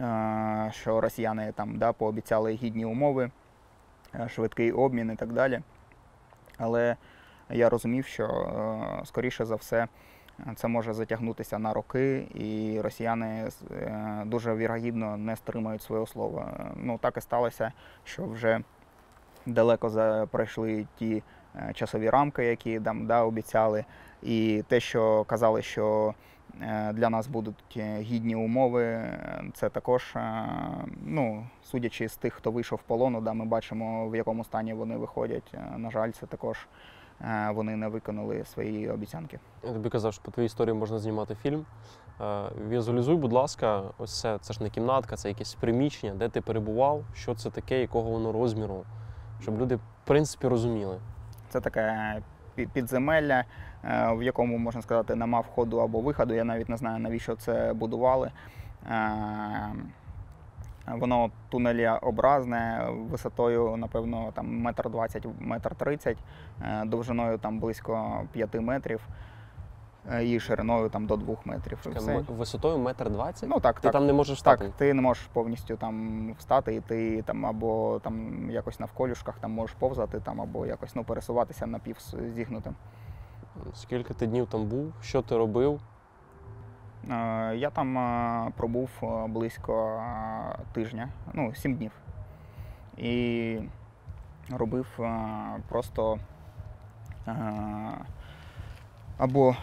е, 0.00 0.70
що 0.74 1.00
росіяни 1.00 1.52
там 1.52 1.78
да, 1.78 1.92
пообіцяли 1.92 2.52
гідні 2.52 2.84
умови, 2.84 3.30
е, 4.14 4.28
швидкий 4.28 4.72
обмін 4.72 5.10
і 5.12 5.16
так 5.16 5.32
далі. 5.32 5.60
Але 6.58 6.96
я 7.50 7.68
розумів, 7.68 8.06
що 8.06 8.24
е, 8.24 9.06
скоріше 9.06 9.44
за 9.44 9.54
все 9.54 9.88
це 10.56 10.68
може 10.68 10.92
затягнутися 10.92 11.58
на 11.58 11.72
роки, 11.72 12.26
і 12.34 12.80
росіяни 12.80 13.50
е, 13.70 14.22
дуже 14.26 14.54
вірогідно 14.54 15.16
не 15.16 15.36
стримають 15.36 15.82
свого 15.82 16.06
слова. 16.06 16.70
Ну 16.76 16.98
так 16.98 17.16
і 17.16 17.20
сталося, 17.20 17.72
що 18.04 18.26
вже 18.26 18.60
далеко 19.46 20.28
пройшли 20.30 20.86
ті 20.98 21.16
е, 21.16 21.22
часові 21.74 22.10
рамки, 22.10 22.44
які 22.44 22.80
там 22.80 23.06
да, 23.06 23.22
обіцяли, 23.22 23.84
і 24.22 24.64
те, 24.68 24.80
що 24.80 25.24
казали, 25.24 25.62
що 25.62 26.14
е, 26.62 26.92
для 26.92 27.10
нас 27.10 27.26
будуть 27.26 27.74
е, 27.76 27.98
гідні 28.00 28.36
умови, 28.36 28.82
е, 28.84 29.44
це 29.54 29.68
також, 29.68 30.12
е, 30.16 30.46
ну, 31.06 31.46
судячи 31.62 32.08
з 32.08 32.16
тих, 32.16 32.34
хто 32.34 32.50
вийшов 32.50 32.78
в 32.78 32.82
полону, 32.82 33.20
да, 33.20 33.32
ми 33.32 33.44
бачимо, 33.44 34.08
в 34.08 34.16
якому 34.16 34.44
стані 34.44 34.74
вони 34.74 34.96
виходять. 34.96 35.54
Е, 35.54 35.78
На 35.78 35.90
жаль, 35.90 36.10
це 36.10 36.26
також 36.26 36.66
е, 37.20 37.50
вони 37.54 37.76
не 37.76 37.88
виконали 37.88 38.44
свої 38.44 38.90
обіцянки. 38.90 39.38
Я 39.64 39.72
тобі 39.72 39.88
казав, 39.88 40.12
що 40.12 40.22
по 40.22 40.30
твоїй 40.30 40.46
історії 40.46 40.74
можна 40.74 40.98
знімати 40.98 41.34
фільм. 41.42 41.64
Е, 42.20 42.42
Візуалізуй, 42.68 43.16
будь 43.16 43.32
ласка, 43.32 43.82
ось 43.98 44.20
це, 44.20 44.38
це 44.40 44.52
ж 44.52 44.62
не 44.62 44.70
кімнатка, 44.70 45.16
це 45.16 45.28
якесь 45.28 45.54
приміщення, 45.54 46.14
де 46.14 46.28
ти 46.28 46.40
перебував, 46.40 47.04
що 47.14 47.34
це 47.34 47.50
таке, 47.50 47.80
якого 47.80 48.10
воно 48.10 48.32
розміру, 48.32 48.84
щоб 49.42 49.60
люди, 49.60 49.76
в 49.76 49.80
принципі, 50.04 50.48
розуміли. 50.48 50.98
Це 51.48 51.60
таке 51.60 52.16
підземелля, 52.72 53.44
е, 53.84 54.12
в 54.12 54.22
якому, 54.22 54.58
можна 54.58 54.82
сказати, 54.82 55.14
нема 55.14 55.40
входу 55.40 55.78
або 55.78 56.00
виходу. 56.00 56.34
Я 56.34 56.44
навіть 56.44 56.68
не 56.68 56.76
знаю, 56.76 56.98
навіщо 56.98 57.36
це 57.36 57.72
будували. 57.72 58.30
Воно 58.84 59.72
Воно 60.86 61.30
тунеліобразне, 61.48 62.86
висотою, 63.10 63.76
напевно, 63.76 64.32
там 64.34 64.60
метр 64.60 64.90
двадцять, 64.90 65.26
метр 65.40 65.74
тридцять, 65.74 66.18
е, 66.62 66.84
довжиною 66.84 67.38
там 67.38 67.58
близько 67.58 68.22
п'яти 68.32 68.60
метрів 68.60 69.00
е, 69.00 69.12
і 70.22 70.40
шириною 70.40 70.88
там 70.88 71.06
до 71.06 71.16
двох 71.16 71.46
метрів. 71.46 71.78
І 71.86 71.98
все. 71.98 72.24
Висотою 72.28 72.78
метр 72.78 73.10
двадцять? 73.10 73.48
Ну 73.48 73.60
так, 73.60 73.74
ти 73.76 73.82
так. 73.82 73.92
там 73.92 74.06
не 74.06 74.12
можеш 74.12 74.42
Так, 74.42 74.58
стати. 74.58 74.72
ти 74.76 74.94
не 74.94 75.02
можеш 75.02 75.24
повністю 75.32 75.76
там 75.76 76.32
встати, 76.38 76.74
і 76.74 76.80
ти 76.80 77.22
там 77.22 77.46
або 77.46 77.98
там 78.04 78.50
якось 78.50 78.80
навколюшках 78.80 79.38
там 79.38 79.50
можеш 79.50 79.76
повзати, 79.78 80.20
там 80.20 80.40
або 80.40 80.66
якось 80.66 80.94
ну 80.94 81.04
пересуватися 81.04 81.66
напів 81.66 81.96
зігнутим. 82.34 82.74
Скільки 83.74 84.14
ти 84.14 84.26
днів 84.26 84.46
там 84.46 84.66
був, 84.66 84.92
що 85.02 85.22
ти 85.22 85.36
робив? 85.36 85.80
Е, 87.10 87.56
Я 87.56 87.70
там 87.70 87.98
е, 87.98 88.52
пробув 88.56 88.90
е, 89.02 89.26
близько 89.28 89.88
е, 89.88 90.58
тижня, 90.72 91.08
ну, 91.32 91.54
сім 91.54 91.74
днів. 91.74 91.92
І 92.96 93.58
робив 94.50 94.86
е, 95.00 95.12
просто 95.68 96.18
е, 97.28 97.32
або, 99.18 99.56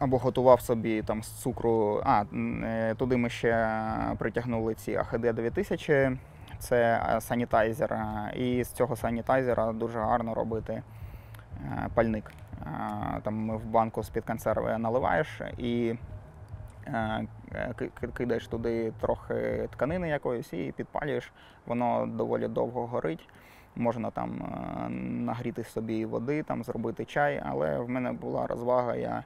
або 0.00 0.18
готував 0.18 0.60
собі 0.60 1.02
там 1.02 1.22
з 1.22 1.28
цукру. 1.28 2.02
А, 2.04 2.24
е, 2.64 2.94
туди 2.94 3.16
ми 3.16 3.30
ще 3.30 3.78
притягнули 4.18 4.74
ці 4.74 4.94
АХД 4.96 5.20
2000, 5.20 6.18
це 6.58 7.02
е, 7.16 7.20
санітайзер. 7.20 7.98
І 8.36 8.64
з 8.64 8.72
цього 8.72 8.96
санітайзера 8.96 9.72
дуже 9.72 9.98
гарно 9.98 10.34
робити 10.34 10.82
е, 11.64 11.88
пальник. 11.94 12.32
Там 13.22 13.50
в 13.50 13.64
банку 13.64 14.02
з-під 14.02 14.24
консерви 14.24 14.78
наливаєш 14.78 15.40
і 15.58 15.94
ки- 17.78 17.90
ки- 18.00 18.08
кидаєш 18.08 18.48
туди 18.48 18.92
трохи 19.00 19.68
тканини 19.72 20.08
якоїсь 20.08 20.52
і 20.52 20.72
підпалюєш. 20.76 21.32
Воно 21.66 22.06
доволі 22.06 22.48
довго 22.48 22.86
горить. 22.86 23.28
Можна 23.76 24.10
там 24.10 24.42
нагріти 25.24 25.64
собі 25.64 26.04
води, 26.04 26.42
там 26.42 26.64
зробити 26.64 27.04
чай, 27.04 27.42
але 27.46 27.78
в 27.78 27.88
мене 27.88 28.12
була 28.12 28.46
розвага. 28.46 28.96
Я 28.96 29.24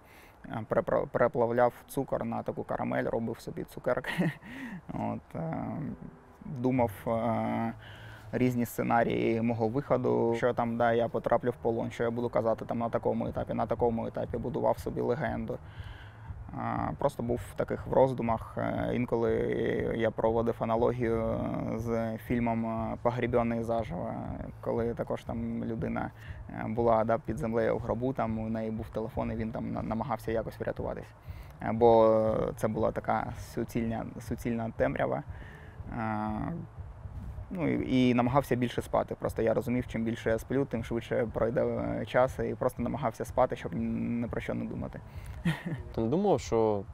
переплавляв 1.12 1.72
цукор 1.88 2.24
на 2.24 2.42
таку 2.42 2.64
карамель, 2.64 3.04
робив 3.04 3.40
собі 3.40 3.64
цукерки. 3.64 4.32
От, 4.94 5.34
е, 5.34 5.56
думав 6.44 6.90
е, 7.06 7.72
різні 8.32 8.66
сценарії 8.66 9.42
мого 9.42 9.68
виходу, 9.68 10.34
що 10.36 10.54
там 10.54 10.76
да, 10.76 10.92
я 10.92 11.08
потраплю 11.08 11.50
в 11.50 11.56
полон, 11.62 11.90
що 11.90 12.04
я 12.04 12.10
буду 12.10 12.28
казати 12.28 12.64
там 12.64 12.78
на 12.78 12.88
такому 12.88 13.28
етапі, 13.28 13.54
на 13.54 13.66
такому 13.66 14.06
етапі 14.06 14.38
будував 14.38 14.78
собі 14.78 15.00
легенду. 15.00 15.58
Просто 16.98 17.22
був 17.22 17.40
в 17.50 17.54
таких 17.54 17.86
в 17.86 17.92
роздумах. 17.92 18.54
Е, 18.58 18.90
Інколи 18.94 19.32
я 19.96 20.10
проводив 20.10 20.54
аналогію 20.58 21.40
з 21.76 22.18
фільмом 22.18 22.66
е, 22.66 22.96
Погрібений 23.02 23.62
заживо, 23.62 24.14
коли 24.60 24.94
також 24.94 25.24
там 25.24 25.64
людина 25.64 26.10
е, 26.50 26.64
була 26.68 27.04
да, 27.04 27.18
під 27.18 27.38
землею 27.38 27.76
в 27.76 27.80
гробу, 27.80 28.12
там 28.12 28.38
у 28.38 28.48
неї 28.48 28.70
був 28.70 28.88
телефон, 28.88 29.32
і 29.32 29.34
він 29.34 29.50
там 29.50 29.72
намагався 29.72 30.32
якось 30.32 30.60
врятуватись. 30.60 31.12
Бо 31.72 32.36
це 32.56 32.68
була 32.68 32.92
така 32.92 33.32
суцільна, 33.54 34.06
суцільна 34.20 34.72
темрява. 34.76 35.22
Ну 37.56 37.68
і, 37.68 38.10
і 38.10 38.14
намагався 38.14 38.56
більше 38.56 38.82
спати. 38.82 39.16
Просто 39.18 39.42
я 39.42 39.54
розумів, 39.54 39.86
чим 39.86 40.04
більше 40.04 40.30
я 40.30 40.38
сплю, 40.38 40.64
тим 40.64 40.84
швидше 40.84 41.28
пройде 41.34 41.64
е, 41.64 42.06
час, 42.06 42.38
і 42.38 42.54
просто 42.54 42.82
намагався 42.82 43.24
спати, 43.24 43.56
щоб 43.56 43.74
ні 43.74 44.26
про 44.26 44.40
що 44.40 44.54
не 44.54 44.64
думати. 44.64 45.00
Ти 45.94 46.00
не 46.00 46.06
думав, 46.06 46.40
що 46.40 46.84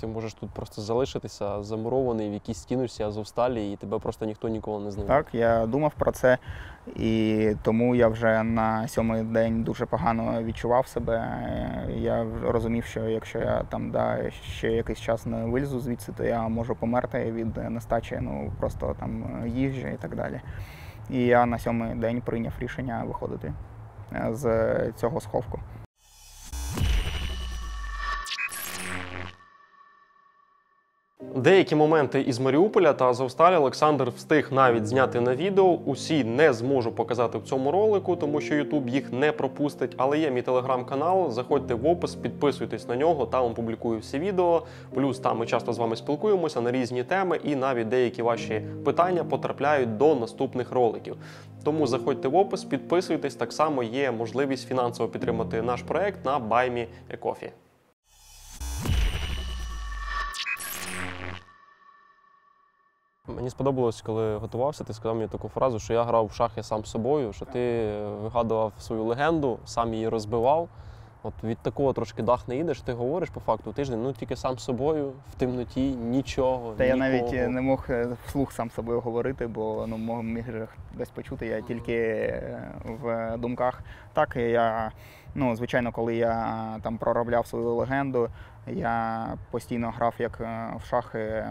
ти 0.00 0.06
можеш 0.06 0.34
тут 0.34 0.50
просто 0.50 0.82
залишитися 0.82 1.62
замурований 1.62 2.30
в 2.30 2.32
якійсь 2.32 2.58
стінусі 2.58 3.02
Азовсталі, 3.02 3.72
і 3.72 3.76
тебе 3.76 3.98
просто 3.98 4.26
ніхто 4.26 4.48
ніколи 4.48 4.84
не 4.84 4.90
знайде? 4.90 5.12
Так, 5.12 5.26
я 5.32 5.66
думав 5.66 5.92
про 5.98 6.12
це, 6.12 6.38
і 6.96 7.50
тому 7.62 7.94
я 7.94 8.08
вже 8.08 8.42
на 8.42 8.88
сьомий 8.88 9.22
день 9.22 9.62
дуже 9.62 9.86
погано 9.86 10.42
відчував 10.42 10.86
себе. 10.86 11.38
Я 11.96 12.26
розумів, 12.42 12.84
що 12.84 13.00
якщо 13.08 13.38
я 13.38 13.62
там 13.68 13.90
да, 13.90 14.30
ще 14.30 14.72
якийсь 14.72 15.00
час 15.00 15.26
не 15.26 15.44
вилізу 15.44 15.80
звідси, 15.80 16.12
то 16.12 16.24
я 16.24 16.48
можу 16.48 16.74
померти 16.74 17.32
від 17.32 17.56
нестачі 17.56 18.18
ну, 18.20 18.52
просто 18.60 18.96
там 19.00 19.42
їжі 19.46 19.90
і 19.94 19.98
так 20.02 20.16
далі. 20.16 20.40
І 21.10 21.18
я 21.18 21.46
на 21.46 21.58
сьомий 21.58 21.94
день 21.94 22.20
прийняв 22.20 22.52
рішення 22.58 23.04
виходити 23.06 23.52
е, 24.12 24.28
з 24.32 24.92
цього 24.92 25.20
сховку. 25.20 25.60
Деякі 31.36 31.76
моменти 31.76 32.20
із 32.20 32.38
Маріуполя 32.38 32.92
та 32.92 33.04
Азовсталі 33.04 33.56
Олександр 33.56 34.12
встиг 34.16 34.48
навіть 34.52 34.86
зняти 34.86 35.20
на 35.20 35.34
відео. 35.34 35.78
Усі 35.84 36.24
не 36.24 36.52
зможу 36.52 36.92
показати 36.92 37.38
в 37.38 37.42
цьому 37.42 37.70
ролику, 37.70 38.16
тому 38.16 38.40
що 38.40 38.54
Ютуб 38.54 38.88
їх 38.88 39.12
не 39.12 39.32
пропустить. 39.32 39.94
Але 39.96 40.18
є 40.18 40.30
мій 40.30 40.42
телеграм-канал. 40.42 41.30
Заходьте 41.30 41.74
в 41.74 41.86
опис, 41.86 42.14
підписуйтесь 42.14 42.88
на 42.88 42.96
нього. 42.96 43.26
Там 43.26 43.54
публікую 43.54 43.98
всі 43.98 44.18
відео. 44.18 44.62
Плюс 44.94 45.18
там 45.18 45.38
ми 45.38 45.46
часто 45.46 45.72
з 45.72 45.78
вами 45.78 45.96
спілкуємося 45.96 46.60
на 46.60 46.70
різні 46.70 47.04
теми, 47.04 47.40
і 47.44 47.56
навіть 47.56 47.88
деякі 47.88 48.22
ваші 48.22 48.62
питання 48.84 49.24
потрапляють 49.24 49.96
до 49.96 50.14
наступних 50.14 50.72
роликів. 50.72 51.16
Тому 51.64 51.86
заходьте 51.86 52.28
в 52.28 52.36
опис, 52.36 52.64
підписуйтесь. 52.64 53.34
Так 53.34 53.52
само 53.52 53.82
є 53.82 54.10
можливість 54.10 54.68
фінансово 54.68 55.08
підтримати 55.08 55.62
наш 55.62 55.82
проект 55.82 56.24
на 56.24 56.38
Баймі 56.38 56.86
Coffee. 57.22 57.50
Мені 63.28 63.50
сподобалось, 63.50 64.02
коли 64.02 64.36
готувався, 64.36 64.84
ти 64.84 64.94
сказав 64.94 65.16
мені 65.16 65.28
таку 65.28 65.48
фразу, 65.48 65.78
що 65.78 65.92
я 65.92 66.04
грав 66.04 66.26
в 66.26 66.32
шахи 66.32 66.62
сам 66.62 66.84
з 66.84 66.90
собою, 66.90 67.32
що 67.32 67.44
ти 67.44 67.60
е, 67.60 68.08
вигадував 68.22 68.72
свою 68.78 69.04
легенду, 69.04 69.58
сам 69.64 69.94
її 69.94 70.08
розбивав. 70.08 70.68
От 71.22 71.34
від 71.44 71.58
такого 71.58 71.92
трошки 71.92 72.22
дах 72.22 72.48
не 72.48 72.56
їдеш, 72.56 72.80
ти 72.80 72.92
говориш 72.92 73.30
по 73.30 73.40
факту 73.40 73.72
тиждень, 73.72 74.02
ну 74.02 74.12
тільки 74.12 74.36
сам 74.36 74.58
з 74.58 74.64
собою, 74.64 75.12
в 75.32 75.34
темноті, 75.34 75.90
нічого. 75.90 76.72
Та 76.76 76.84
я 76.84 76.96
навіть 76.96 77.32
е, 77.32 77.48
не 77.48 77.60
мог 77.60 77.86
е, 77.90 78.08
вслух 78.26 78.52
сам 78.52 78.70
з 78.70 78.74
собою 78.74 79.00
говорити, 79.00 79.46
бо 79.46 79.86
ну 79.86 80.22
міг 80.22 80.44
десь 80.94 81.10
почути. 81.10 81.46
Я 81.46 81.60
тільки 81.60 82.32
в 82.84 83.36
думках. 83.36 83.82
Так 84.12 84.36
я 84.36 84.92
ну 85.34 85.56
звичайно, 85.56 85.92
коли 85.92 86.16
я 86.16 86.78
там 86.82 86.98
проробляв 86.98 87.46
свою 87.46 87.74
легенду, 87.74 88.28
я 88.66 89.26
постійно 89.50 89.90
грав 89.90 90.14
як 90.18 90.40
е, 90.40 90.72
в 90.76 90.84
шахи 90.84 91.44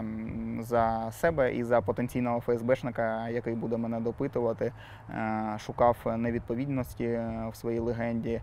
за 0.60 1.10
себе 1.12 1.54
і 1.54 1.64
за 1.64 1.80
потенційного 1.80 2.40
ФСБшника, 2.40 3.28
який 3.28 3.54
буде 3.54 3.76
мене 3.76 4.00
допитувати. 4.00 4.72
Е, 5.10 5.56
Шукав 5.58 5.96
невідповідності 6.16 7.04
е, 7.04 7.48
в 7.52 7.56
своїй 7.56 7.78
легенді, 7.78 8.40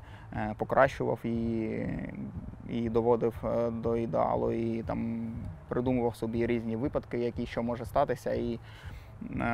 покращував 0.58 1.20
її 1.24 1.90
і 2.70 2.90
доводив 2.90 3.34
до 3.72 3.98
ідеалу, 3.98 4.52
і 4.52 4.84
там 4.84 5.32
придумував 5.68 6.16
собі 6.16 6.48
різні 6.48 6.76
випадки, 6.76 7.18
які 7.18 7.46
що 7.46 7.64
може 7.64 7.86
статися, 7.86 8.34
і 8.34 8.60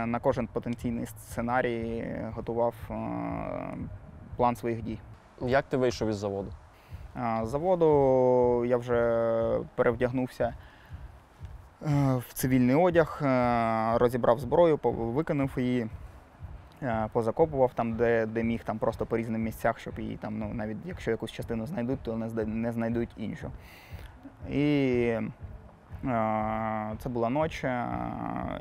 на 0.05 0.19
кожен 0.19 0.47
потенційний 0.47 1.05
сценарій 1.05 2.05
готував 2.35 2.73
план 4.35 4.55
своїх 4.55 4.81
дій. 4.81 4.99
Як 5.41 5.65
ти 5.65 5.77
вийшов 5.77 6.09
із 6.09 6.15
заводу? 6.15 6.51
Заводу 7.43 8.65
я 8.65 8.77
вже 8.77 9.59
перевдягнувся 9.75 10.53
е, 11.81 12.15
в 12.27 12.33
цивільний 12.33 12.75
одяг, 12.75 13.19
е, 13.21 13.97
розібрав 13.97 14.39
зброю, 14.39 14.79
викинув 14.83 15.51
її, 15.57 15.87
е, 16.83 17.09
позакопував 17.13 17.73
там, 17.73 17.93
де, 17.93 18.25
де 18.25 18.43
міг, 18.43 18.63
там 18.63 18.77
просто 18.77 19.05
по 19.05 19.17
різним 19.17 19.43
місцях, 19.43 19.79
щоб 19.79 19.99
її 19.99 20.17
там, 20.17 20.39
ну, 20.39 20.51
навіть 20.53 20.77
якщо 20.85 21.11
якусь 21.11 21.31
частину 21.31 21.65
знайдуть, 21.65 21.99
то 22.03 22.17
не, 22.45 22.71
знайдуть 22.71 23.09
іншу. 23.17 23.51
І 24.49 25.19
це 26.99 27.09
була 27.09 27.29
ніч, 27.29 27.65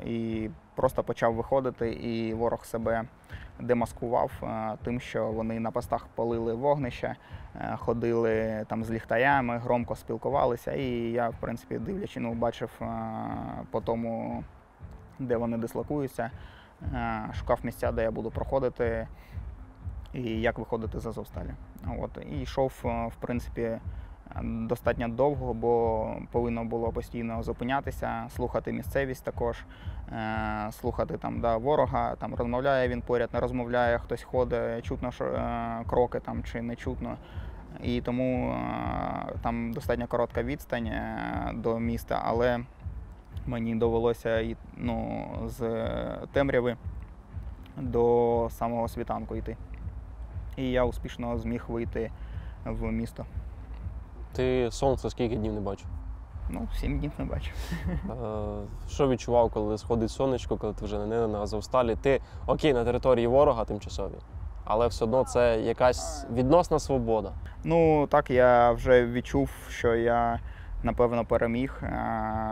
і 0.05 0.49
просто 0.75 1.03
почав 1.03 1.33
виходити, 1.33 1.91
і 1.91 2.33
ворог 2.33 2.65
себе 2.65 3.03
демаскував 3.59 4.31
тим, 4.83 4.99
що 4.99 5.27
вони 5.27 5.59
на 5.59 5.71
постах 5.71 6.07
палили 6.15 6.53
вогнище, 6.53 7.15
ходили 7.77 8.65
там 8.67 8.83
з 8.83 8.91
ліхтарями, 8.91 9.57
громко 9.57 9.95
спілкувалися. 9.95 10.71
І 10.71 11.11
я, 11.11 11.29
в 11.29 11.35
принципі, 11.39 11.77
дивлячи, 11.77 12.19
ну, 12.19 12.33
бачив 12.33 12.69
е, 12.81 12.85
по 13.71 13.81
тому, 13.81 14.43
де 15.19 15.37
вони 15.37 15.57
дислокуються, 15.57 16.31
е, 16.93 17.29
шукав 17.33 17.59
місця, 17.63 17.91
де 17.91 18.03
я 18.03 18.11
буду 18.11 18.31
проходити 18.31 19.07
і 20.13 20.41
як 20.41 20.59
виходити 20.59 20.99
з 20.99 21.05
Азовсталі. 21.05 21.53
От. 21.99 22.11
І 22.31 22.41
йшов, 22.41 22.73
е, 22.85 23.07
в 23.07 23.15
принципі, 23.15 23.79
достатньо 24.41 25.07
довго, 25.07 25.53
бо 25.53 26.07
повинно 26.31 26.65
було 26.65 26.91
постійно 26.91 27.43
зупинятися, 27.43 28.27
слухати 28.35 28.71
місцевість 28.71 29.23
також, 29.23 29.57
е, 30.11 30.69
слухати 30.71 31.17
там 31.17 31.41
да, 31.41 31.57
ворога, 31.57 32.15
там 32.15 32.35
розмовляє 32.35 32.87
він 32.87 33.01
поряд, 33.01 33.29
не 33.33 33.39
розмовляє, 33.39 33.99
хтось 33.99 34.23
ходить, 34.23 34.85
чутно 34.85 35.11
е, 35.21 35.83
кроки 35.87 36.19
там 36.19 36.43
чи 36.43 36.61
не 36.61 36.75
чутно. 36.75 37.17
І 37.83 38.01
тому 38.01 38.51
е, 38.51 39.33
там 39.41 39.73
достатньо 39.73 40.07
коротка 40.07 40.43
відстань 40.43 40.87
е, 40.87 41.51
до 41.55 41.79
міста, 41.79 42.21
але 42.25 42.59
мені 43.45 43.75
довелося 43.75 44.55
ну, 44.77 45.27
з 45.45 45.61
темряви 46.31 46.77
до 47.77 48.47
самого 48.51 48.87
світанку 48.87 49.35
йти. 49.35 49.57
І 50.57 50.71
я 50.71 50.83
успішно 50.85 51.37
зміг 51.37 51.65
вийти 51.67 52.11
в 52.65 52.91
місто. 52.91 53.25
Ти 54.33 54.71
сонце 54.71 55.09
скільки 55.09 55.35
днів 55.35 55.53
не 55.53 55.61
бачив? 55.61 55.87
Ну, 56.49 56.67
сім 56.79 56.99
днів 56.99 57.11
не 57.17 57.25
бачив. 57.25 57.53
Е, 57.87 58.89
Що 58.89 59.07
відчував, 59.09 59.51
коли 59.51 59.77
сходить 59.77 60.11
сонечко, 60.11 60.57
коли 60.57 60.73
ти 60.73 60.85
вже 60.85 61.05
не 61.05 61.27
на 61.27 61.39
Азовсталі? 61.39 61.95
Ти 61.95 62.21
окей, 62.47 62.73
на 62.73 62.85
території 62.85 63.27
ворога 63.27 63.65
тимчасові, 63.65 64.15
але 64.67 64.87
все 64.87 65.03
одно 65.05 65.23
це 65.23 65.59
якась 65.61 66.25
відносна 66.33 66.79
свобода. 66.79 67.31
Ну 67.63 68.07
так 68.07 68.29
я 68.29 68.71
вже 68.71 69.05
відчув, 69.05 69.49
що 69.69 69.95
я 69.95 70.39
напевно 70.83 71.25
переміг. 71.25 71.81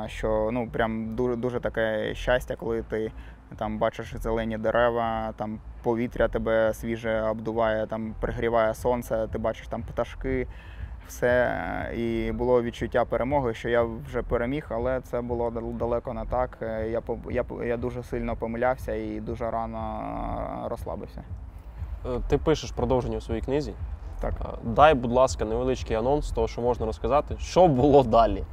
Що 0.07 0.49
ну 0.51 0.69
прям 0.69 1.15
дуже 1.15 1.35
дуже 1.35 1.59
таке 1.59 2.15
щастя, 2.15 2.55
коли 2.55 2.81
ти 2.81 3.11
там 3.57 3.77
бачиш 3.77 4.15
зелені 4.17 4.57
дерева, 4.57 5.33
там 5.35 5.59
повітря 5.83 6.27
тебе 6.27 6.73
свіже 6.73 7.21
обдуває, 7.21 7.87
там 7.87 8.15
пригріває 8.19 8.73
сонце, 8.73 9.27
ти 9.31 9.37
бачиш 9.37 9.67
там 9.67 9.81
пташки. 9.83 10.47
Все 11.07 11.51
і 11.95 12.31
було 12.31 12.63
відчуття 12.63 13.05
перемоги, 13.05 13.53
що 13.53 13.69
я 13.69 13.83
вже 13.83 14.21
переміг, 14.21 14.65
але 14.69 15.01
це 15.01 15.21
було 15.21 15.49
дал- 15.51 15.73
далеко 15.77 16.13
не 16.13 16.25
так. 16.25 16.57
Е, 16.61 16.89
Я 16.89 17.01
я, 17.31 17.45
я 17.65 17.77
дуже 17.77 18.03
сильно 18.03 18.35
помилявся 18.35 18.93
і 18.95 19.19
дуже 19.19 19.51
рано 19.51 20.67
розслабився. 20.69 21.23
Е, 22.05 22.19
Ти 22.27 22.37
пишеш 22.37 22.71
продовження 22.71 23.17
у 23.17 23.21
своїй 23.21 23.41
книзі. 23.41 23.73
Так. 24.19 24.33
Е, 24.41 24.57
Дай, 24.63 24.93
будь 24.93 25.11
ласка, 25.11 25.45
невеличкий 25.45 25.97
анонс 25.97 26.31
того, 26.31 26.47
що 26.47 26.61
можна 26.61 26.85
розказати, 26.85 27.35
що 27.39 27.67
було 27.67 28.03
далі. 28.03 28.43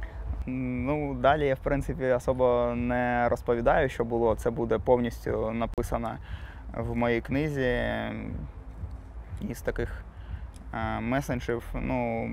Ну, 0.45 1.13
далі 1.13 1.45
я, 1.45 1.55
в 1.55 1.59
принципі, 1.59 2.05
особо 2.05 2.73
не 2.75 3.29
розповідаю, 3.29 3.89
що 3.89 4.05
було. 4.05 4.35
Це 4.35 4.51
буде 4.51 4.79
повністю 4.79 5.51
написано 5.51 6.11
в 6.77 6.95
моїй 6.95 7.21
книзі. 7.21 7.81
Із 9.49 9.61
таких 9.61 10.03
е, 10.73 10.99
месенджів, 10.99 11.63
ну, 11.73 12.29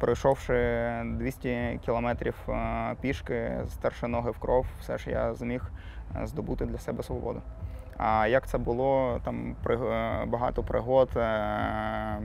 пройшовши 0.00 0.90
200 1.04 1.80
кілометрів 1.84 2.34
пішки 3.00 3.60
з 3.66 3.72
старшиноги 3.72 4.30
в 4.30 4.38
кров, 4.38 4.66
все 4.80 4.98
ж 4.98 5.10
я 5.10 5.34
зміг 5.34 5.70
здобути 6.24 6.66
для 6.66 6.78
себе 6.78 7.02
свободу. 7.02 7.42
А 7.98 8.26
як 8.26 8.46
це 8.46 8.58
було, 8.58 9.20
там 9.24 9.56
при- 9.62 9.76
е, 9.88 10.24
багато 10.26 10.62
пригод, 10.62 11.08
е, 11.16 12.20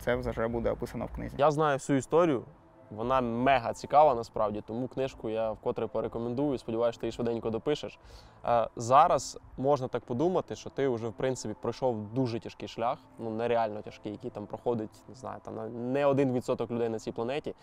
це 0.00 0.16
вже 0.16 0.48
буде 0.48 0.70
описано 0.70 1.06
в 1.06 1.14
книзі. 1.14 1.34
Я 1.38 1.50
знаю 1.50 1.76
всю 1.76 1.98
історію. 1.98 2.44
Вона 2.90 3.20
мега 3.20 3.72
цікава 3.72 4.14
насправді, 4.14 4.60
тому 4.66 4.88
книжку 4.88 5.28
я 5.30 5.50
вкотре 5.52 5.86
порекомендую. 5.86 6.58
Сподіваюся, 6.58 7.00
ти 7.00 7.06
її 7.06 7.12
швиденько 7.12 7.50
допишеш. 7.50 7.98
Е, 8.46 8.68
зараз 8.76 9.38
можна 9.58 9.88
так 9.88 10.04
подумати, 10.04 10.54
що 10.56 10.70
ти 10.70 10.88
вже 10.88 11.08
в 11.08 11.12
принципі 11.12 11.54
пройшов 11.62 12.12
дуже 12.14 12.40
тяжкий 12.40 12.68
шлях, 12.68 12.98
ну 13.18 13.30
нереально 13.30 13.82
тяжкий, 13.82 14.12
який 14.12 14.30
там 14.30 14.46
проходить, 14.46 14.90
не 15.08 15.14
знаю, 15.14 15.38
там 15.44 15.54
не 15.92 16.06
один 16.06 16.32
відсоток 16.32 16.70
людей 16.70 16.88
на 16.88 16.98
цій 16.98 17.12
планеті. 17.12 17.54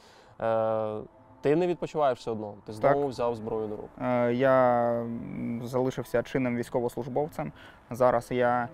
Ти 1.41 1.55
не 1.55 1.67
відпочиваєш 1.67 2.19
все 2.19 2.31
одно. 2.31 2.53
Ти 2.65 2.73
знову 2.73 2.99
Так. 3.01 3.09
взяв 3.09 3.35
зброю 3.35 3.67
до 3.67 3.75
рук. 3.75 3.89
Е, 4.01 4.33
Я 4.33 5.03
залишився 5.63 6.23
чинним 6.23 6.55
військовослужбовцем. 6.55 7.51
Зараз 7.91 8.31
я 8.31 8.67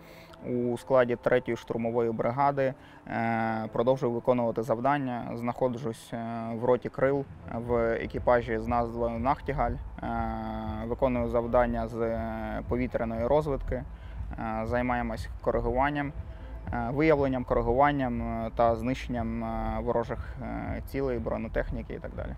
у 0.45 0.77
складі 0.77 1.15
3-ї 1.15 1.55
штурмової 1.55 2.11
бригади 2.11 2.73
е, 3.07 3.67
продовжую 3.71 4.11
виконувати 4.11 4.63
завдання. 4.63 5.31
Знаходжусь 5.35 6.09
е, 6.13 6.43
в 6.55 6.65
роті 6.65 6.89
крил 6.89 7.25
в 7.55 7.93
екіпажі 7.93 8.59
з 8.59 8.67
назвою 8.67 9.19
Нахтігаль. 9.19 9.75
Виконую 10.85 11.29
завдання 11.29 11.87
з 11.87 12.19
повітряної 12.69 13.27
розвідки. 13.27 13.83
Е, 14.39 14.61
Займаємось 14.65 15.29
коригуванням. 15.41 16.11
Виявленням, 16.89 17.43
коригуванням 17.43 18.45
та 18.55 18.75
знищенням 18.75 19.45
ворожих 19.83 20.35
цілей, 20.85 21.19
бронетехніки 21.19 21.93
і 21.93 21.99
так 21.99 22.11
далі. 22.15 22.35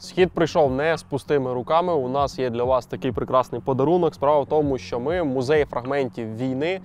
Схід 0.00 0.32
прийшов 0.32 0.72
не 0.72 0.98
з 0.98 1.02
пустими 1.02 1.52
руками. 1.52 1.92
У 1.92 2.08
нас 2.08 2.38
є 2.38 2.50
для 2.50 2.64
вас 2.64 2.86
такий 2.86 3.12
прекрасний 3.12 3.60
подарунок. 3.60 4.14
Справа 4.14 4.40
в 4.40 4.46
тому, 4.46 4.78
що 4.78 5.00
ми 5.00 5.22
музей 5.22 5.64
фрагментів 5.64 6.36
війни 6.36 6.80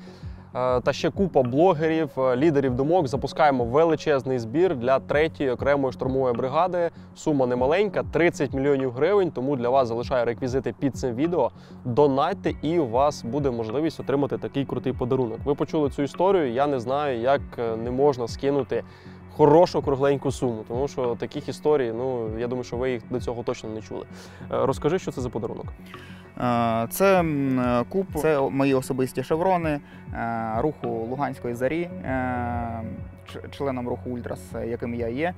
е, 0.55 0.81
та 0.81 0.93
ще 0.93 1.09
купа 1.09 1.43
блогерів, 1.43 2.09
е, 2.17 2.35
лідерів 2.35 2.75
думок 2.75 3.07
запускаємо 3.07 3.65
величезний 3.65 4.39
збір 4.39 4.75
для 4.75 4.99
третьої 4.99 5.49
окремої 5.49 5.93
штурмової 5.93 6.33
бригади. 6.33 6.89
Сума 7.15 7.45
немаленька 7.45 8.03
30 8.11 8.53
мільйонів 8.53 8.91
гривень. 8.91 9.31
Тому 9.31 9.55
для 9.55 9.69
вас 9.69 9.87
залишаю 9.87 10.25
реквізити 10.25 10.73
під 10.79 10.95
цим 10.95 11.15
відео. 11.15 11.51
Донайте, 11.85 12.53
і 12.61 12.79
у 12.79 12.87
вас 12.87 13.23
буде 13.23 13.51
можливість 13.51 13.99
отримати 13.99 14.37
такий 14.37 14.65
крутий 14.65 14.93
подарунок. 14.93 15.39
Ви 15.45 15.55
почули 15.55 15.89
цю 15.89 16.01
історію. 16.01 16.51
Я 16.51 16.67
не 16.67 16.79
знаю, 16.79 17.19
як 17.19 17.41
е, 17.59 17.77
не 17.77 17.91
можна 17.91 18.27
скинути 18.27 18.83
хорошу 19.37 19.81
кругленьку 19.81 20.31
суму, 20.31 20.63
тому 20.67 20.87
що 20.87 21.15
таких 21.15 21.49
історій, 21.49 21.93
ну 21.97 22.29
я 22.39 22.47
думаю, 22.47 22.63
що 22.63 22.77
ви 22.77 22.91
їх 22.91 23.01
до 23.09 23.19
цього 23.19 23.43
точно 23.43 23.69
не 23.69 23.81
чули. 23.81 24.05
Е, 24.41 24.65
Розкажи, 24.65 24.99
що 24.99 25.11
це 25.11 25.21
за 25.21 25.29
подарунок. 25.29 25.65
Е, 26.37 26.87
Це 26.89 27.25
куб, 27.89 28.05
це 28.15 28.39
мої 28.41 28.73
особисті 28.73 29.23
шеврони 29.23 29.79
е, 30.13 30.53
руху 30.57 30.87
Луганської 30.87 31.55
зарі, 31.55 31.89
членом 33.51 33.89
руху 33.89 34.09
Ультрас, 34.09 34.39
яким 34.67 34.95
я 34.95 35.07
є. 35.07 35.33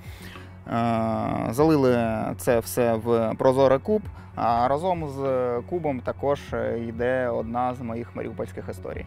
Залили 1.50 2.16
це 2.38 2.60
все 2.60 2.94
в 2.94 3.34
прозорий 3.38 3.80
куб, 3.80 4.02
а 4.36 4.68
разом 4.68 5.10
з 5.10 5.52
кубом 5.70 6.00
також 6.00 6.40
йде 6.88 7.30
одна 7.30 7.74
з 7.74 7.82
моїх 7.82 8.16
маріупольських 8.16 8.70
історій. 8.70 9.06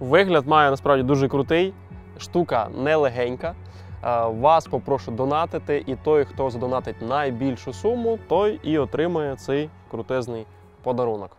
Вигляд 0.00 0.46
має 0.46 0.70
насправді 0.70 1.02
дуже 1.02 1.28
крутий, 1.28 1.74
штука 2.18 2.68
нелегенька. 2.74 3.54
Е, 4.04 4.26
Вас 4.26 4.66
попрошу 4.66 5.10
донатити, 5.10 5.84
і 5.86 5.96
той, 5.96 6.24
хто 6.24 6.50
задонатить 6.50 7.02
найбільшу 7.02 7.72
суму, 7.72 8.18
той 8.28 8.60
і 8.62 8.78
отримає 8.78 9.36
цей 9.36 9.70
крутезний 9.90 10.46
подарунок. 10.82 11.36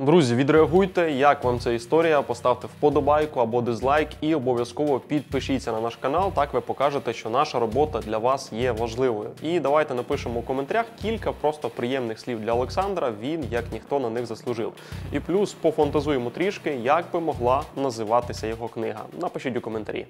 Друзі, 0.00 0.34
відреагуйте, 0.34 1.10
як 1.10 1.44
вам 1.44 1.58
ця 1.58 1.72
історія. 1.72 2.22
Поставте 2.22 2.66
вподобайку 2.66 3.40
або 3.40 3.60
дизлайк, 3.60 4.08
і 4.20 4.34
обов'язково 4.34 5.00
підпишіться 5.00 5.72
на 5.72 5.80
наш 5.80 5.96
канал. 5.96 6.32
Так 6.34 6.54
ви 6.54 6.60
покажете, 6.60 7.12
що 7.12 7.30
наша 7.30 7.58
робота 7.58 7.98
для 7.98 8.18
вас 8.18 8.52
є 8.52 8.72
важливою. 8.72 9.30
І 9.42 9.60
давайте 9.60 9.94
напишемо 9.94 10.40
у 10.40 10.42
коментарях 10.42 10.86
кілька 11.02 11.32
просто 11.32 11.68
приємних 11.68 12.20
слів 12.20 12.40
для 12.40 12.52
Олександра. 12.52 13.12
Він 13.20 13.44
як 13.50 13.64
ніхто 13.72 14.00
на 14.00 14.10
них 14.10 14.26
заслужив. 14.26 14.72
І 15.12 15.20
плюс 15.20 15.52
пофантазуємо 15.52 16.30
трішки, 16.30 16.70
як 16.82 17.04
би 17.12 17.20
могла 17.20 17.62
називатися 17.76 18.46
його 18.46 18.68
книга. 18.68 19.04
Напишіть 19.20 19.56
у 19.56 19.60
коментарі. 19.60 20.06